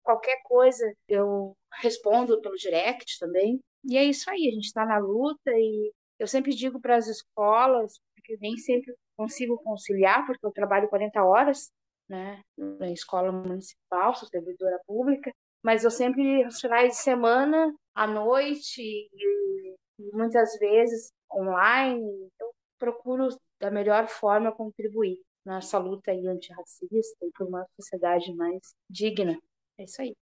Qualquer 0.09 0.41
coisa 0.43 0.91
eu 1.07 1.55
respondo 1.83 2.41
pelo 2.41 2.55
direct 2.55 3.19
também. 3.19 3.61
E 3.85 3.99
é 3.99 4.05
isso 4.05 4.31
aí, 4.31 4.49
a 4.49 4.55
gente 4.55 4.65
está 4.65 4.87
na 4.87 4.97
luta 4.97 5.51
e 5.51 5.93
eu 6.19 6.27
sempre 6.27 6.55
digo 6.55 6.81
para 6.81 6.97
as 6.97 7.09
escolas, 7.09 8.01
porque 8.17 8.39
nem 8.41 8.57
sempre 8.57 8.95
consigo 9.15 9.59
conciliar, 9.63 10.25
porque 10.25 10.47
eu 10.47 10.51
trabalho 10.51 10.89
40 10.89 11.23
horas 11.23 11.71
né, 12.09 12.41
na 12.57 12.91
escola 12.91 13.31
municipal, 13.31 14.15
sou 14.15 14.27
servidora 14.27 14.81
pública, 14.87 15.31
mas 15.63 15.85
eu 15.85 15.91
sempre, 15.91 16.43
nos 16.43 16.59
finais 16.59 16.93
de 16.93 17.03
semana, 17.03 17.71
à 17.95 18.07
noite, 18.07 18.81
e, 18.81 19.77
e 19.99 20.11
muitas 20.17 20.59
vezes 20.59 21.13
online, 21.31 22.31
eu 22.41 22.51
procuro 22.79 23.29
da 23.61 23.71
melhor 23.71 24.09
forma 24.09 24.57
contribuir 24.57 25.21
nessa 25.45 25.77
luta 25.77 26.13
aí 26.13 26.27
antirracista 26.27 27.27
e 27.27 27.31
por 27.33 27.47
uma 27.47 27.67
sociedade 27.79 28.35
mais 28.35 28.75
digna. 28.89 29.39
É 29.79 29.85
isso 29.85 30.03
aí. 30.03 30.15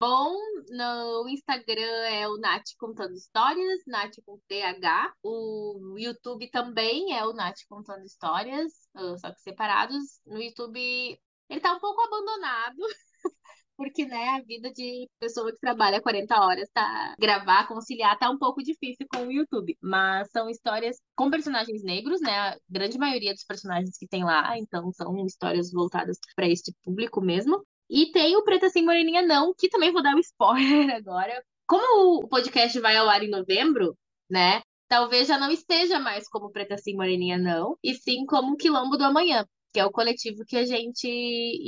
Bom, 0.00 0.36
no 0.70 1.28
Instagram 1.28 2.06
é 2.06 2.28
o 2.28 2.36
Nath 2.38 2.68
Contando 2.78 3.14
Histórias, 3.14 3.80
Nath 3.86 4.14
com 4.24 4.38
TH. 4.46 5.12
O 5.22 5.96
YouTube 5.98 6.48
também 6.50 7.16
é 7.16 7.24
o 7.26 7.32
Nath 7.32 7.58
Contando 7.68 8.04
Histórias, 8.04 8.72
ah, 8.94 9.16
só 9.18 9.32
que 9.32 9.40
separados. 9.40 10.20
No 10.24 10.40
YouTube 10.40 11.18
ele 11.48 11.60
tá 11.60 11.72
um 11.74 11.80
pouco 11.80 12.00
abandonado, 12.02 12.76
porque, 13.76 14.04
né, 14.06 14.28
a 14.30 14.42
vida 14.42 14.70
de 14.72 15.08
pessoa 15.18 15.50
que 15.52 15.58
trabalha 15.58 16.00
40 16.00 16.38
horas, 16.44 16.68
tá, 16.72 17.16
gravar, 17.18 17.66
conciliar, 17.66 18.18
tá 18.18 18.30
um 18.30 18.38
pouco 18.38 18.62
difícil 18.62 19.06
com 19.12 19.26
o 19.26 19.32
YouTube. 19.32 19.76
Mas 19.82 20.30
são 20.30 20.48
histórias 20.48 21.00
com 21.16 21.30
personagens 21.30 21.82
negros, 21.82 22.20
né, 22.20 22.38
a 22.38 22.58
grande 22.68 22.98
maioria 22.98 23.32
dos 23.34 23.44
personagens 23.44 23.96
que 23.98 24.06
tem 24.06 24.22
lá, 24.24 24.56
então 24.58 24.92
são 24.92 25.26
histórias 25.26 25.72
voltadas 25.72 26.18
para 26.36 26.48
este 26.48 26.72
público 26.84 27.20
mesmo. 27.20 27.64
E 27.90 28.10
tem 28.12 28.36
o 28.36 28.44
Preta 28.44 28.68
Sem 28.68 28.84
Moreninha 28.84 29.22
Não, 29.22 29.54
que 29.56 29.68
também 29.68 29.92
vou 29.92 30.02
dar 30.02 30.14
um 30.14 30.18
spoiler 30.18 30.90
agora. 30.94 31.42
Como 31.66 32.24
o 32.24 32.28
podcast 32.28 32.78
vai 32.80 32.96
ao 32.96 33.08
ar 33.08 33.22
em 33.22 33.30
novembro, 33.30 33.96
né? 34.30 34.62
Talvez 34.88 35.28
já 35.28 35.38
não 35.38 35.50
esteja 35.50 35.98
mais 35.98 36.28
como 36.28 36.50
Preta 36.50 36.76
Sem 36.78 36.96
Moreninha 36.96 37.38
Não, 37.38 37.76
e 37.82 37.94
sim 37.94 38.24
como 38.26 38.56
Quilombo 38.56 38.96
do 38.96 39.04
Amanhã, 39.04 39.44
que 39.72 39.80
é 39.80 39.84
o 39.84 39.90
coletivo 39.90 40.44
que 40.46 40.56
a 40.56 40.64
gente 40.64 41.08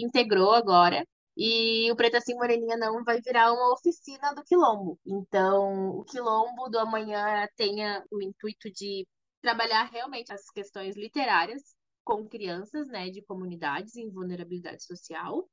integrou 0.04 0.52
agora. 0.52 1.04
E 1.36 1.90
o 1.90 1.96
Preta 1.96 2.20
Sem 2.20 2.34
Moreninha 2.36 2.76
Não 2.76 3.02
vai 3.04 3.20
virar 3.20 3.52
uma 3.52 3.72
oficina 3.72 4.34
do 4.34 4.42
Quilombo. 4.44 4.98
Então, 5.06 5.90
o 5.90 6.04
Quilombo 6.04 6.68
do 6.70 6.78
Amanhã 6.78 7.46
tenha 7.56 8.04
o 8.10 8.22
intuito 8.22 8.70
de 8.70 9.06
trabalhar 9.42 9.84
realmente 9.84 10.32
as 10.32 10.50
questões 10.50 10.96
literárias 10.96 11.62
com 12.04 12.28
crianças, 12.28 12.88
né, 12.88 13.08
de 13.10 13.22
comunidades 13.22 13.96
em 13.96 14.10
vulnerabilidade 14.10 14.84
social 14.84 15.46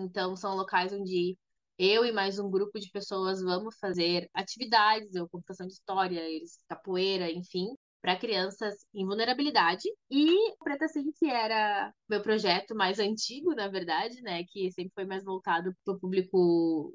então, 0.00 0.36
são 0.36 0.54
locais 0.56 0.92
onde 0.92 1.36
eu 1.78 2.04
e 2.04 2.12
mais 2.12 2.38
um 2.38 2.50
grupo 2.50 2.78
de 2.80 2.90
pessoas 2.90 3.42
vamos 3.42 3.76
fazer 3.78 4.28
atividades, 4.34 5.14
eu 5.14 5.28
computação 5.28 5.66
de 5.66 5.74
história, 5.74 6.22
capoeira, 6.68 7.30
enfim, 7.30 7.66
para 8.00 8.16
crianças 8.18 8.74
em 8.94 9.06
vulnerabilidade. 9.06 9.82
E 10.10 10.52
o 10.52 10.64
Preta 10.64 10.88
Sim, 10.88 11.12
que 11.12 11.26
era 11.26 11.92
meu 12.08 12.22
projeto 12.22 12.74
mais 12.74 12.98
antigo, 12.98 13.54
na 13.54 13.68
verdade, 13.68 14.20
né, 14.22 14.44
que 14.48 14.70
sempre 14.72 14.92
foi 14.94 15.04
mais 15.04 15.24
voltado 15.24 15.72
para 15.84 15.94
o 15.94 16.00
público 16.00 16.94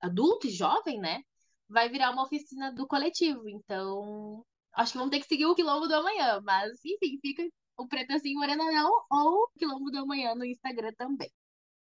adulto 0.00 0.46
e 0.46 0.50
jovem, 0.50 0.98
né, 1.00 1.20
vai 1.68 1.88
virar 1.88 2.10
uma 2.12 2.24
oficina 2.24 2.72
do 2.72 2.86
coletivo. 2.86 3.48
Então, 3.48 4.44
acho 4.74 4.92
que 4.92 4.98
vamos 4.98 5.10
ter 5.10 5.20
que 5.20 5.26
seguir 5.26 5.46
o 5.46 5.54
Quilombo 5.54 5.88
do 5.88 5.94
Amanhã, 5.94 6.40
mas 6.42 6.72
enfim, 6.84 7.18
fica 7.20 7.42
o 7.76 7.88
Preta 7.88 8.18
Sim 8.18 8.34
Morena 8.34 8.64
Não 8.64 8.90
ou 9.10 9.44
o 9.44 9.50
Quilombo 9.58 9.90
do 9.90 9.98
Amanhã 9.98 10.34
no 10.34 10.44
Instagram 10.44 10.92
também. 10.96 11.30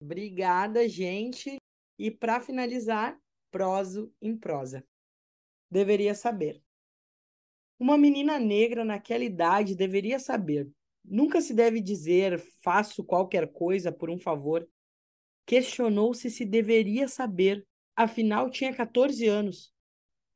Obrigada, 0.00 0.88
gente. 0.88 1.58
E 1.98 2.10
para 2.10 2.40
finalizar, 2.40 3.20
proso 3.50 4.10
em 4.20 4.34
prosa. 4.34 4.82
Deveria 5.70 6.14
saber. 6.14 6.62
Uma 7.78 7.98
menina 7.98 8.38
negra 8.38 8.84
naquela 8.84 9.24
idade 9.24 9.76
deveria 9.76 10.18
saber. 10.18 10.68
Nunca 11.04 11.40
se 11.40 11.52
deve 11.52 11.80
dizer 11.80 12.38
faço 12.62 13.04
qualquer 13.04 13.52
coisa 13.52 13.92
por 13.92 14.08
um 14.08 14.18
favor. 14.18 14.66
Questionou-se 15.46 16.30
se 16.30 16.44
deveria 16.44 17.06
saber, 17.08 17.66
afinal 17.94 18.50
tinha 18.50 18.74
14 18.74 19.26
anos. 19.26 19.72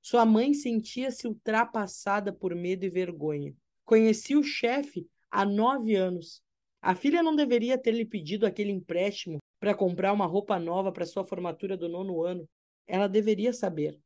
Sua 0.03 0.27
mãe 0.27 0.53
sentia-se 0.53 1.27
ultrapassada 1.27 2.33
por 2.33 2.55
medo 2.55 2.85
e 2.85 2.91
vergonha. 2.91 3.55
Conhecia 3.85 4.39
o 4.39 4.43
chefe 4.43 5.09
há 5.31 5.45
nove 5.45 5.95
anos. 5.95 6.43
A 6.83 6.95
filha 6.95 7.23
não 7.23 7.35
deveria 7.35 7.79
ter 7.79 7.93
lhe 7.93 8.05
pedido 8.05 8.45
aquele 8.45 8.71
empréstimo 8.71 9.39
para 9.65 9.75
comprar 9.75 10.13
uma 10.13 10.27
roupa 10.27 10.59
nova 10.59 10.93
para 10.93 11.07
sua 11.07 11.25
formatura 11.25 11.75
do 11.75 11.89
nono 11.89 12.23
ano. 12.23 12.47
Ela 12.87 13.07
deveria 13.07 13.51
saber. 13.51 13.99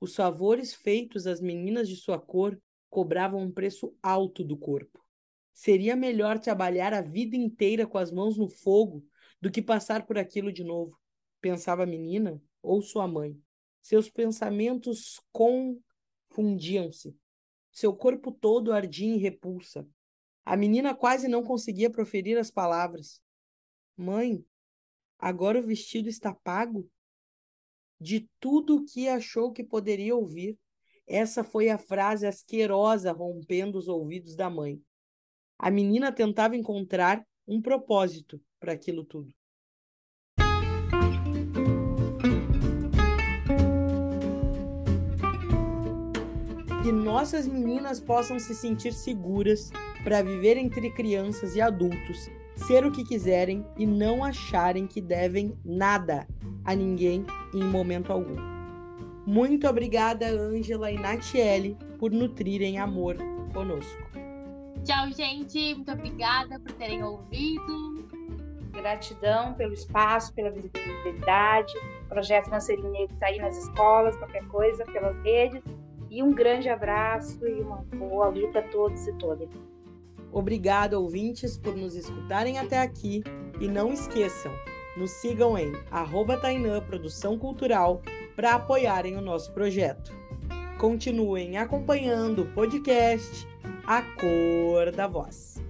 Os 0.00 0.16
favores 0.16 0.72
feitos 0.72 1.26
às 1.26 1.42
meninas 1.42 1.86
de 1.86 1.94
sua 1.94 2.18
cor 2.18 2.58
cobravam 2.88 3.42
um 3.42 3.52
preço 3.52 3.94
alto 4.02 4.42
do 4.42 4.56
corpo. 4.56 5.04
Seria 5.52 5.94
melhor 5.94 6.38
trabalhar 6.38 6.94
a 6.94 7.02
vida 7.02 7.36
inteira 7.36 7.86
com 7.86 7.98
as 7.98 8.10
mãos 8.10 8.38
no 8.38 8.48
fogo 8.48 9.04
do 9.42 9.50
que 9.50 9.60
passar 9.60 10.06
por 10.06 10.16
aquilo 10.16 10.50
de 10.50 10.64
novo, 10.64 10.98
pensava 11.38 11.82
a 11.82 11.86
menina 11.86 12.40
ou 12.62 12.80
sua 12.80 13.06
mãe. 13.06 13.38
Seus 13.82 14.08
pensamentos 14.08 15.20
confundiam-se. 15.30 17.14
Seu 17.70 17.94
corpo 17.94 18.32
todo 18.32 18.72
ardia 18.72 19.06
em 19.06 19.18
repulsa. 19.18 19.86
A 20.46 20.56
menina 20.56 20.94
quase 20.94 21.28
não 21.28 21.42
conseguia 21.42 21.90
proferir 21.90 22.38
as 22.38 22.50
palavras. 22.50 23.20
Mãe, 23.94 24.42
agora 25.18 25.58
o 25.58 25.62
vestido 25.62 26.08
está 26.08 26.32
pago? 26.32 26.88
De 28.00 28.28
tudo 28.38 28.76
o 28.76 28.84
que 28.84 29.08
achou 29.08 29.52
que 29.52 29.64
poderia 29.64 30.14
ouvir, 30.14 30.56
essa 31.06 31.42
foi 31.42 31.68
a 31.68 31.78
frase 31.78 32.26
asquerosa 32.26 33.12
rompendo 33.12 33.78
os 33.78 33.88
ouvidos 33.88 34.36
da 34.36 34.48
mãe. 34.48 34.80
A 35.58 35.70
menina 35.70 36.12
tentava 36.12 36.54
encontrar 36.54 37.26
um 37.46 37.60
propósito 37.60 38.40
para 38.60 38.72
aquilo 38.72 39.04
tudo. 39.04 39.34
Que 46.82 46.92
nossas 46.92 47.46
meninas 47.46 47.98
possam 47.98 48.38
se 48.38 48.54
sentir 48.54 48.92
seguras 48.92 49.70
para 50.04 50.22
viver 50.22 50.56
entre 50.56 50.90
crianças 50.92 51.56
e 51.56 51.60
adultos, 51.60 52.30
ser 52.58 52.84
o 52.84 52.90
que 52.90 53.04
quiserem 53.04 53.64
e 53.76 53.86
não 53.86 54.24
acharem 54.24 54.86
que 54.86 55.00
devem 55.00 55.56
nada 55.64 56.26
a 56.64 56.74
ninguém 56.74 57.24
em 57.54 57.64
momento 57.64 58.12
algum. 58.12 58.36
Muito 59.26 59.68
obrigada, 59.68 60.26
Ângela 60.26 60.90
e 60.90 60.98
Natiele, 60.98 61.76
por 61.98 62.10
nutrirem 62.10 62.78
amor 62.78 63.16
conosco. 63.52 64.02
Tchau, 64.84 65.10
gente. 65.12 65.74
Muito 65.74 65.92
obrigada 65.92 66.58
por 66.58 66.72
terem 66.72 67.02
ouvido. 67.02 68.08
Gratidão 68.72 69.54
pelo 69.54 69.74
espaço, 69.74 70.32
pela 70.34 70.50
visibilidade. 70.50 71.74
O 72.04 72.08
projeto 72.08 72.48
Nanceirinho 72.48 72.90
Negro 72.90 73.14
está 73.14 73.26
aí 73.26 73.38
nas 73.38 73.56
escolas, 73.56 74.16
qualquer 74.16 74.46
coisa, 74.46 74.84
pelas 74.86 75.16
redes. 75.22 75.62
E 76.10 76.22
um 76.22 76.32
grande 76.32 76.68
abraço 76.68 77.46
e 77.46 77.60
uma 77.60 77.84
boa 77.94 78.28
luta 78.28 78.60
a 78.60 78.62
todos 78.62 79.06
e 79.06 79.12
todas. 79.14 79.48
Obrigado, 80.32 80.94
ouvintes, 80.94 81.56
por 81.56 81.76
nos 81.76 81.94
escutarem 81.94 82.58
até 82.58 82.78
aqui 82.78 83.22
e 83.60 83.66
não 83.66 83.92
esqueçam, 83.92 84.52
nos 84.96 85.10
sigam 85.10 85.56
em 85.56 85.72
arroba 85.90 86.36
Tainã 86.36 86.80
Produção 86.80 87.38
Cultural 87.38 88.02
para 88.36 88.54
apoiarem 88.54 89.16
o 89.16 89.20
nosso 89.20 89.52
projeto. 89.52 90.12
Continuem 90.78 91.56
acompanhando 91.56 92.42
o 92.42 92.52
podcast 92.52 93.48
A 93.84 94.02
Cor 94.02 94.92
da 94.92 95.08
Voz. 95.08 95.60